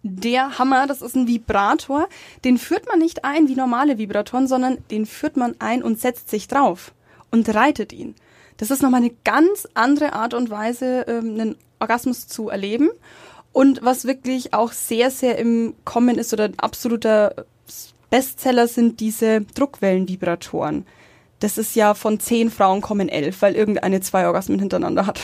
Der 0.02 0.60
Hammer, 0.60 0.88
das 0.88 1.02
ist 1.02 1.16
ein 1.16 1.26
Vibrator. 1.26 2.10
Den 2.44 2.58
führt 2.58 2.86
man 2.90 3.00
nicht 3.00 3.24
ein 3.24 3.48
wie 3.48 3.56
normale 3.56 3.98
Vibratoren, 3.98 4.46
sondern 4.46 4.80
den 4.92 5.06
führt 5.06 5.38
man 5.38 5.56
ein 5.60 5.84
und 5.84 6.02
setzt 6.02 6.30
sich 6.30 6.50
drauf 6.50 6.92
und 7.32 7.48
reitet 7.56 7.94
ihn. 7.94 8.14
Das 8.58 8.72
ist 8.72 8.82
nochmal 8.82 9.00
eine 9.00 9.14
ganz 9.24 9.70
andere 9.74 10.12
Art 10.12 10.34
und 10.34 10.50
Weise, 10.50 11.06
ähm, 11.08 11.40
einen 11.40 11.56
Orgasmus 11.80 12.28
zu 12.28 12.50
erleben. 12.50 12.90
Und 13.54 13.80
was 13.84 14.04
wirklich 14.04 14.54
auch 14.54 14.74
sehr, 14.74 15.12
sehr 15.12 15.38
im 15.38 15.76
Kommen 15.86 16.18
ist 16.18 16.34
oder 16.34 16.44
ein 16.44 16.60
absoluter 16.60 17.46
Bestseller 18.10 18.68
sind 18.68 19.00
diese 19.00 19.46
Druckwellenvibratoren. 19.56 20.86
Das 21.44 21.58
ist 21.58 21.76
ja 21.76 21.94
von 21.94 22.22
zehn 22.22 22.50
Frauen 22.50 22.80
kommen 22.80 23.10
elf, 23.10 23.42
weil 23.42 23.56
irgendeine 23.56 24.00
zwei 24.00 24.28
Orgasmen 24.28 24.60
hintereinander 24.60 25.06
hat. 25.06 25.20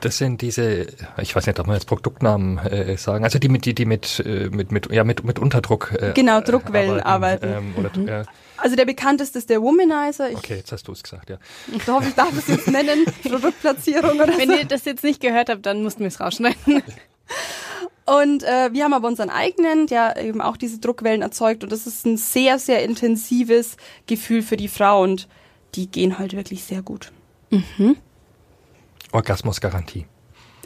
Das 0.00 0.18
sind 0.18 0.42
diese, 0.42 0.88
ich 1.22 1.34
weiß 1.34 1.46
nicht, 1.46 1.58
ob 1.58 1.66
man 1.66 1.76
jetzt 1.76 1.86
Produktnamen 1.86 2.58
äh, 2.58 2.98
sagen, 2.98 3.24
also 3.24 3.38
die 3.38 3.48
mit, 3.48 3.64
die, 3.64 3.74
die 3.74 3.86
mit, 3.86 4.22
äh, 4.26 4.50
mit, 4.50 4.72
mit, 4.72 4.92
ja, 4.92 5.04
mit, 5.04 5.24
mit 5.24 5.38
Unterdruck. 5.38 5.92
Äh, 5.92 6.12
Genau, 6.14 6.42
Druckwellen 6.42 7.00
arbeiten. 7.00 7.46
Ähm, 7.46 7.74
oder, 7.78 7.90
ja, 8.04 8.24
Also 8.58 8.76
der 8.76 8.84
bekannteste 8.84 9.38
ist 9.38 9.48
der 9.48 9.62
Womanizer. 9.62 10.28
Ich 10.28 10.36
okay, 10.36 10.56
jetzt 10.56 10.70
hast 10.70 10.86
du 10.86 10.92
es 10.92 11.02
gesagt, 11.02 11.30
ja. 11.30 11.38
hoffe, 11.86 12.08
ich 12.08 12.14
darf 12.14 12.36
es 12.36 12.48
jetzt 12.48 12.68
nennen. 12.68 13.06
Produktplatzierung 13.22 14.20
oder 14.20 14.36
Wenn 14.36 14.50
so. 14.50 14.56
ihr 14.56 14.66
das 14.66 14.84
jetzt 14.84 15.02
nicht 15.02 15.22
gehört 15.22 15.48
habt, 15.48 15.64
dann 15.64 15.82
mussten 15.82 16.00
wir 16.00 16.08
es 16.08 16.20
rausschneiden. 16.20 16.82
Und 18.04 18.42
äh, 18.42 18.72
wir 18.72 18.84
haben 18.84 18.94
aber 18.94 19.08
unseren 19.08 19.30
eigenen, 19.30 19.86
der 19.86 20.16
eben 20.22 20.40
auch 20.40 20.56
diese 20.56 20.78
Druckwellen 20.78 21.22
erzeugt. 21.22 21.62
Und 21.62 21.70
das 21.70 21.86
ist 21.86 22.04
ein 22.04 22.16
sehr, 22.16 22.58
sehr 22.58 22.82
intensives 22.82 23.76
Gefühl 24.06 24.42
für 24.42 24.56
die 24.56 24.68
Frau. 24.68 25.02
Und 25.02 25.28
die 25.74 25.86
gehen 25.86 26.18
halt 26.18 26.34
wirklich 26.34 26.64
sehr 26.64 26.82
gut. 26.82 27.12
Orgasmusgarantie. 29.12 30.06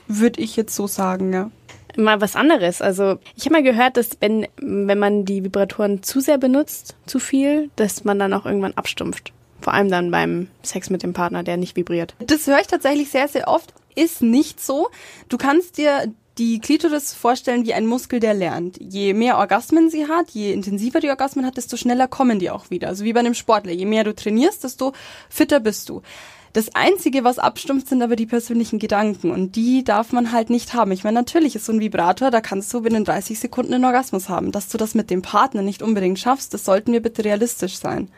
Würde 0.09 0.41
ich 0.41 0.57
jetzt 0.57 0.75
so 0.75 0.87
sagen, 0.87 1.33
ja. 1.33 1.51
Mal 1.97 2.21
was 2.21 2.37
anderes. 2.37 2.83
Also 2.83 3.19
ich 3.37 3.45
habe 3.47 3.55
mal 3.55 3.63
gehört, 3.63 3.97
dass 3.97 4.11
wenn, 4.21 4.47
wenn 4.57 4.99
man 4.99 5.25
die 5.25 5.43
Vibratoren 5.45 6.03
zu 6.03 6.21
sehr 6.21 6.39
benutzt, 6.39 6.95
zu 7.07 7.19
viel, 7.19 7.71
dass 7.77 8.05
man 8.05 8.19
dann 8.19 8.35
auch 8.35 8.45
irgendwann 8.45 8.75
abstumpft. 8.75 9.33
Vor 9.61 9.73
allem 9.73 9.91
dann 9.91 10.11
beim 10.11 10.49
Sex 10.63 10.91
mit 10.91 11.03
dem 11.03 11.15
Partner, 11.15 11.43
der 11.43 11.57
nicht 11.57 11.75
vibriert. 11.75 12.15
Das 12.19 12.47
höre 12.47 12.61
ich 12.61 12.67
tatsächlich 12.67 13.11
sehr, 13.11 13.29
sehr 13.29 13.49
oft. 13.49 13.73
Ist 13.95 14.23
nicht 14.23 14.61
so. 14.61 14.89
Du 15.31 15.39
kannst 15.39 15.79
dir 15.79 16.13
die 16.39 16.59
Klitoris 16.61 17.15
vorstellen 17.15 17.65
wie 17.65 17.73
ein 17.73 17.87
Muskel, 17.87 18.21
der 18.21 18.35
lernt. 18.35 18.79
Je 18.81 19.15
mehr 19.15 19.39
Orgasmen 19.39 19.91
sie 19.91 20.07
hat, 20.07 20.31
je 20.31 20.53
intensiver 20.53 21.01
die 21.01 21.09
Orgasmen 21.09 21.47
hat, 21.47 21.57
desto 21.57 21.77
schneller 21.77 22.09
kommen 22.09 22.39
die 22.39 22.51
auch 22.51 22.71
wieder. 22.71 22.89
Also 22.89 23.05
wie 23.05 23.13
bei 23.13 23.21
einem 23.21 23.35
Sportler. 23.35 23.73
Je 23.73 23.87
mehr 23.87 24.05
du 24.05 24.15
trainierst, 24.15 24.65
desto 24.65 24.93
fitter 25.31 25.61
bist 25.61 25.89
du. 25.89 26.03
Das 26.53 26.75
Einzige, 26.75 27.23
was 27.23 27.39
abstumpft, 27.39 27.89
sind 27.89 28.03
aber 28.03 28.17
die 28.17 28.27
persönlichen 28.27 28.79
Gedanken. 28.79 29.31
Und 29.31 29.57
die 29.57 29.85
darf 29.85 30.13
man 30.13 30.33
halt 30.33 30.51
nicht 30.51 30.75
haben. 30.75 30.93
Ich 30.93 31.05
meine, 31.05 31.19
natürlich 31.19 31.57
ist 31.57 31.67
so 31.67 31.73
ein 31.73 31.81
Vibrator, 31.81 32.31
da 32.31 32.41
kannst 32.41 32.73
du 32.73 32.83
binnen 32.83 33.05
30 33.05 33.39
Sekunden 33.39 33.75
einen 33.75 33.85
Orgasmus 33.85 34.29
haben. 34.29 34.53
Dass 34.53 34.69
du 34.69 34.79
das 34.79 34.95
mit 34.95 35.11
dem 35.11 35.23
Partner 35.23 35.63
nicht 35.63 35.83
unbedingt 35.83 36.19
schaffst, 36.19 36.55
das 36.55 36.65
sollten 36.65 36.93
wir 36.93 37.03
bitte 37.03 37.25
realistisch 37.25 37.77
sein. 37.79 38.11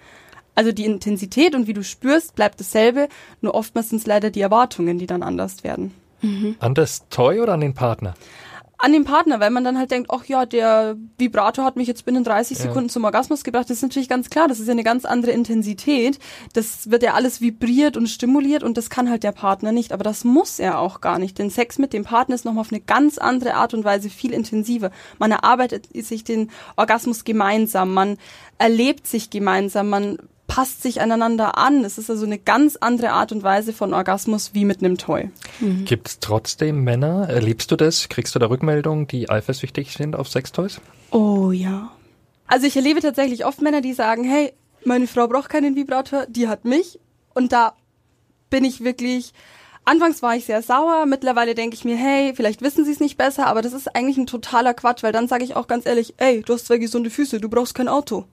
Also 0.54 0.72
die 0.72 0.84
Intensität 0.84 1.54
und 1.54 1.68
wie 1.68 1.72
du 1.72 1.84
spürst, 1.84 2.34
bleibt 2.34 2.58
dasselbe, 2.58 3.08
nur 3.40 3.54
oftmals 3.54 3.90
sind 3.90 3.98
es 3.98 4.06
leider 4.06 4.30
die 4.30 4.40
Erwartungen, 4.40 4.98
die 4.98 5.06
dann 5.06 5.22
anders 5.22 5.62
werden. 5.62 5.94
An 6.58 6.74
das 6.74 7.08
Toy 7.08 7.40
oder 7.40 7.54
an 7.54 7.60
den 7.60 7.74
Partner? 7.74 8.14
An 8.80 8.92
den 8.92 9.04
Partner, 9.04 9.40
weil 9.40 9.50
man 9.50 9.64
dann 9.64 9.76
halt 9.76 9.90
denkt, 9.90 10.08
ach 10.12 10.24
ja, 10.26 10.46
der 10.46 10.96
Vibrator 11.18 11.64
hat 11.64 11.74
mich 11.74 11.88
jetzt 11.88 12.04
binnen 12.04 12.22
30 12.22 12.58
Sekunden 12.58 12.88
zum 12.88 13.04
Orgasmus 13.04 13.42
gebracht. 13.42 13.64
Das 13.64 13.78
ist 13.78 13.82
natürlich 13.82 14.08
ganz 14.08 14.30
klar, 14.30 14.46
das 14.46 14.60
ist 14.60 14.68
ja 14.68 14.72
eine 14.72 14.84
ganz 14.84 15.04
andere 15.04 15.32
Intensität. 15.32 16.20
Das 16.52 16.88
wird 16.88 17.02
ja 17.02 17.14
alles 17.14 17.40
vibriert 17.40 17.96
und 17.96 18.06
stimuliert 18.06 18.62
und 18.62 18.76
das 18.76 18.88
kann 18.88 19.10
halt 19.10 19.24
der 19.24 19.32
Partner 19.32 19.72
nicht. 19.72 19.92
Aber 19.92 20.04
das 20.04 20.22
muss 20.22 20.60
er 20.60 20.78
auch 20.78 21.00
gar 21.00 21.18
nicht. 21.18 21.40
Denn 21.40 21.50
Sex 21.50 21.78
mit 21.78 21.92
dem 21.92 22.04
Partner 22.04 22.36
ist 22.36 22.44
nochmal 22.44 22.60
auf 22.60 22.70
eine 22.70 22.80
ganz 22.80 23.18
andere 23.18 23.54
Art 23.54 23.74
und 23.74 23.82
Weise 23.82 24.10
viel 24.10 24.32
intensiver. 24.32 24.92
Man 25.18 25.32
erarbeitet 25.32 25.88
sich 26.06 26.22
den 26.22 26.52
Orgasmus 26.76 27.24
gemeinsam, 27.24 27.92
man 27.92 28.16
erlebt 28.58 29.08
sich 29.08 29.28
gemeinsam, 29.30 29.88
man 29.88 30.18
passt 30.48 30.82
sich 30.82 31.00
aneinander 31.00 31.56
an. 31.56 31.84
Es 31.84 31.98
ist 31.98 32.10
also 32.10 32.26
eine 32.26 32.38
ganz 32.38 32.74
andere 32.76 33.10
Art 33.10 33.30
und 33.30 33.44
Weise 33.44 33.72
von 33.72 33.94
Orgasmus 33.94 34.54
wie 34.54 34.64
mit 34.64 34.80
einem 34.80 34.98
Toy. 34.98 35.30
Gibt 35.84 36.08
es 36.08 36.18
trotzdem 36.18 36.82
Männer, 36.82 37.28
erlebst 37.28 37.70
du 37.70 37.76
das? 37.76 38.08
Kriegst 38.08 38.34
du 38.34 38.40
da 38.40 38.46
Rückmeldungen, 38.46 39.06
die 39.06 39.30
eifersüchtig 39.30 39.92
sind 39.92 40.16
auf 40.16 40.28
Sextoys? 40.28 40.80
Oh 41.12 41.52
ja. 41.52 41.92
Also 42.48 42.66
ich 42.66 42.74
erlebe 42.74 43.00
tatsächlich 43.00 43.44
oft 43.44 43.60
Männer, 43.60 43.82
die 43.82 43.92
sagen, 43.92 44.24
hey, 44.24 44.52
meine 44.84 45.06
Frau 45.06 45.28
braucht 45.28 45.50
keinen 45.50 45.76
Vibrator, 45.76 46.26
die 46.28 46.48
hat 46.48 46.64
mich. 46.64 46.98
Und 47.34 47.52
da 47.52 47.74
bin 48.48 48.64
ich 48.64 48.82
wirklich, 48.82 49.34
anfangs 49.84 50.22
war 50.22 50.34
ich 50.34 50.46
sehr 50.46 50.62
sauer, 50.62 51.04
mittlerweile 51.04 51.54
denke 51.54 51.76
ich 51.76 51.84
mir, 51.84 51.96
hey, 51.96 52.32
vielleicht 52.34 52.62
wissen 52.62 52.86
sie 52.86 52.92
es 52.92 53.00
nicht 53.00 53.18
besser, 53.18 53.46
aber 53.46 53.60
das 53.60 53.74
ist 53.74 53.94
eigentlich 53.94 54.16
ein 54.16 54.26
totaler 54.26 54.72
Quatsch, 54.72 55.02
weil 55.02 55.12
dann 55.12 55.28
sage 55.28 55.44
ich 55.44 55.56
auch 55.56 55.66
ganz 55.66 55.84
ehrlich, 55.84 56.14
ey, 56.16 56.40
du 56.40 56.54
hast 56.54 56.66
zwei 56.66 56.78
gesunde 56.78 57.10
Füße, 57.10 57.38
du 57.38 57.50
brauchst 57.50 57.74
kein 57.74 57.88
Auto. 57.88 58.24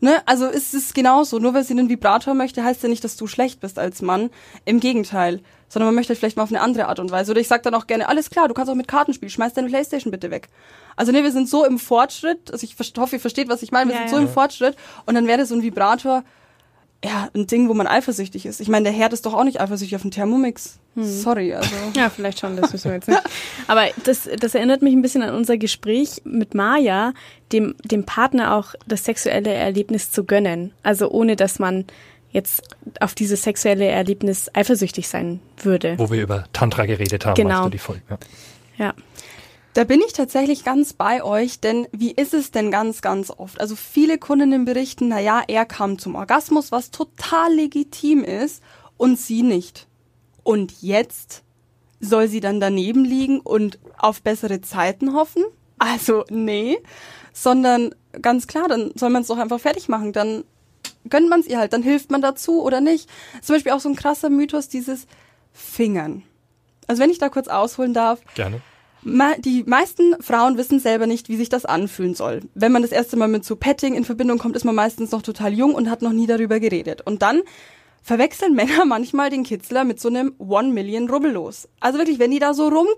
Ne? 0.00 0.22
Also 0.26 0.46
ist 0.46 0.74
es 0.74 0.94
genauso. 0.94 1.38
Nur 1.38 1.54
weil 1.54 1.64
sie 1.64 1.74
einen 1.74 1.88
Vibrator 1.88 2.34
möchte, 2.34 2.64
heißt 2.64 2.82
ja 2.82 2.88
nicht, 2.88 3.04
dass 3.04 3.16
du 3.16 3.26
schlecht 3.26 3.60
bist 3.60 3.78
als 3.78 4.02
Mann. 4.02 4.30
Im 4.64 4.80
Gegenteil. 4.80 5.40
Sondern 5.68 5.88
man 5.88 5.94
möchte 5.94 6.16
vielleicht 6.16 6.36
mal 6.36 6.42
auf 6.42 6.50
eine 6.50 6.62
andere 6.62 6.88
Art 6.88 6.98
und 6.98 7.10
Weise. 7.12 7.30
Oder 7.30 7.40
ich 7.40 7.48
sag 7.48 7.62
dann 7.62 7.74
auch 7.74 7.86
gerne, 7.86 8.08
alles 8.08 8.30
klar, 8.30 8.48
du 8.48 8.54
kannst 8.54 8.70
auch 8.70 8.74
mit 8.74 8.88
Karten 8.88 9.12
spielen, 9.12 9.30
schmeiß 9.30 9.52
deine 9.52 9.68
Playstation 9.68 10.10
bitte 10.10 10.30
weg. 10.30 10.48
Also 10.96 11.12
ne, 11.12 11.22
wir 11.22 11.30
sind 11.30 11.48
so 11.48 11.64
im 11.64 11.78
Fortschritt, 11.78 12.50
also 12.50 12.64
ich 12.64 12.74
hoffe, 12.98 13.16
ihr 13.16 13.20
versteht, 13.20 13.48
was 13.48 13.62
ich 13.62 13.70
meine, 13.70 13.90
wir 13.90 13.94
Ja, 13.94 14.00
sind 14.00 14.10
so 14.10 14.16
ja. 14.16 14.22
im 14.22 14.28
Fortschritt 14.28 14.76
und 15.06 15.14
dann 15.14 15.26
wäre 15.26 15.46
so 15.46 15.54
ein 15.54 15.62
Vibrator, 15.62 16.24
ja, 17.04 17.28
ein 17.34 17.46
Ding, 17.46 17.68
wo 17.68 17.74
man 17.74 17.86
eifersüchtig 17.86 18.44
ist. 18.44 18.60
Ich 18.60 18.68
meine, 18.68 18.84
der 18.84 18.92
Herd 18.92 19.12
ist 19.14 19.24
doch 19.24 19.32
auch 19.34 19.44
nicht 19.44 19.60
eifersüchtig 19.60 19.96
auf 19.96 20.02
einen 20.02 20.10
Thermomix. 20.10 20.78
Sorry, 20.96 21.54
also. 21.54 21.70
Ja, 21.96 22.10
vielleicht 22.10 22.40
schon, 22.40 22.56
das 22.56 22.72
wissen 22.72 22.90
wir 22.90 22.96
jetzt 22.96 23.08
nicht. 23.08 23.22
Aber 23.68 23.86
das, 24.04 24.28
das 24.38 24.54
erinnert 24.54 24.82
mich 24.82 24.92
ein 24.92 25.00
bisschen 25.00 25.22
an 25.22 25.34
unser 25.34 25.56
Gespräch 25.56 26.20
mit 26.24 26.54
Maya, 26.54 27.14
dem, 27.52 27.74
dem 27.84 28.04
Partner 28.04 28.54
auch 28.54 28.74
das 28.86 29.04
sexuelle 29.04 29.52
Erlebnis 29.52 30.10
zu 30.10 30.24
gönnen. 30.24 30.72
Also 30.82 31.10
ohne, 31.10 31.36
dass 31.36 31.58
man 31.58 31.86
jetzt 32.32 32.62
auf 33.00 33.14
dieses 33.14 33.42
sexuelle 33.44 33.86
Erlebnis 33.86 34.50
eifersüchtig 34.54 35.08
sein 35.08 35.40
würde. 35.62 35.94
Wo 35.98 36.10
wir 36.10 36.22
über 36.22 36.44
Tantra 36.52 36.84
geredet 36.86 37.24
haben, 37.24 37.34
Genau. 37.34 37.56
weißt 37.56 37.66
du 37.66 37.70
die 37.70 37.78
Folge. 37.78 38.02
Ja. 38.10 38.18
Ja. 38.76 38.94
Da 39.72 39.84
bin 39.84 40.00
ich 40.04 40.12
tatsächlich 40.12 40.64
ganz 40.64 40.92
bei 40.92 41.22
euch, 41.22 41.60
denn 41.60 41.86
wie 41.92 42.10
ist 42.10 42.34
es 42.34 42.50
denn 42.50 42.72
ganz, 42.72 43.02
ganz 43.02 43.30
oft? 43.30 43.60
Also 43.60 43.76
viele 43.76 44.18
Kundinnen 44.18 44.64
berichten, 44.64 45.08
na 45.08 45.20
ja, 45.20 45.42
er 45.46 45.64
kam 45.64 45.98
zum 45.98 46.16
Orgasmus, 46.16 46.72
was 46.72 46.90
total 46.90 47.54
legitim 47.54 48.24
ist 48.24 48.62
und 48.96 49.16
sie 49.16 49.42
nicht. 49.42 49.86
Und 50.42 50.82
jetzt 50.82 51.44
soll 52.00 52.26
sie 52.26 52.40
dann 52.40 52.58
daneben 52.58 53.04
liegen 53.04 53.38
und 53.40 53.78
auf 53.96 54.22
bessere 54.22 54.60
Zeiten 54.60 55.14
hoffen? 55.14 55.44
Also 55.78 56.24
nee, 56.30 56.78
sondern 57.32 57.94
ganz 58.20 58.48
klar, 58.48 58.66
dann 58.68 58.90
soll 58.96 59.10
man 59.10 59.22
es 59.22 59.28
doch 59.28 59.38
einfach 59.38 59.60
fertig 59.60 59.88
machen, 59.88 60.12
dann 60.12 60.44
gönnt 61.08 61.28
man 61.28 61.40
es 61.40 61.46
ihr 61.46 61.58
halt, 61.58 61.72
dann 61.72 61.82
hilft 61.82 62.10
man 62.10 62.20
dazu 62.20 62.62
oder 62.62 62.80
nicht. 62.80 63.08
Zum 63.40 63.54
Beispiel 63.54 63.72
auch 63.72 63.80
so 63.80 63.88
ein 63.88 63.96
krasser 63.96 64.30
Mythos, 64.30 64.68
dieses 64.68 65.06
Fingern. 65.52 66.24
Also 66.88 67.02
wenn 67.02 67.10
ich 67.10 67.18
da 67.18 67.28
kurz 67.28 67.46
ausholen 67.46 67.94
darf, 67.94 68.20
Gerne. 68.34 68.60
Die 69.02 69.64
meisten 69.64 70.14
Frauen 70.20 70.58
wissen 70.58 70.78
selber 70.78 71.06
nicht, 71.06 71.28
wie 71.28 71.36
sich 71.36 71.48
das 71.48 71.64
anfühlen 71.64 72.14
soll. 72.14 72.42
Wenn 72.54 72.72
man 72.72 72.82
das 72.82 72.92
erste 72.92 73.16
Mal 73.16 73.28
mit 73.28 73.44
so 73.44 73.56
Petting 73.56 73.94
in 73.94 74.04
Verbindung 74.04 74.38
kommt, 74.38 74.56
ist 74.56 74.64
man 74.64 74.74
meistens 74.74 75.10
noch 75.10 75.22
total 75.22 75.54
jung 75.54 75.74
und 75.74 75.88
hat 75.88 76.02
noch 76.02 76.12
nie 76.12 76.26
darüber 76.26 76.60
geredet. 76.60 77.00
Und 77.02 77.22
dann 77.22 77.40
verwechseln 78.02 78.54
Männer 78.56 78.84
manchmal 78.84 79.30
den 79.30 79.44
Kitzler 79.44 79.84
mit 79.84 80.00
so 80.00 80.08
einem 80.08 80.34
One 80.38 80.72
Million 80.72 81.08
Rubbellos. 81.08 81.68
Also 81.80 81.98
wirklich, 81.98 82.18
wenn 82.18 82.30
die 82.30 82.38
da 82.38 82.52
so 82.52 82.68
rum 82.68 82.88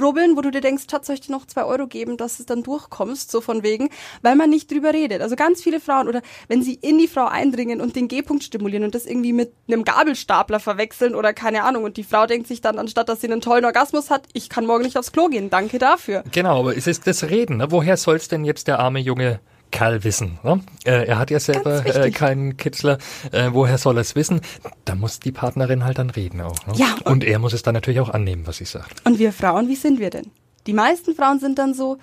rubbeln, 0.00 0.36
wo 0.36 0.40
du 0.40 0.50
dir 0.50 0.60
denkst, 0.60 0.84
Schatz, 0.90 1.06
soll 1.06 1.14
ich 1.14 1.20
dir 1.22 1.32
noch 1.32 1.46
zwei 1.46 1.64
Euro 1.64 1.86
geben, 1.86 2.16
dass 2.16 2.40
es 2.40 2.46
dann 2.46 2.62
durchkommst, 2.62 3.30
so 3.30 3.40
von 3.40 3.62
wegen, 3.62 3.90
weil 4.22 4.36
man 4.36 4.50
nicht 4.50 4.70
drüber 4.70 4.92
redet. 4.92 5.22
Also 5.22 5.36
ganz 5.36 5.62
viele 5.62 5.80
Frauen 5.80 6.08
oder 6.08 6.22
wenn 6.48 6.62
sie 6.62 6.74
in 6.74 6.98
die 6.98 7.08
Frau 7.08 7.26
eindringen 7.26 7.80
und 7.80 7.96
den 7.96 8.08
G-Punkt 8.08 8.42
stimulieren 8.42 8.84
und 8.84 8.94
das 8.94 9.06
irgendwie 9.06 9.32
mit 9.32 9.52
einem 9.68 9.84
Gabelstapler 9.84 10.60
verwechseln 10.60 11.14
oder 11.14 11.32
keine 11.32 11.64
Ahnung 11.64 11.84
und 11.84 11.96
die 11.96 12.04
Frau 12.04 12.26
denkt 12.26 12.48
sich 12.48 12.60
dann, 12.60 12.78
anstatt 12.78 13.08
dass 13.08 13.20
sie 13.20 13.30
einen 13.30 13.40
tollen 13.40 13.64
Orgasmus 13.64 14.10
hat, 14.10 14.26
ich 14.32 14.48
kann 14.48 14.66
morgen 14.66 14.84
nicht 14.84 14.98
aufs 14.98 15.12
Klo 15.12 15.28
gehen, 15.28 15.50
danke 15.50 15.78
dafür. 15.78 16.24
Genau, 16.32 16.60
aber 16.60 16.76
es 16.76 16.86
ist 16.86 17.06
das 17.06 17.24
Reden. 17.24 17.58
Ne? 17.58 17.70
Woher 17.70 17.96
soll 17.96 18.16
es 18.16 18.28
denn 18.28 18.44
jetzt 18.44 18.68
der 18.68 18.78
arme 18.80 18.98
Junge 18.98 19.40
Kerl 19.70 20.04
wissen. 20.04 20.38
Ne? 20.42 20.60
Äh, 20.84 21.06
er 21.06 21.18
hat 21.18 21.30
ja 21.30 21.40
selber 21.40 21.84
äh, 21.84 22.10
keinen 22.10 22.56
Kitzler. 22.56 22.98
Äh, 23.32 23.50
woher 23.52 23.78
soll 23.78 23.96
er 23.98 24.02
es 24.02 24.14
wissen? 24.14 24.40
Da 24.84 24.94
muss 24.94 25.20
die 25.20 25.32
Partnerin 25.32 25.84
halt 25.84 25.98
dann 25.98 26.10
reden 26.10 26.40
auch. 26.40 26.66
Ne? 26.66 26.74
Ja. 26.76 26.94
Und, 27.04 27.12
und 27.12 27.24
er 27.24 27.38
muss 27.38 27.52
es 27.52 27.62
dann 27.62 27.74
natürlich 27.74 28.00
auch 28.00 28.10
annehmen, 28.10 28.46
was 28.46 28.58
sie 28.58 28.64
sagt. 28.64 29.04
Und 29.04 29.18
wir 29.18 29.32
Frauen, 29.32 29.68
wie 29.68 29.76
sind 29.76 30.00
wir 30.00 30.10
denn? 30.10 30.30
Die 30.66 30.72
meisten 30.72 31.14
Frauen 31.14 31.40
sind 31.40 31.58
dann 31.58 31.74
so 31.74 31.98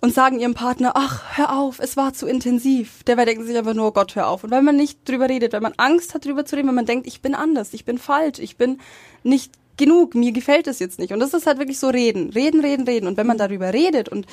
und 0.00 0.14
sagen 0.14 0.38
ihrem 0.38 0.54
Partner, 0.54 0.92
ach, 0.94 1.22
hör 1.36 1.58
auf, 1.58 1.78
es 1.80 1.96
war 1.96 2.12
zu 2.12 2.26
intensiv. 2.26 3.02
Dabei 3.04 3.24
denken 3.24 3.44
sich 3.44 3.56
einfach 3.56 3.74
nur, 3.74 3.88
oh 3.88 3.92
Gott, 3.92 4.14
hör 4.14 4.28
auf. 4.28 4.44
Und 4.44 4.50
weil 4.50 4.62
man 4.62 4.76
nicht 4.76 5.08
drüber 5.08 5.28
redet, 5.28 5.52
weil 5.52 5.60
man 5.60 5.74
Angst 5.76 6.14
hat, 6.14 6.24
drüber 6.24 6.44
zu 6.44 6.56
reden, 6.56 6.68
weil 6.68 6.74
man 6.74 6.86
denkt, 6.86 7.06
ich 7.06 7.22
bin 7.22 7.34
anders, 7.34 7.72
ich 7.72 7.84
bin 7.84 7.98
falsch, 7.98 8.38
ich 8.38 8.56
bin 8.56 8.78
nicht 9.22 9.52
genug, 9.76 10.14
mir 10.14 10.32
gefällt 10.32 10.66
es 10.66 10.78
jetzt 10.78 10.98
nicht. 10.98 11.12
Und 11.12 11.20
das 11.20 11.34
ist 11.34 11.46
halt 11.46 11.58
wirklich 11.58 11.78
so 11.78 11.88
reden, 11.88 12.30
reden, 12.30 12.60
reden, 12.60 12.86
reden. 12.86 13.06
Und 13.06 13.16
wenn 13.16 13.26
man 13.26 13.38
darüber 13.38 13.72
redet 13.72 14.08
und 14.08 14.26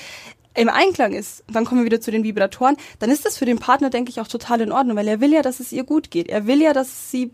im 0.55 0.69
Einklang 0.69 1.13
ist, 1.13 1.43
dann 1.51 1.65
kommen 1.65 1.81
wir 1.81 1.85
wieder 1.85 2.01
zu 2.01 2.11
den 2.11 2.23
Vibratoren, 2.23 2.77
dann 2.99 3.09
ist 3.09 3.25
das 3.25 3.37
für 3.37 3.45
den 3.45 3.59
Partner, 3.59 3.89
denke 3.89 4.11
ich, 4.11 4.21
auch 4.21 4.27
total 4.27 4.61
in 4.61 4.71
Ordnung, 4.71 4.97
weil 4.97 5.07
er 5.07 5.19
will 5.19 5.33
ja, 5.33 5.41
dass 5.41 5.59
es 5.59 5.71
ihr 5.71 5.83
gut 5.83 6.11
geht. 6.11 6.29
Er 6.29 6.45
will 6.45 6.61
ja, 6.61 6.73
dass 6.73 7.11
sie 7.11 7.31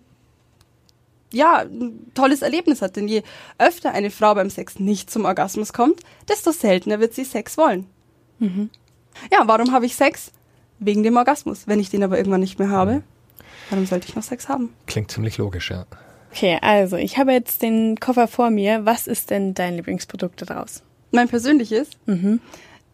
ja, 1.32 1.59
ein 1.59 2.11
tolles 2.13 2.41
Erlebnis 2.41 2.82
hat. 2.82 2.95
Denn 2.95 3.07
je 3.07 3.24
öfter 3.57 3.91
eine 3.91 4.11
Frau 4.11 4.36
beim 4.36 4.49
Sex 4.49 4.80
nicht 4.80 5.09
zum 5.09 5.26
Orgasmus 5.26 5.74
kommt, 5.74 6.01
desto 6.28 6.51
seltener 6.51 6.99
wird 6.99 7.13
sie 7.13 7.24
Sex 7.24 7.57
wollen. 7.57 7.86
Mhm. 8.39 8.70
Ja, 9.32 9.43
warum 9.45 9.72
habe 9.72 9.86
ich 9.86 9.95
Sex? 9.95 10.32
Wegen 10.80 11.03
dem 11.03 11.17
Orgasmus. 11.17 11.67
Wenn 11.67 11.80
ich 11.80 11.89
den 11.89 12.03
aber 12.03 12.17
irgendwann 12.17 12.39
nicht 12.39 12.57
mehr 12.57 12.70
habe, 12.70 13.03
warum 13.70 13.86
sollte 13.86 14.07
ich 14.07 14.15
noch 14.15 14.24
Sex 14.24 14.47
haben? 14.47 14.74
Klingt 14.88 15.11
ziemlich 15.11 15.38
logisch, 15.38 15.72
ja. 15.72 15.86
Okay, 16.32 16.57
also 16.61 16.95
ich 16.95 17.17
habe 17.17 17.32
jetzt 17.34 17.61
den 17.61 17.99
Koffer 17.99 18.28
vor 18.28 18.49
mir. 18.49 18.86
Was 18.86 19.07
ist 19.07 19.30
denn 19.30 19.53
dein 19.53 19.76
Lieblingsprodukt 19.76 20.49
daraus? 20.49 20.84
Mein 21.11 21.28
persönliches? 21.28 21.89
Mhm. 22.05 22.39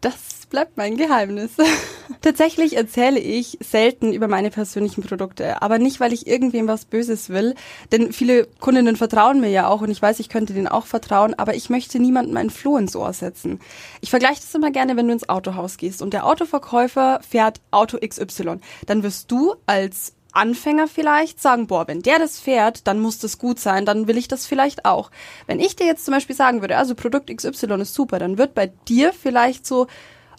Das 0.06 0.46
bleibt 0.46 0.76
mein 0.76 0.96
Geheimnis. 0.96 1.50
Tatsächlich 2.22 2.76
erzähle 2.76 3.18
ich 3.18 3.58
selten 3.60 4.12
über 4.12 4.28
meine 4.28 4.50
persönlichen 4.50 5.02
Produkte, 5.02 5.60
aber 5.62 5.80
nicht, 5.80 5.98
weil 5.98 6.12
ich 6.12 6.28
irgendwem 6.28 6.68
was 6.68 6.84
Böses 6.84 7.30
will, 7.30 7.56
denn 7.90 8.12
viele 8.12 8.46
Kundinnen 8.60 8.94
vertrauen 8.94 9.40
mir 9.40 9.50
ja 9.50 9.66
auch 9.66 9.80
und 9.80 9.90
ich 9.90 10.00
weiß, 10.00 10.20
ich 10.20 10.28
könnte 10.28 10.54
denen 10.54 10.68
auch 10.68 10.86
vertrauen, 10.86 11.34
aber 11.34 11.56
ich 11.56 11.70
möchte 11.70 11.98
niemandem 11.98 12.36
einen 12.36 12.50
Floh 12.50 12.76
ins 12.76 12.94
Ohr 12.94 13.12
setzen. 13.12 13.58
Ich 14.00 14.10
vergleiche 14.10 14.40
das 14.40 14.54
immer 14.54 14.70
gerne, 14.70 14.96
wenn 14.96 15.08
du 15.08 15.12
ins 15.14 15.28
Autohaus 15.28 15.76
gehst 15.76 16.00
und 16.00 16.12
der 16.12 16.24
Autoverkäufer 16.24 17.18
fährt 17.28 17.60
Auto 17.72 17.98
XY, 17.98 18.60
dann 18.86 19.02
wirst 19.02 19.32
du 19.32 19.56
als 19.66 20.15
Anfänger 20.36 20.88
vielleicht 20.88 21.40
sagen, 21.40 21.66
boah, 21.66 21.88
wenn 21.88 22.02
der 22.02 22.18
das 22.18 22.38
fährt, 22.38 22.86
dann 22.86 23.00
muss 23.00 23.18
das 23.18 23.38
gut 23.38 23.58
sein, 23.58 23.86
dann 23.86 24.06
will 24.06 24.16
ich 24.16 24.28
das 24.28 24.46
vielleicht 24.46 24.84
auch. 24.84 25.10
Wenn 25.46 25.60
ich 25.60 25.76
dir 25.76 25.86
jetzt 25.86 26.04
zum 26.04 26.14
Beispiel 26.14 26.36
sagen 26.36 26.60
würde, 26.60 26.76
also 26.76 26.94
Produkt 26.94 27.34
XY 27.34 27.80
ist 27.80 27.94
super, 27.94 28.18
dann 28.18 28.38
wird 28.38 28.54
bei 28.54 28.66
dir 28.88 29.12
vielleicht 29.12 29.66
so, 29.66 29.86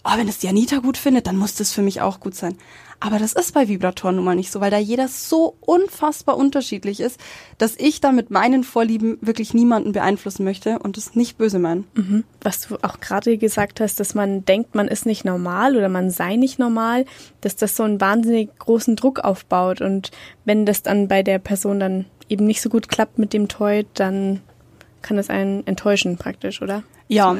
oh, 0.08 0.18
wenn 0.18 0.28
es 0.28 0.38
die 0.38 0.48
Anita 0.48 0.78
gut 0.78 0.96
findet, 0.96 1.26
dann 1.26 1.36
muss 1.36 1.54
das 1.54 1.72
für 1.72 1.82
mich 1.82 2.00
auch 2.00 2.20
gut 2.20 2.34
sein. 2.34 2.56
Aber 3.00 3.20
das 3.20 3.32
ist 3.32 3.54
bei 3.54 3.68
Vibratoren 3.68 4.16
nun 4.16 4.24
mal 4.24 4.34
nicht 4.34 4.50
so, 4.50 4.60
weil 4.60 4.72
da 4.72 4.78
jeder 4.78 5.06
so 5.06 5.56
unfassbar 5.60 6.36
unterschiedlich 6.36 6.98
ist, 6.98 7.20
dass 7.56 7.76
ich 7.76 8.00
da 8.00 8.10
mit 8.10 8.30
meinen 8.30 8.64
Vorlieben 8.64 9.18
wirklich 9.20 9.54
niemanden 9.54 9.92
beeinflussen 9.92 10.42
möchte 10.42 10.80
und 10.80 10.96
das 10.96 11.14
nicht 11.14 11.38
böse 11.38 11.60
meinen. 11.60 11.84
Mhm. 11.94 12.24
Was 12.40 12.66
du 12.66 12.76
auch 12.82 12.98
gerade 12.98 13.38
gesagt 13.38 13.80
hast, 13.80 14.00
dass 14.00 14.14
man 14.14 14.44
denkt, 14.44 14.74
man 14.74 14.88
ist 14.88 15.06
nicht 15.06 15.24
normal 15.24 15.76
oder 15.76 15.88
man 15.88 16.10
sei 16.10 16.34
nicht 16.34 16.58
normal, 16.58 17.04
dass 17.40 17.54
das 17.54 17.76
so 17.76 17.84
einen 17.84 18.00
wahnsinnig 18.00 18.50
großen 18.58 18.96
Druck 18.96 19.20
aufbaut 19.20 19.80
und 19.80 20.10
wenn 20.44 20.66
das 20.66 20.82
dann 20.82 21.06
bei 21.06 21.22
der 21.22 21.38
Person 21.38 21.78
dann 21.78 22.06
eben 22.28 22.46
nicht 22.46 22.62
so 22.62 22.68
gut 22.68 22.88
klappt 22.88 23.18
mit 23.18 23.32
dem 23.32 23.46
Toy, 23.46 23.86
dann 23.94 24.40
kann 25.08 25.16
das 25.16 25.30
einen 25.30 25.66
enttäuschen 25.66 26.18
praktisch, 26.18 26.60
oder? 26.60 26.82
Ja, 27.08 27.34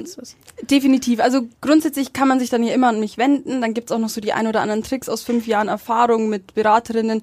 definitiv. 0.62 1.20
Also 1.20 1.42
grundsätzlich 1.60 2.14
kann 2.14 2.26
man 2.26 2.40
sich 2.40 2.48
dann 2.48 2.62
hier 2.62 2.72
immer 2.72 2.88
an 2.88 2.98
mich 2.98 3.18
wenden. 3.18 3.60
Dann 3.60 3.74
gibt's 3.74 3.92
auch 3.92 3.98
noch 3.98 4.08
so 4.08 4.22
die 4.22 4.32
ein 4.32 4.46
oder 4.46 4.62
anderen 4.62 4.82
Tricks 4.82 5.06
aus 5.10 5.22
fünf 5.22 5.46
Jahren 5.46 5.68
Erfahrung 5.68 6.30
mit 6.30 6.54
Beraterinnen, 6.54 7.22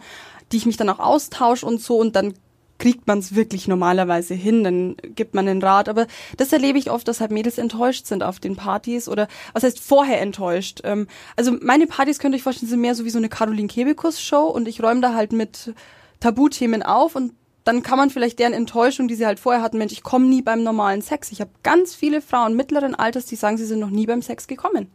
die 0.52 0.58
ich 0.58 0.68
mich 0.68 0.78
dann 0.78 0.90
auch 0.90 1.00
austausche 1.00 1.66
und 1.66 1.82
so 1.82 1.98
und 1.98 2.16
dann 2.16 2.36
kriegt 2.78 3.08
man 3.08 3.18
es 3.18 3.34
wirklich 3.34 3.68
normalerweise 3.68 4.36
hin, 4.36 4.64
dann 4.64 4.98
gibt 5.16 5.34
man 5.34 5.48
den 5.48 5.64
Rat. 5.64 5.90
Aber 5.90 6.06
das 6.38 6.54
erlebe 6.54 6.78
ich 6.78 6.92
oft, 6.92 7.08
dass 7.08 7.22
halt 7.22 7.32
Mädels 7.32 7.58
enttäuscht 7.58 8.06
sind 8.06 8.22
auf 8.22 8.40
den 8.40 8.56
Partys 8.56 9.10
oder 9.10 9.28
was 9.54 9.64
heißt 9.64 9.80
vorher 9.80 10.22
enttäuscht. 10.22 10.82
Ähm, 10.84 11.08
also 11.36 11.54
meine 11.60 11.88
Partys 11.88 12.20
könnt 12.20 12.36
ihr 12.36 12.38
euch 12.38 12.44
vorstellen, 12.44 12.70
sind 12.70 12.82
mehr 12.82 12.94
so 12.94 13.04
wie 13.04 13.10
so 13.10 13.18
eine 13.18 13.30
Caroline 13.30 13.68
Kebekus 13.68 14.22
Show 14.22 14.46
und 14.46 14.68
ich 14.68 14.84
räume 14.84 15.02
da 15.02 15.16
halt 15.16 15.32
mit 15.32 15.74
Tabuthemen 16.20 16.84
auf 16.84 17.16
und 17.16 17.34
dann 17.66 17.82
kann 17.82 17.98
man 17.98 18.12
vielleicht 18.12 18.40
deren 18.40 18.54
Enttäuschung, 18.54 19.08
die 19.08 19.16
sie 19.16 19.26
halt 19.26 19.40
vorher 19.40 19.62
hatten, 19.62 19.80
Mensch, 19.80 19.92
ich 19.92 20.04
komme 20.04 20.28
nie 20.28 20.44
beim 20.44 20.64
normalen 20.64 21.02
Sex. 21.02 21.32
Ich 21.32 21.42
habe 21.42 21.50
ganz 21.64 21.96
viele 21.96 22.22
Frauen 22.22 22.56
mittleren 22.56 22.96
Alters, 22.96 23.26
die 23.26 23.36
sagen, 23.36 23.58
sie 23.58 23.66
sind 23.66 23.80
noch 23.80 23.90
nie 23.90 24.06
beim 24.06 24.22
Sex 24.22 24.48
gekommen. 24.48 24.88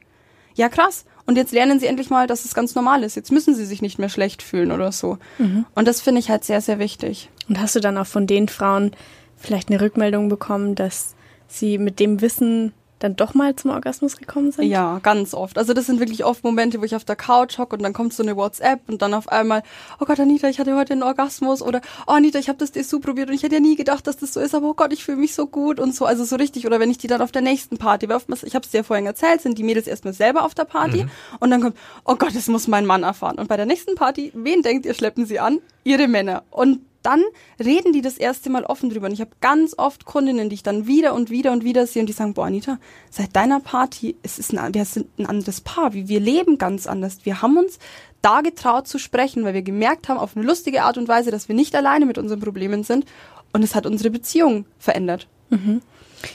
Ja, 0.55 0.69
krass. 0.69 1.05
Und 1.27 1.37
jetzt 1.37 1.53
lernen 1.53 1.81
sie 1.81 1.87
endlich 1.87 2.11
mal, 2.11 2.27
dass 2.27 2.45
es 2.45 2.55
ganz 2.55 2.75
normal 2.75 3.03
ist. 3.03 3.17
Jetzt 3.17 3.33
müssen 3.33 3.55
sie 3.55 3.65
sich 3.65 3.83
nicht 3.83 3.99
mehr 3.99 4.09
schlecht 4.09 4.43
fühlen 4.43 4.73
oder 4.73 4.93
so. 4.93 5.19
Mhm. 5.39 5.67
Und 5.75 5.89
das 5.89 6.01
finde 6.01 6.21
ich 6.21 6.31
halt 6.31 6.45
sehr, 6.45 6.61
sehr 6.61 6.79
wichtig. 6.79 7.29
Und 7.49 7.61
hast 7.61 7.75
du 7.75 7.81
dann 7.81 7.99
auch 7.99 8.07
von 8.07 8.27
den 8.27 8.49
Frauen 8.49 8.93
vielleicht 9.37 9.69
eine 9.69 9.81
Rückmeldung 9.81 10.29
bekommen, 10.29 10.77
dass 10.77 11.17
sie 11.49 11.77
mit 11.79 11.99
dem 11.99 12.21
Wissen 12.21 12.73
dann 13.01 13.17
doch 13.17 13.35
mal 13.35 13.57
zum 13.57 13.73
Orgasmus 13.73 14.17
gekommen 14.17 14.53
sind? 14.53 14.67
Ja, 14.67 15.01
ganz 15.03 15.35
oft. 15.35 15.59
Also 15.59 15.73
das 15.73 15.87
sind 15.87 15.99
wirklich 15.99 16.25
oft 16.25 16.45
Momente, 16.45 16.81
wo 16.81 16.85
ich 16.85 16.95
auf 16.95 17.05
der 17.05 17.17
Couch 17.17 17.59
hocke 17.59 17.75
und 17.77 17.83
dann 17.83 17.93
kommt 17.93 18.13
so 18.13 18.23
eine 18.23 18.37
WhatsApp 18.37 18.89
und 18.89 19.03
dann 19.03 19.15
auf 19.15 19.29
einmal, 19.29 19.63
oh 19.99 20.05
Gott, 20.05 20.21
Anita, 20.21 20.49
ich 20.49 20.61
hatte 20.61 20.77
heute 20.77 20.93
einen 20.93 21.03
Orgasmus 21.03 21.63
oder 21.63 21.81
oh 22.07 22.13
Anita, 22.13 22.39
ich 22.39 22.49
habe 22.49 22.59
das 22.59 22.73
Dessous 22.73 23.01
probiert 23.01 23.29
und 23.29 23.35
ich 23.35 23.43
hätte 23.43 23.57
ja 23.57 23.61
nie 23.61 23.75
gedacht, 23.75 24.07
dass 24.07 24.19
das 24.19 24.35
so 24.35 24.41
ist, 24.41 24.55
aber 24.55 24.69
oh 24.69 24.75
Gott, 24.75 24.93
ich 24.93 25.03
fühle 25.03 25.17
mich 25.19 25.35
so 25.35 25.47
gut 25.47 25.81
und 25.81 25.95
so. 25.95 26.05
Also 26.05 26.25
so 26.25 26.37
richtig. 26.37 26.67
Oder 26.67 26.79
wenn 26.79 26.91
ich 26.91 26.99
die 26.99 27.09
dann 27.09 27.23
auf 27.23 27.33
der 27.33 27.43
nächsten 27.43 27.79
Party, 27.79 28.09
weil 28.09 28.17
oftmals, 28.17 28.43
ich 28.43 28.55
habe 28.55 28.65
es 28.65 28.71
dir 28.71 28.85
vorhin 28.85 29.07
erzählt, 29.07 29.41
sind 29.41 29.59
die 29.59 29.65
Mädels 29.65 29.87
erstmal 29.87 30.15
selber 30.15 30.45
auf 30.45 30.55
der 30.55 30.65
Party 30.65 31.05
mhm. 31.05 31.11
und 31.41 31.51
dann 31.51 31.63
kommt, 31.63 31.77
oh 32.05 32.17
Gott, 32.17 32.37
das 32.37 32.49
muss 32.49 32.69
mein 32.69 32.87
Mann 32.87 33.03
erfahren. 33.03 33.39
Und 33.39 33.49
bei 33.49 33.57
der 33.57 33.67
nächsten 33.67 33.95
Party, 33.95 34.31
wen 34.35 34.63
denkt 34.63 34.85
ihr, 34.85 34.95
schleppen 34.95 35.25
sie 35.25 35.41
an? 35.41 35.59
Ihre 35.85 36.07
Männer. 36.07 36.43
Und 36.51 36.81
dann 37.03 37.23
reden 37.59 37.93
die 37.93 38.03
das 38.03 38.19
erste 38.19 38.51
Mal 38.51 38.65
offen 38.65 38.91
drüber. 38.91 39.07
Und 39.07 39.13
ich 39.13 39.21
habe 39.21 39.31
ganz 39.41 39.75
oft 39.79 40.05
Kundinnen, 40.05 40.49
die 40.49 40.55
ich 40.55 40.63
dann 40.63 40.87
wieder 40.87 41.15
und 41.15 41.31
wieder 41.31 41.53
und 41.53 41.65
wieder 41.65 41.87
sehe 41.87 42.03
und 42.03 42.07
die 42.07 42.13
sagen, 42.13 42.35
boah, 42.35 42.47
Anita, 42.47 42.79
seit 43.11 43.35
deiner 43.35 43.61
Party, 43.61 44.17
es 44.23 44.39
ist 44.39 44.57
ein, 44.57 44.75
wir 44.75 44.85
sind 44.85 45.07
ein 45.19 45.27
anderes 45.27 45.61
Paar. 45.61 45.93
Wir, 45.93 46.21
leben 46.21 46.59
ganz 46.59 46.87
anders. 46.87 47.19
Wir 47.25 47.43
haben 47.43 47.57
uns 47.57 47.79
da 48.23 48.43
getraut 48.43 48.87
zu 48.87 48.99
sprechen, 48.99 49.45
weil 49.45 49.55
wir 49.55 49.63
gemerkt 49.63 50.09
haben, 50.09 50.19
auf 50.19 50.37
eine 50.37 50.45
lustige 50.45 50.83
Art 50.83 50.99
und 50.99 51.09
Weise, 51.09 51.31
dass 51.31 51.49
wir 51.49 51.55
nicht 51.55 51.75
alleine 51.75 52.07
mit 52.07 52.19
unseren 52.19 52.41
Problemen 52.41 52.85
sind. 52.85 53.07
Und 53.53 53.63
es 53.63 53.75
hat 53.75 53.87
unsere 53.87 54.11
Beziehung 54.11 54.67
verändert. 54.79 55.27
Mhm. 55.49 55.81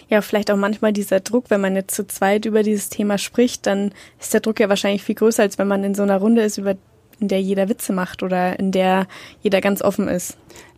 Ja, 0.10 0.22
vielleicht 0.22 0.50
auch 0.50 0.58
manchmal 0.58 0.94
dieser 0.94 1.20
Druck, 1.20 1.46
wenn 1.50 1.62
man 1.62 1.76
jetzt 1.76 1.96
zu 1.96 2.08
zweit 2.08 2.46
über 2.46 2.64
dieses 2.64 2.90
Thema 2.90 3.18
spricht, 3.18 3.68
dann 3.68 3.94
ist 4.20 4.34
der 4.34 4.42
Druck 4.42 4.60
ja 4.60 4.68
wahrscheinlich 4.68 5.04
viel 5.04 5.16
größer, 5.16 5.44
als 5.44 5.58
wenn 5.60 5.68
man 5.68 5.84
in 5.84 5.94
so 5.94 6.04
einer 6.04 6.18
Runde 6.18 6.42
ist, 6.42 6.58
über 6.58 6.76
in 7.20 7.28
der 7.28 7.42
jeder 7.42 7.70
Witze 7.70 7.94
macht 7.94 8.24
oder 8.24 8.60
in 8.60 8.72
der 8.72 9.08
jeder 9.42 9.62
ganz 9.62 9.82
offen 9.82 10.08
ist. 10.08 10.38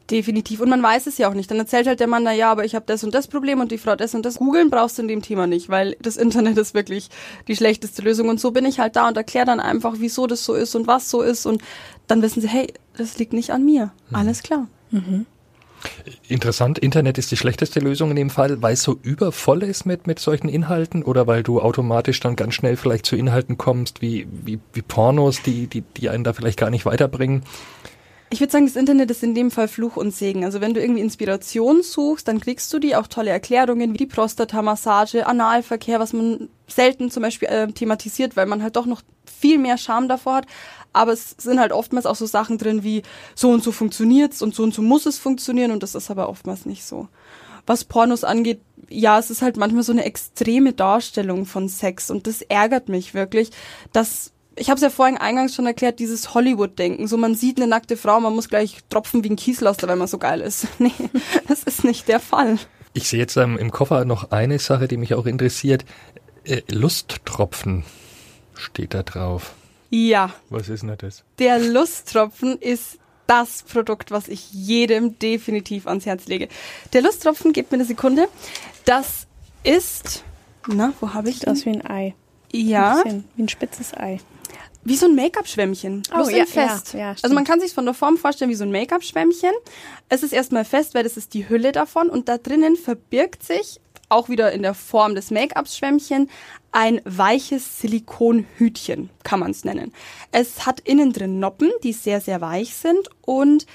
Definitiv. 0.09 0.61
Und 0.61 0.69
man 0.69 0.81
weiß 0.81 1.07
es 1.07 1.17
ja 1.17 1.29
auch 1.29 1.33
nicht. 1.33 1.51
Dann 1.51 1.57
erzählt 1.57 1.85
halt 1.85 1.99
der 1.99 2.07
Mann, 2.07 2.23
na 2.23 2.31
ja, 2.31 2.49
aber 2.49 2.63
ich 2.63 2.75
habe 2.75 2.85
das 2.87 3.03
und 3.03 3.13
das 3.13 3.27
Problem 3.27 3.59
und 3.59 3.71
die 3.71 3.77
Frau 3.77 3.95
das 3.95 4.15
und 4.15 4.25
das. 4.25 4.37
Googeln 4.37 4.69
brauchst 4.69 4.97
du 4.97 5.01
in 5.01 5.09
dem 5.09 5.21
Thema 5.21 5.47
nicht, 5.47 5.67
weil 5.67 5.97
das 5.99 6.15
Internet 6.15 6.57
ist 6.57 6.73
wirklich 6.73 7.09
die 7.47 7.55
schlechteste 7.57 8.01
Lösung. 8.01 8.29
Und 8.29 8.39
so 8.39 8.51
bin 8.51 8.65
ich 8.65 8.79
halt 8.79 8.95
da 8.95 9.07
und 9.07 9.17
erkläre 9.17 9.45
dann 9.45 9.59
einfach, 9.59 9.95
wieso 9.97 10.25
das 10.25 10.45
so 10.45 10.53
ist 10.53 10.75
und 10.75 10.87
was 10.87 11.09
so 11.09 11.21
ist. 11.21 11.45
Und 11.45 11.61
dann 12.07 12.21
wissen 12.21 12.41
sie, 12.41 12.47
hey, 12.47 12.73
das 12.95 13.17
liegt 13.17 13.33
nicht 13.33 13.51
an 13.51 13.65
mir. 13.65 13.91
Mhm. 14.09 14.15
Alles 14.15 14.43
klar. 14.43 14.67
Mhm. 14.91 15.25
Interessant, 16.27 16.79
Internet 16.79 17.17
ist 17.17 17.31
die 17.31 17.37
schlechteste 17.37 17.79
Lösung 17.79 18.09
in 18.09 18.15
dem 18.15 18.29
Fall, 18.29 18.61
weil 18.61 18.73
es 18.73 18.83
so 18.83 18.97
übervoll 19.01 19.63
ist 19.63 19.85
mit, 19.85 20.07
mit 20.07 20.19
solchen 20.19 20.49
Inhalten 20.49 21.03
oder 21.03 21.27
weil 21.27 21.43
du 21.43 21.61
automatisch 21.61 22.19
dann 22.19 22.35
ganz 22.35 22.53
schnell 22.53 22.77
vielleicht 22.77 23.05
zu 23.05 23.15
Inhalten 23.15 23.57
kommst 23.57 24.01
wie, 24.01 24.27
wie, 24.31 24.59
wie 24.73 24.81
Pornos, 24.81 25.41
die, 25.41 25.67
die, 25.67 25.81
die 25.81 26.09
einen 26.09 26.23
da 26.23 26.33
vielleicht 26.33 26.59
gar 26.59 26.69
nicht 26.69 26.85
weiterbringen. 26.85 27.43
Ich 28.29 28.41
würde 28.41 28.51
sagen, 28.51 28.65
das 28.65 28.75
Internet 28.75 29.09
ist 29.09 29.23
in 29.23 29.35
dem 29.35 29.51
Fall 29.51 29.69
Fluch 29.69 29.95
und 29.95 30.13
Segen. 30.13 30.43
Also 30.43 30.59
wenn 30.59 30.73
du 30.73 30.81
irgendwie 30.81 31.01
Inspiration 31.01 31.81
suchst, 31.81 32.27
dann 32.27 32.41
kriegst 32.41 32.73
du 32.73 32.79
die 32.79 32.95
auch 32.95 33.07
tolle 33.07 33.29
Erklärungen 33.29 33.93
wie 33.93 33.97
die 33.97 34.05
Prostata-Massage, 34.05 35.25
Analverkehr, 35.25 36.01
was 36.01 36.11
man 36.11 36.49
selten 36.67 37.09
zum 37.09 37.23
Beispiel 37.23 37.47
äh, 37.47 37.67
thematisiert, 37.71 38.35
weil 38.35 38.45
man 38.45 38.61
halt 38.61 38.75
doch 38.75 38.85
noch 38.85 39.01
viel 39.39 39.57
mehr 39.57 39.77
Scham 39.77 40.07
davor 40.07 40.35
hat. 40.35 40.47
Aber 40.93 41.13
es 41.13 41.35
sind 41.37 41.59
halt 41.59 41.71
oftmals 41.71 42.05
auch 42.05 42.15
so 42.15 42.25
Sachen 42.25 42.57
drin 42.57 42.83
wie 42.83 43.03
so 43.35 43.51
und 43.51 43.63
so 43.63 43.71
funktioniert's 43.71 44.41
und 44.41 44.55
so 44.55 44.63
und 44.63 44.73
so 44.73 44.81
muss 44.81 45.05
es 45.05 45.19
funktionieren 45.19 45.71
und 45.71 45.83
das 45.83 45.95
ist 45.95 46.09
aber 46.09 46.29
oftmals 46.29 46.65
nicht 46.65 46.85
so. 46.85 47.07
Was 47.65 47.83
Pornos 47.83 48.23
angeht, 48.23 48.61
ja, 48.89 49.19
es 49.19 49.29
ist 49.29 49.41
halt 49.41 49.57
manchmal 49.57 49.83
so 49.83 49.91
eine 49.91 50.05
extreme 50.05 50.73
Darstellung 50.73 51.45
von 51.45 51.67
Sex 51.67 52.09
und 52.09 52.25
das 52.25 52.41
ärgert 52.41 52.89
mich 52.89 53.13
wirklich, 53.13 53.51
dass 53.91 54.31
ich 54.59 54.69
habe 54.69 54.77
es 54.77 54.81
ja 54.81 54.89
vorhin 54.89 55.17
eingangs 55.17 55.53
schon 55.53 55.67
erklärt, 55.67 55.99
dieses 55.99 56.33
Hollywood-Denken. 56.33 57.07
So, 57.07 57.17
man 57.17 57.35
sieht 57.35 57.57
eine 57.57 57.67
nackte 57.67 57.95
Frau, 57.95 58.19
man 58.19 58.33
muss 58.33 58.49
gleich 58.49 58.79
tropfen 58.89 59.23
wie 59.23 59.29
ein 59.29 59.35
Kieslaster, 59.35 59.87
weil 59.87 59.97
man 59.97 60.07
so 60.07 60.17
geil 60.17 60.41
ist. 60.41 60.67
Nee, 60.79 60.91
das 61.47 61.63
ist 61.63 61.83
nicht 61.83 62.07
der 62.07 62.19
Fall. 62.19 62.57
Ich 62.93 63.07
sehe 63.07 63.19
jetzt 63.19 63.37
ähm, 63.37 63.57
im 63.57 63.71
Koffer 63.71 64.05
noch 64.05 64.31
eine 64.31 64.57
Sache, 64.57 64.87
die 64.87 64.97
mich 64.97 65.13
auch 65.13 65.27
interessiert. 65.27 65.85
Äh, 66.43 66.61
Lusttropfen 66.71 67.83
steht 68.59 68.93
da 68.93 69.03
drauf. 69.03 69.53
Ja. 69.89 70.33
Was 70.49 70.69
ist 70.69 70.83
denn 70.83 70.95
das? 70.97 71.23
Der 71.39 71.59
Lusttropfen 71.59 72.57
ist 72.59 72.99
das 73.27 73.63
Produkt, 73.63 74.11
was 74.11 74.27
ich 74.27 74.51
jedem 74.51 75.19
definitiv 75.19 75.87
ans 75.87 76.05
Herz 76.05 76.27
lege. 76.27 76.47
Der 76.93 77.01
Lusttropfen, 77.01 77.53
gebt 77.53 77.71
mir 77.71 77.77
eine 77.77 77.85
Sekunde. 77.85 78.27
Das 78.85 79.27
ist, 79.63 80.23
na, 80.67 80.93
wo 80.99 81.13
habe 81.13 81.29
ich 81.29 81.39
Sieht 81.39 81.47
aus 81.47 81.65
wie 81.65 81.71
ein 81.71 81.85
Ei. 81.85 82.15
Ja. 82.51 82.97
Ein 82.97 83.03
bisschen, 83.03 83.23
wie 83.35 83.43
ein 83.43 83.49
spitzes 83.49 83.93
Ei. 83.93 84.19
Wie 84.83 84.95
so 84.95 85.05
ein 85.05 85.15
Make-up-Schwämmchen. 85.15 86.03
Oh, 86.11 86.15
bloß 86.15 86.31
ja, 86.31 86.45
fest. 86.45 86.93
ja, 86.93 86.99
ja, 86.99 87.15
also 87.21 87.35
man 87.35 87.43
kann 87.43 87.59
sich 87.59 87.73
von 87.73 87.83
der 87.83 87.93
Form 87.93 88.15
vorstellen 88.15 88.49
wie 88.49 88.55
so 88.55 88.63
ein 88.63 88.71
Make-up-Schwämmchen. 88.71 89.51
Es 90.07 90.23
ist 90.23 90.31
erstmal 90.31 90.63
fest, 90.63 90.95
weil 90.95 91.03
das 91.03 91.17
ist 91.17 91.33
die 91.33 91.49
Hülle 91.49 91.73
davon 91.73 92.09
und 92.09 92.29
da 92.29 92.37
drinnen 92.37 92.77
verbirgt 92.77 93.43
sich 93.43 93.81
auch 94.07 94.29
wieder 94.29 94.53
in 94.53 94.61
der 94.61 94.73
Form 94.73 95.15
des 95.15 95.31
Make-up-Schwämmchen 95.31 96.29
ein 96.77 97.01
weiches 97.05 97.79
Silikonhütchen, 97.79 99.09
kann 99.23 99.39
man 99.39 99.49
es 99.49 99.65
nennen. 99.65 99.91
Es 100.31 100.67
hat 100.67 100.79
innen 100.81 101.11
drin 101.11 101.39
Noppen, 101.39 101.71
die 101.81 101.91
sehr, 101.91 102.21
sehr 102.21 102.39
weich 102.39 102.75
sind 102.75 103.09
und 103.21 103.65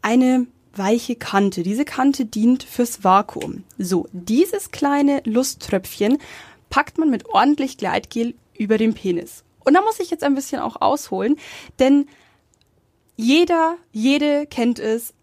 eine 0.00 0.46
weiche 0.72 1.16
Kante. 1.16 1.64
Diese 1.64 1.84
Kante 1.84 2.24
dient 2.24 2.62
fürs 2.62 3.02
Vakuum. 3.02 3.64
So, 3.78 4.06
dieses 4.12 4.70
kleine 4.70 5.22
Lusttröpfchen 5.24 6.18
packt 6.70 6.98
man 6.98 7.10
mit 7.10 7.26
ordentlich 7.26 7.78
Gleitgel 7.78 8.36
über 8.56 8.78
den 8.78 8.94
Penis. 8.94 9.42
Und 9.64 9.74
da 9.74 9.80
muss 9.80 9.98
ich 9.98 10.12
jetzt 10.12 10.22
ein 10.22 10.36
bisschen 10.36 10.60
auch 10.60 10.80
ausholen, 10.80 11.40
denn 11.80 12.06
jeder, 13.16 13.74
jede 13.90 14.46
kennt 14.46 14.78
es, 14.78 15.14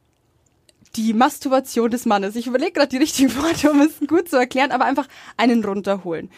die 0.98 1.14
Masturbation 1.14 1.90
des 1.90 2.06
Mannes. 2.06 2.36
Ich 2.36 2.48
überlege 2.48 2.74
gerade 2.74 2.90
die 2.90 2.98
richtigen 2.98 3.34
Worte, 3.38 3.72
um 3.72 3.80
es 3.80 4.06
gut 4.10 4.28
zu 4.28 4.36
erklären, 4.36 4.72
aber 4.72 4.84
einfach 4.84 5.08
einen 5.38 5.64
runterholen. 5.64 6.30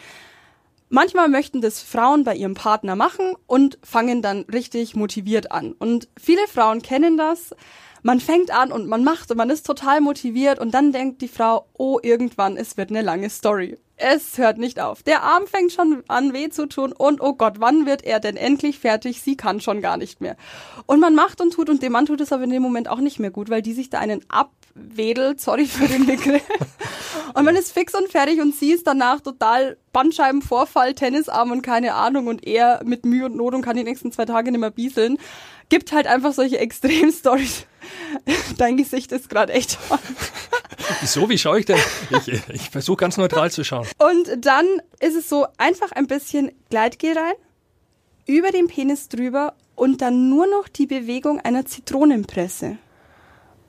Manchmal 0.88 1.28
möchten 1.28 1.60
das 1.60 1.80
Frauen 1.80 2.22
bei 2.22 2.36
ihrem 2.36 2.54
Partner 2.54 2.94
machen 2.94 3.34
und 3.46 3.78
fangen 3.82 4.22
dann 4.22 4.42
richtig 4.42 4.94
motiviert 4.94 5.50
an. 5.50 5.72
Und 5.72 6.08
viele 6.18 6.46
Frauen 6.46 6.80
kennen 6.80 7.16
das. 7.16 7.54
Man 8.02 8.20
fängt 8.20 8.52
an 8.52 8.70
und 8.70 8.86
man 8.86 9.02
macht 9.02 9.32
und 9.32 9.36
man 9.36 9.50
ist 9.50 9.66
total 9.66 10.00
motiviert 10.00 10.60
und 10.60 10.72
dann 10.74 10.92
denkt 10.92 11.22
die 11.22 11.28
Frau, 11.28 11.66
oh, 11.72 11.98
irgendwann, 12.00 12.56
es 12.56 12.76
wird 12.76 12.90
eine 12.90 13.02
lange 13.02 13.30
Story. 13.30 13.78
Es 13.96 14.38
hört 14.38 14.58
nicht 14.58 14.78
auf. 14.78 15.02
Der 15.02 15.24
Arm 15.24 15.48
fängt 15.48 15.72
schon 15.72 16.04
an 16.06 16.32
weh 16.32 16.50
zu 16.50 16.66
tun 16.66 16.92
und 16.92 17.20
oh 17.20 17.32
Gott, 17.32 17.54
wann 17.58 17.84
wird 17.84 18.04
er 18.04 18.20
denn 18.20 18.36
endlich 18.36 18.78
fertig? 18.78 19.22
Sie 19.22 19.36
kann 19.36 19.60
schon 19.60 19.80
gar 19.80 19.96
nicht 19.96 20.20
mehr. 20.20 20.36
Und 20.84 21.00
man 21.00 21.16
macht 21.16 21.40
und 21.40 21.52
tut 21.52 21.68
und 21.68 21.82
dem 21.82 21.92
Mann 21.92 22.06
tut 22.06 22.20
es 22.20 22.30
aber 22.30 22.44
in 22.44 22.50
dem 22.50 22.62
Moment 22.62 22.88
auch 22.88 23.00
nicht 23.00 23.18
mehr 23.18 23.30
gut, 23.30 23.50
weil 23.50 23.62
die 23.62 23.72
sich 23.72 23.90
da 23.90 23.98
einen 23.98 24.24
abwedelt, 24.96 25.40
sorry 25.40 25.66
für 25.66 25.88
den 25.88 26.06
Begriff. 26.06 26.42
und 27.34 27.44
man 27.44 27.56
ist 27.56 27.72
fix 27.72 27.94
und 27.94 28.10
fertig 28.10 28.40
und 28.40 28.54
sie 28.54 28.72
ist 28.72 28.86
danach 28.86 29.20
total 29.20 29.76
Bandscheibenvorfall, 29.92 30.94
Tennisarm 30.94 31.50
und 31.50 31.62
keine 31.62 31.94
Ahnung 31.94 32.26
und 32.26 32.46
er 32.46 32.82
mit 32.84 33.04
Mühe 33.04 33.26
und 33.26 33.36
Not 33.36 33.54
und 33.54 33.62
kann 33.62 33.76
die 33.76 33.84
nächsten 33.84 34.12
zwei 34.12 34.24
Tage 34.24 34.50
nicht 34.50 34.60
mehr 34.60 34.70
bieseln. 34.70 35.18
Gibt 35.68 35.92
halt 35.92 36.06
einfach 36.06 36.32
solche 36.32 36.58
Extrem-Stories. 36.58 37.66
Dein 38.58 38.76
Gesicht 38.76 39.12
ist 39.12 39.28
gerade 39.28 39.52
echt 39.52 39.78
Wieso? 41.00 41.28
Wie 41.28 41.38
schaue 41.38 41.58
ich 41.58 41.66
denn? 41.66 41.78
Ich, 42.10 42.28
ich 42.28 42.70
versuche 42.70 42.98
ganz 42.98 43.16
neutral 43.16 43.50
zu 43.50 43.64
schauen. 43.64 43.86
Und 43.98 44.44
dann 44.44 44.66
ist 45.00 45.16
es 45.16 45.28
so, 45.28 45.46
einfach 45.58 45.90
ein 45.92 46.06
bisschen 46.06 46.52
Gleitgel 46.70 47.18
rein, 47.18 47.34
über 48.26 48.50
den 48.50 48.68
Penis 48.68 49.08
drüber 49.08 49.54
und 49.74 50.00
dann 50.02 50.28
nur 50.28 50.46
noch 50.46 50.68
die 50.68 50.86
Bewegung 50.86 51.40
einer 51.40 51.66
Zitronenpresse. 51.66 52.78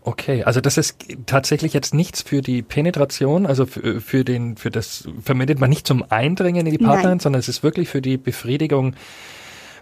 Okay, 0.08 0.46
also 0.46 0.62
das 0.62 0.78
ist 0.78 0.96
tatsächlich 1.26 1.74
jetzt 1.74 1.94
nichts 1.94 2.22
für 2.22 2.42
die 2.42 2.62
Penetration, 2.62 3.46
also 3.46 3.66
für, 3.66 4.00
für 4.00 4.24
den, 4.24 4.56
für 4.56 4.72
das 4.72 5.06
verwendet 5.22 5.60
man 5.60 5.70
nicht 5.70 5.86
zum 5.86 6.02
Eindringen 6.10 6.66
in 6.66 6.72
die 6.72 6.78
Partnerin, 6.78 7.18
Nein. 7.18 7.20
sondern 7.20 7.42
es 7.42 7.50
ist 7.50 7.62
wirklich 7.62 7.90
für 7.90 8.02
die 8.02 8.16
Befriedigung 8.16 8.96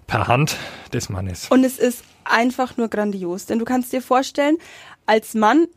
per 0.08 0.28
Hand 0.28 0.58
des 0.92 1.10
Mannes. 1.10 1.46
Und 1.52 1.64
es 1.64 1.78
ist 1.78 2.04
einfach 2.24 2.76
nur 2.76 2.88
grandios. 2.88 3.46
Denn 3.46 3.60
du 3.60 3.66
kannst 3.66 3.94
dir 3.94 4.02
vorstellen, 4.02 4.58
als 5.06 5.36
Mann, 5.36 5.68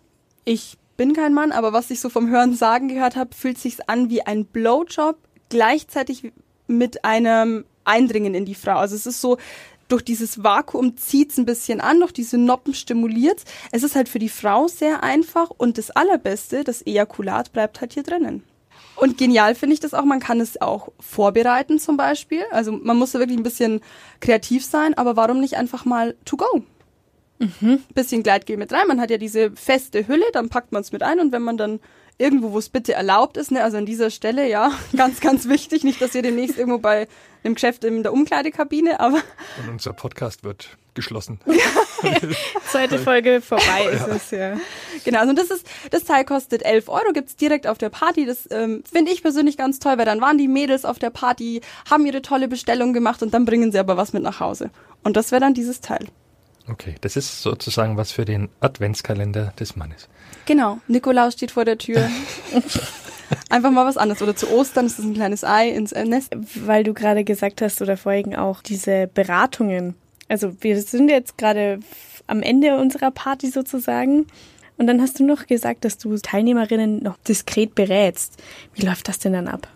ich 0.47 0.79
bin 0.97 1.13
kein 1.13 1.35
Mann, 1.35 1.53
aber 1.53 1.75
was 1.75 1.91
ich 1.91 2.01
so 2.01 2.09
vom 2.09 2.31
Hören 2.31 2.55
sagen 2.55 2.89
gehört 2.89 3.17
habe, 3.17 3.35
fühlt 3.35 3.59
sich's 3.59 3.81
an 3.81 4.09
wie 4.09 4.23
ein 4.23 4.47
Blowjob 4.47 5.19
gleichzeitig 5.51 6.33
mit 6.67 7.05
einem 7.05 7.67
Eindringen 7.85 8.35
in 8.35 8.47
die 8.47 8.55
Frau. 8.55 8.79
Also 8.79 8.97
es 8.97 9.05
ist 9.05 9.21
so, 9.21 9.37
durch 9.89 10.03
dieses 10.03 10.43
Vakuum 10.43 10.97
zieht's 10.97 11.39
ein 11.39 11.47
bisschen 11.47 11.81
an, 11.81 12.01
durch 12.01 12.13
diese 12.13 12.39
Noppen 12.39 12.75
stimuliert's. 12.75 13.45
Es 13.73 13.83
ist 13.83 13.97
halt 13.97 14.09
für 14.09 14.19
die 14.19 14.29
Frau 14.29 14.69
sehr 14.69 15.03
einfach 15.03 15.51
und 15.51 15.79
das 15.79 15.91
Allerbeste, 15.91 16.65
das 16.65 16.83
Ejakulat 16.83 17.53
bleibt 17.53 17.81
halt 17.81 17.95
hier 17.95 18.03
drinnen. 18.03 18.45
Und 18.97 19.17
genial 19.17 19.55
finde 19.55 19.75
ich 19.75 19.81
das 19.81 19.95
auch, 19.95 20.05
man 20.05 20.21
kann 20.21 20.41
es 20.41 20.61
auch 20.61 20.89
vorbereiten 20.99 21.79
zum 21.79 21.97
Beispiel. 21.97 22.43
Also 22.51 22.73
man 22.73 22.97
muss 22.97 23.13
da 23.13 23.19
wirklich 23.21 23.39
ein 23.39 23.45
bisschen 23.45 23.81
kreativ 24.21 24.65
sein, 24.65 24.95
aber 24.95 25.17
warum 25.17 25.41
nicht 25.41 25.57
einfach 25.57 25.85
mal 25.85 26.17
to 26.25 26.37
go? 26.37 26.63
Bisschen 27.95 28.25
Gleitgel 28.25 28.57
mit 28.57 28.73
rein. 28.73 28.89
Man 28.89 29.01
hat 29.01 29.11
ja 29.11 29.17
diese 29.17 29.53
feste 29.53 30.09
Hülle, 30.09 30.25
dann 30.33 30.49
packt 30.49 30.73
man 30.73 30.83
es 30.83 30.91
mit 30.91 31.05
ein 31.05 31.21
und 31.21 31.31
wenn 31.31 31.43
man 31.43 31.57
dann 31.57 31.79
irgendwo, 32.19 32.53
wo 32.53 32.59
es 32.59 32.69
bitte 32.69 32.93
erlaubt 32.93 33.37
ist, 33.37 33.51
ne, 33.51 33.63
also 33.63 33.77
an 33.77 33.87
dieser 33.87 34.11
Stelle, 34.11 34.49
ja, 34.49 34.73
ganz, 34.97 35.21
ganz 35.21 35.49
wichtig, 35.49 35.85
nicht, 35.85 36.01
dass 36.03 36.15
ihr 36.15 36.23
demnächst 36.23 36.59
irgendwo 36.59 36.79
bei 36.79 37.09
einem 37.45 37.55
Geschäft 37.55 37.85
in 37.85 38.03
der 38.03 38.13
Umkleidekabine, 38.13 39.01
aber 39.01 39.19
Und 39.63 39.71
unser 39.71 39.93
Podcast 39.93 40.43
wird 40.45 40.77
geschlossen. 40.95 41.41
Zweite 42.71 42.99
Folge 42.99 43.41
vorbei 43.41 43.87
ist 43.93 44.07
es, 44.09 44.31
ja. 44.33 44.57
Genau, 45.05 45.21
also 45.21 45.33
das 45.33 45.51
ist, 45.51 45.67
das 45.91 46.05
Teil 46.05 46.25
kostet 46.25 46.65
11 46.65 46.89
Euro, 46.89 47.13
gibt's 47.13 47.37
direkt 47.37 47.67
auf 47.67 47.79
der 47.79 47.89
Party. 47.89 48.27
Das 48.27 48.49
ähm, 48.51 48.83
finde 48.91 49.13
ich 49.13 49.23
persönlich 49.23 49.57
ganz 49.57 49.79
toll, 49.79 49.99
weil 49.99 50.05
dann 50.05 50.21
waren 50.21 50.39
die 50.39 50.49
Mädels 50.49 50.85
auf 50.85 50.99
der 50.99 51.11
Party, 51.11 51.61
haben 51.91 52.07
ihre 52.07 52.23
tolle 52.23 52.49
Bestellung 52.49 52.93
gemacht 52.93 53.23
und 53.23 53.33
dann 53.35 53.45
bringen 53.45 53.73
sie 53.73 53.79
aber 53.79 53.97
was 53.97 54.13
mit 54.13 54.23
nach 54.23 54.41
Hause. 54.41 54.71
Und 55.03 55.17
das 55.17 55.31
wäre 55.31 55.41
dann 55.41 55.55
dieses 55.55 55.81
Teil. 55.81 56.07
Okay, 56.71 56.97
das 57.01 57.17
ist 57.17 57.43
sozusagen 57.43 57.97
was 57.97 58.13
für 58.13 58.25
den 58.25 58.49
Adventskalender 58.61 59.53
des 59.59 59.77
Mannes. 59.77 60.09
Genau, 60.47 60.79
Nikolaus 60.87 61.35
steht 61.35 61.51
vor 61.51 61.65
der 61.65 61.79
Tür. 61.79 62.09
Einfach 63.51 63.71
mal 63.71 63.87
was 63.87 63.97
anderes. 63.97 64.23
Oder 64.23 64.37
zu 64.37 64.51
Ostern 64.51 64.87
ist 64.87 64.99
das 64.99 65.05
ein 65.05 65.15
kleines 65.15 65.45
Ei 65.45 65.69
ins 65.69 65.93
äh, 65.93 66.05
Nest. 66.05 66.35
Weil 66.55 66.85
du 66.85 66.95
gerade 66.95 67.25
gesagt 67.25 67.63
hast 67.63 67.81
oder 67.83 67.97
vorhin 67.97 68.35
auch 68.37 68.63
diese 68.63 69.07
Beratungen. 69.07 69.95
Also 70.29 70.55
wir 70.61 70.81
sind 70.81 71.11
jetzt 71.11 71.39
gerade 71.39 71.81
am 72.27 72.43
Ende 72.43 72.77
unserer 72.77 73.11
Party 73.11 73.51
sozusagen. 73.51 74.27
Und 74.77 74.87
dann 74.87 75.01
hast 75.01 75.19
du 75.19 75.25
noch 75.25 75.47
gesagt, 75.47 75.85
dass 75.85 75.99
du 75.99 76.17
Teilnehmerinnen 76.17 77.03
noch 77.03 77.17
diskret 77.19 77.75
berätst. 77.75 78.41
Wie 78.75 78.87
läuft 78.87 79.09
das 79.09 79.19
denn 79.19 79.33
dann 79.33 79.49
ab? 79.49 79.69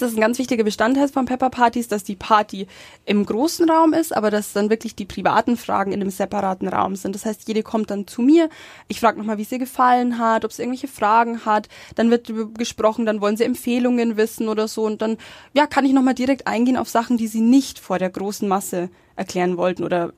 Das 0.00 0.12
ist 0.12 0.16
ein 0.16 0.20
ganz 0.20 0.38
wichtiger 0.38 0.64
Bestandteil 0.64 1.08
von 1.08 1.26
Pepper 1.26 1.50
Partys, 1.50 1.88
dass 1.88 2.04
die 2.04 2.16
Party 2.16 2.66
im 3.04 3.26
großen 3.26 3.68
Raum 3.68 3.92
ist, 3.92 4.16
aber 4.16 4.30
dass 4.30 4.52
dann 4.52 4.70
wirklich 4.70 4.96
die 4.96 5.04
privaten 5.04 5.56
Fragen 5.56 5.92
in 5.92 6.00
einem 6.00 6.10
separaten 6.10 6.68
Raum 6.68 6.96
sind. 6.96 7.14
Das 7.14 7.26
heißt, 7.26 7.46
jede 7.48 7.62
kommt 7.62 7.90
dann 7.90 8.06
zu 8.06 8.22
mir. 8.22 8.48
Ich 8.88 9.00
frage 9.00 9.18
nochmal, 9.18 9.38
wie 9.38 9.46
ihr 9.50 9.58
gefallen 9.58 10.18
hat, 10.18 10.44
ob 10.44 10.52
es 10.52 10.58
irgendwelche 10.58 10.88
Fragen 10.88 11.44
hat. 11.44 11.68
Dann 11.94 12.10
wird 12.10 12.32
gesprochen, 12.56 13.04
dann 13.04 13.20
wollen 13.20 13.36
sie 13.36 13.44
Empfehlungen 13.44 14.16
wissen 14.16 14.48
oder 14.48 14.68
so. 14.68 14.84
Und 14.84 15.02
dann, 15.02 15.18
ja, 15.52 15.66
kann 15.66 15.84
ich 15.84 15.92
nochmal 15.92 16.14
direkt 16.14 16.46
eingehen 16.46 16.76
auf 16.76 16.88
Sachen, 16.88 17.16
die 17.16 17.26
sie 17.26 17.40
nicht 17.40 17.78
vor 17.78 17.98
der 17.98 18.10
großen 18.10 18.48
Masse 18.48 18.90
erklären 19.16 19.56
wollten 19.56 19.84
oder 19.84 20.12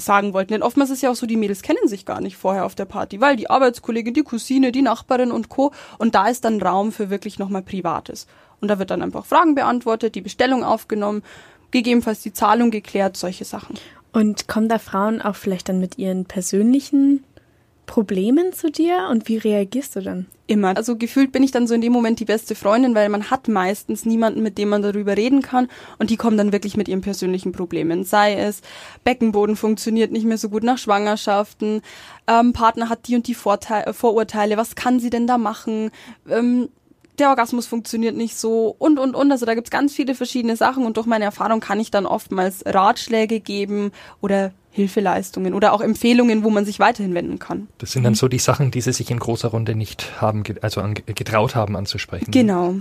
sagen 0.00 0.32
wollten. 0.32 0.52
Denn 0.52 0.62
oftmals 0.62 0.90
ist 0.90 1.02
ja 1.02 1.10
auch 1.10 1.14
so, 1.14 1.26
die 1.26 1.36
Mädels 1.36 1.62
kennen 1.62 1.86
sich 1.86 2.06
gar 2.06 2.20
nicht 2.20 2.36
vorher 2.36 2.64
auf 2.64 2.74
der 2.74 2.86
Party, 2.86 3.20
weil 3.20 3.36
die 3.36 3.50
Arbeitskollegin, 3.50 4.14
die 4.14 4.22
Cousine, 4.22 4.72
die 4.72 4.82
Nachbarin 4.82 5.30
und 5.30 5.48
Co. 5.48 5.72
Und 5.98 6.14
da 6.14 6.28
ist 6.28 6.44
dann 6.44 6.60
Raum 6.60 6.90
für 6.90 7.10
wirklich 7.10 7.38
nochmal 7.38 7.62
Privates. 7.62 8.26
Und 8.60 8.68
da 8.68 8.78
wird 8.78 8.90
dann 8.90 9.02
einfach 9.02 9.24
Fragen 9.24 9.54
beantwortet, 9.54 10.14
die 10.14 10.20
Bestellung 10.20 10.64
aufgenommen, 10.64 11.22
gegebenenfalls 11.70 12.22
die 12.22 12.32
Zahlung 12.32 12.70
geklärt, 12.70 13.16
solche 13.16 13.44
Sachen. 13.44 13.76
Und 14.12 14.48
kommen 14.48 14.68
da 14.68 14.78
Frauen 14.78 15.22
auch 15.22 15.36
vielleicht 15.36 15.68
dann 15.68 15.80
mit 15.80 15.98
ihren 15.98 16.24
persönlichen 16.24 17.24
Problemen 17.90 18.52
zu 18.52 18.70
dir? 18.70 19.08
Und 19.10 19.26
wie 19.28 19.36
reagierst 19.36 19.96
du 19.96 20.00
dann? 20.00 20.26
Immer. 20.46 20.76
Also 20.76 20.96
gefühlt 20.96 21.32
bin 21.32 21.42
ich 21.42 21.50
dann 21.50 21.66
so 21.66 21.74
in 21.74 21.80
dem 21.80 21.92
Moment 21.92 22.20
die 22.20 22.24
beste 22.24 22.54
Freundin, 22.54 22.94
weil 22.94 23.08
man 23.08 23.30
hat 23.30 23.48
meistens 23.48 24.04
niemanden, 24.04 24.44
mit 24.44 24.58
dem 24.58 24.68
man 24.68 24.80
darüber 24.80 25.16
reden 25.16 25.42
kann. 25.42 25.66
Und 25.98 26.10
die 26.10 26.16
kommen 26.16 26.36
dann 26.36 26.52
wirklich 26.52 26.76
mit 26.76 26.86
ihren 26.86 27.00
persönlichen 27.00 27.50
Problemen. 27.50 28.04
Sei 28.04 28.34
es, 28.34 28.62
Beckenboden 29.02 29.56
funktioniert 29.56 30.12
nicht 30.12 30.24
mehr 30.24 30.38
so 30.38 30.50
gut 30.50 30.62
nach 30.62 30.78
Schwangerschaften, 30.78 31.82
ähm, 32.28 32.52
Partner 32.52 32.88
hat 32.88 33.08
die 33.08 33.16
und 33.16 33.26
die 33.26 33.34
Vorteile, 33.34 33.92
Vorurteile, 33.92 34.56
was 34.56 34.76
kann 34.76 35.00
sie 35.00 35.10
denn 35.10 35.26
da 35.26 35.36
machen? 35.36 35.90
Ähm, 36.28 36.68
der 37.20 37.28
Orgasmus 37.28 37.66
funktioniert 37.66 38.16
nicht 38.16 38.36
so 38.36 38.74
und, 38.78 38.98
und, 38.98 39.14
und. 39.14 39.30
Also 39.30 39.46
da 39.46 39.54
gibt's 39.54 39.70
ganz 39.70 39.94
viele 39.94 40.14
verschiedene 40.14 40.56
Sachen 40.56 40.84
und 40.84 40.96
durch 40.96 41.06
meine 41.06 41.24
Erfahrung 41.24 41.60
kann 41.60 41.78
ich 41.78 41.90
dann 41.90 42.06
oftmals 42.06 42.64
Ratschläge 42.66 43.40
geben 43.40 43.92
oder 44.20 44.52
Hilfeleistungen 44.72 45.54
oder 45.54 45.72
auch 45.72 45.80
Empfehlungen, 45.80 46.44
wo 46.44 46.50
man 46.50 46.64
sich 46.64 46.78
weiterhin 46.78 47.14
wenden 47.14 47.38
kann. 47.38 47.68
Das 47.78 47.92
sind 47.92 48.04
dann 48.04 48.14
so 48.14 48.28
die 48.28 48.38
Sachen, 48.38 48.70
die 48.70 48.80
Sie 48.80 48.92
sich 48.92 49.10
in 49.10 49.18
großer 49.18 49.48
Runde 49.48 49.74
nicht 49.74 50.20
haben, 50.20 50.44
also 50.62 50.82
getraut 51.06 51.54
haben 51.54 51.76
anzusprechen. 51.76 52.30
Genau. 52.30 52.76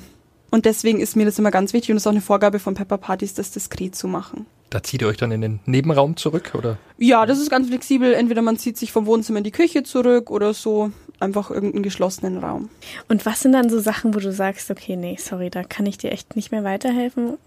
Und 0.51 0.65
deswegen 0.65 0.99
ist 0.99 1.15
mir 1.15 1.25
das 1.25 1.39
immer 1.39 1.51
ganz 1.51 1.73
wichtig 1.73 1.91
und 1.91 1.97
es 1.97 2.03
ist 2.03 2.07
auch 2.07 2.11
eine 2.11 2.21
Vorgabe 2.21 2.59
von 2.59 2.73
Pepper 2.73 2.97
Partys, 2.97 3.33
das 3.33 3.51
diskret 3.51 3.95
zu 3.95 4.07
machen. 4.07 4.45
Da 4.69 4.83
zieht 4.83 5.01
ihr 5.01 5.07
euch 5.07 5.17
dann 5.17 5.31
in 5.31 5.41
den 5.41 5.59
Nebenraum 5.65 6.15
zurück, 6.15 6.53
oder? 6.55 6.77
Ja, 6.97 7.25
das 7.25 7.39
ist 7.39 7.49
ganz 7.49 7.67
flexibel. 7.67 8.13
Entweder 8.13 8.41
man 8.41 8.57
zieht 8.57 8.77
sich 8.77 8.91
vom 8.91 9.07
Wohnzimmer 9.07 9.39
in 9.39 9.43
die 9.43 9.51
Küche 9.51 9.83
zurück 9.83 10.29
oder 10.29 10.53
so 10.53 10.91
einfach 11.19 11.49
irgendeinen 11.49 11.83
geschlossenen 11.83 12.37
Raum. 12.37 12.69
Und 13.07 13.25
was 13.25 13.41
sind 13.41 13.53
dann 13.53 13.69
so 13.69 13.79
Sachen, 13.79 14.13
wo 14.13 14.19
du 14.19 14.31
sagst, 14.31 14.69
okay, 14.69 14.95
nee, 14.95 15.17
sorry, 15.19 15.49
da 15.49 15.63
kann 15.63 15.85
ich 15.85 15.97
dir 15.97 16.11
echt 16.11 16.35
nicht 16.35 16.51
mehr 16.51 16.63
weiterhelfen? 16.63 17.37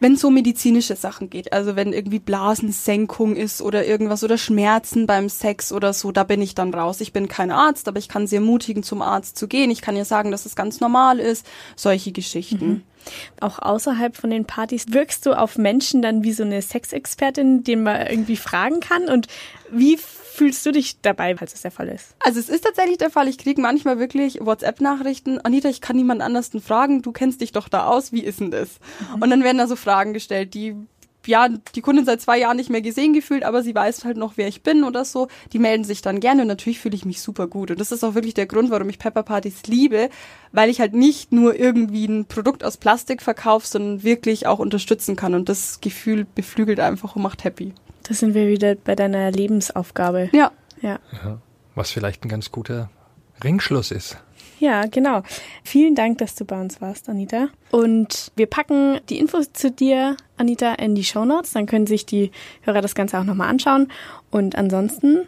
Wenn 0.00 0.14
es 0.14 0.20
so 0.20 0.30
medizinische 0.30 0.96
Sachen 0.96 1.30
geht, 1.30 1.52
also 1.52 1.76
wenn 1.76 1.92
irgendwie 1.92 2.18
Blasensenkung 2.18 3.36
ist 3.36 3.62
oder 3.62 3.86
irgendwas 3.86 4.22
oder 4.24 4.38
Schmerzen 4.38 5.06
beim 5.06 5.28
Sex 5.28 5.72
oder 5.72 5.92
so, 5.92 6.12
da 6.12 6.24
bin 6.24 6.42
ich 6.42 6.54
dann 6.54 6.74
raus. 6.74 7.00
Ich 7.00 7.12
bin 7.12 7.28
kein 7.28 7.50
Arzt, 7.50 7.88
aber 7.88 7.98
ich 7.98 8.08
kann 8.08 8.26
sie 8.26 8.36
ermutigen, 8.36 8.82
zum 8.82 9.02
Arzt 9.02 9.38
zu 9.38 9.48
gehen. 9.48 9.70
Ich 9.70 9.80
kann 9.80 9.96
ihr 9.96 10.04
sagen, 10.04 10.30
dass 10.30 10.46
es 10.46 10.56
ganz 10.56 10.80
normal 10.80 11.18
ist. 11.18 11.46
Solche 11.76 12.12
Geschichten. 12.12 12.68
Mhm. 12.68 12.82
Auch 13.40 13.58
außerhalb 13.58 14.16
von 14.16 14.30
den 14.30 14.44
Partys 14.44 14.86
wirkst 14.90 15.26
du 15.26 15.38
auf 15.38 15.58
Menschen 15.58 16.02
dann 16.02 16.24
wie 16.24 16.32
so 16.32 16.42
eine 16.42 16.60
Sexexpertin, 16.60 17.62
den 17.64 17.82
man 17.82 18.06
irgendwie 18.06 18.36
fragen 18.36 18.80
kann? 18.80 19.08
Und 19.08 19.28
wie 19.70 19.98
fühlst 20.36 20.64
du 20.66 20.72
dich 20.72 21.00
dabei, 21.00 21.36
falls 21.36 21.54
es 21.54 21.62
der 21.62 21.70
Fall 21.70 21.88
ist? 21.88 22.14
Also 22.20 22.38
es 22.38 22.48
ist 22.48 22.64
tatsächlich 22.64 22.98
der 22.98 23.10
Fall. 23.10 23.28
Ich 23.28 23.38
kriege 23.38 23.60
manchmal 23.60 23.98
wirklich 23.98 24.38
WhatsApp-Nachrichten. 24.40 25.40
Anita, 25.40 25.68
ich 25.68 25.80
kann 25.80 25.96
niemand 25.96 26.20
anders 26.20 26.50
fragen. 26.64 27.02
Du 27.02 27.12
kennst 27.12 27.40
dich 27.40 27.52
doch 27.52 27.68
da 27.68 27.86
aus. 27.86 28.12
Wie 28.12 28.22
ist 28.22 28.40
denn 28.40 28.50
das? 28.50 28.78
Mhm. 29.14 29.22
Und 29.22 29.30
dann 29.30 29.42
werden 29.42 29.58
da 29.58 29.66
so 29.66 29.76
Fragen 29.76 30.12
gestellt, 30.12 30.54
die 30.54 30.76
ja, 31.26 31.48
die 31.48 31.80
Kundin 31.80 32.04
seit 32.04 32.20
zwei 32.20 32.38
Jahren 32.38 32.56
nicht 32.56 32.70
mehr 32.70 32.82
gesehen 32.82 33.12
gefühlt, 33.12 33.42
aber 33.42 33.64
sie 33.64 33.74
weiß 33.74 34.04
halt 34.04 34.16
noch, 34.16 34.34
wer 34.36 34.46
ich 34.46 34.62
bin 34.62 34.84
oder 34.84 35.04
so. 35.04 35.26
Die 35.52 35.58
melden 35.58 35.82
sich 35.82 36.00
dann 36.00 36.20
gerne 36.20 36.42
und 36.42 36.48
natürlich 36.48 36.78
fühle 36.78 36.94
ich 36.94 37.04
mich 37.04 37.20
super 37.20 37.48
gut. 37.48 37.72
Und 37.72 37.80
das 37.80 37.90
ist 37.90 38.04
auch 38.04 38.14
wirklich 38.14 38.34
der 38.34 38.46
Grund, 38.46 38.70
warum 38.70 38.88
ich 38.88 39.00
Pepper 39.00 39.24
Partys 39.24 39.64
liebe, 39.66 40.08
weil 40.52 40.70
ich 40.70 40.78
halt 40.78 40.94
nicht 40.94 41.32
nur 41.32 41.58
irgendwie 41.58 42.06
ein 42.06 42.26
Produkt 42.26 42.62
aus 42.62 42.76
Plastik 42.76 43.22
verkaufe, 43.22 43.66
sondern 43.66 44.04
wirklich 44.04 44.46
auch 44.46 44.60
unterstützen 44.60 45.16
kann. 45.16 45.34
Und 45.34 45.48
das 45.48 45.80
Gefühl 45.80 46.26
beflügelt 46.32 46.78
einfach 46.78 47.16
und 47.16 47.22
macht 47.22 47.42
happy. 47.42 47.74
Da 48.08 48.14
sind 48.14 48.34
wir 48.34 48.46
wieder 48.48 48.74
bei 48.74 48.94
deiner 48.94 49.30
Lebensaufgabe. 49.30 50.30
Ja. 50.32 50.52
Ja. 50.80 50.98
ja. 51.12 51.38
Was 51.74 51.90
vielleicht 51.90 52.24
ein 52.24 52.28
ganz 52.28 52.52
guter 52.52 52.90
Ringschluss 53.42 53.90
ist. 53.90 54.18
Ja, 54.58 54.86
genau. 54.86 55.22
Vielen 55.64 55.94
Dank, 55.94 56.18
dass 56.18 56.34
du 56.34 56.44
bei 56.44 56.58
uns 56.58 56.80
warst, 56.80 57.08
Anita. 57.08 57.48
Und 57.70 58.32
wir 58.36 58.46
packen 58.46 59.00
die 59.08 59.18
Infos 59.18 59.52
zu 59.52 59.70
dir, 59.70 60.16
Anita, 60.38 60.74
in 60.74 60.94
die 60.94 61.04
Show 61.04 61.24
Notes. 61.24 61.52
Dann 61.52 61.66
können 61.66 61.86
sich 61.86 62.06
die 62.06 62.30
Hörer 62.62 62.80
das 62.80 62.94
Ganze 62.94 63.18
auch 63.18 63.24
nochmal 63.24 63.48
anschauen. 63.48 63.88
Und 64.30 64.56
ansonsten 64.56 65.26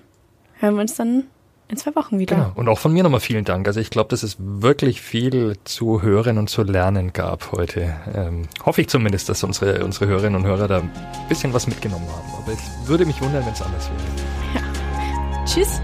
hören 0.54 0.74
wir 0.74 0.80
uns 0.80 0.94
dann 0.94 1.24
in 1.68 1.76
zwei 1.76 1.94
Wochen 1.94 2.18
wieder. 2.18 2.36
Genau. 2.36 2.52
Und 2.54 2.68
auch 2.68 2.78
von 2.78 2.92
mir 2.92 3.02
nochmal 3.02 3.20
vielen 3.20 3.44
Dank. 3.44 3.66
Also 3.66 3.78
ich 3.78 3.90
glaube, 3.90 4.08
dass 4.08 4.22
es 4.22 4.36
wirklich 4.38 5.02
viel 5.02 5.56
zu 5.64 6.02
hören 6.02 6.38
und 6.38 6.48
zu 6.48 6.62
lernen 6.62 7.12
gab 7.12 7.52
heute. 7.52 7.94
Ähm, 8.14 8.48
hoffe 8.64 8.80
ich 8.80 8.88
zumindest, 8.88 9.28
dass 9.28 9.44
unsere, 9.44 9.84
unsere 9.84 10.06
Hörerinnen 10.06 10.40
und 10.40 10.46
Hörer 10.46 10.66
da 10.66 10.78
ein 10.78 10.90
bisschen 11.28 11.52
was 11.52 11.66
mitgenommen 11.66 12.06
haben. 12.08 12.42
Aber 12.42 12.52
ich 12.52 12.88
würde 12.88 13.04
mich 13.04 13.20
wundern, 13.20 13.44
wenn 13.44 13.52
es 13.52 13.62
anders 13.62 13.90
wäre. 13.90 14.64
Ja. 14.64 15.44
Tschüss. 15.44 15.80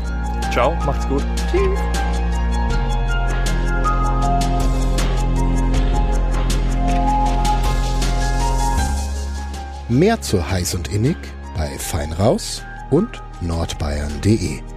Ciao, 0.51 0.75
macht's 0.87 1.07
gut. 1.07 1.23
Tschüss. 1.51 1.79
Mehr 9.91 10.21
zu 10.23 10.49
heiß 10.51 10.75
und 10.77 10.89
innig 10.89 11.17
bei 11.55 11.69
Feinraus 11.79 12.63
und 12.91 13.23
nordbayern.de. 13.43 14.74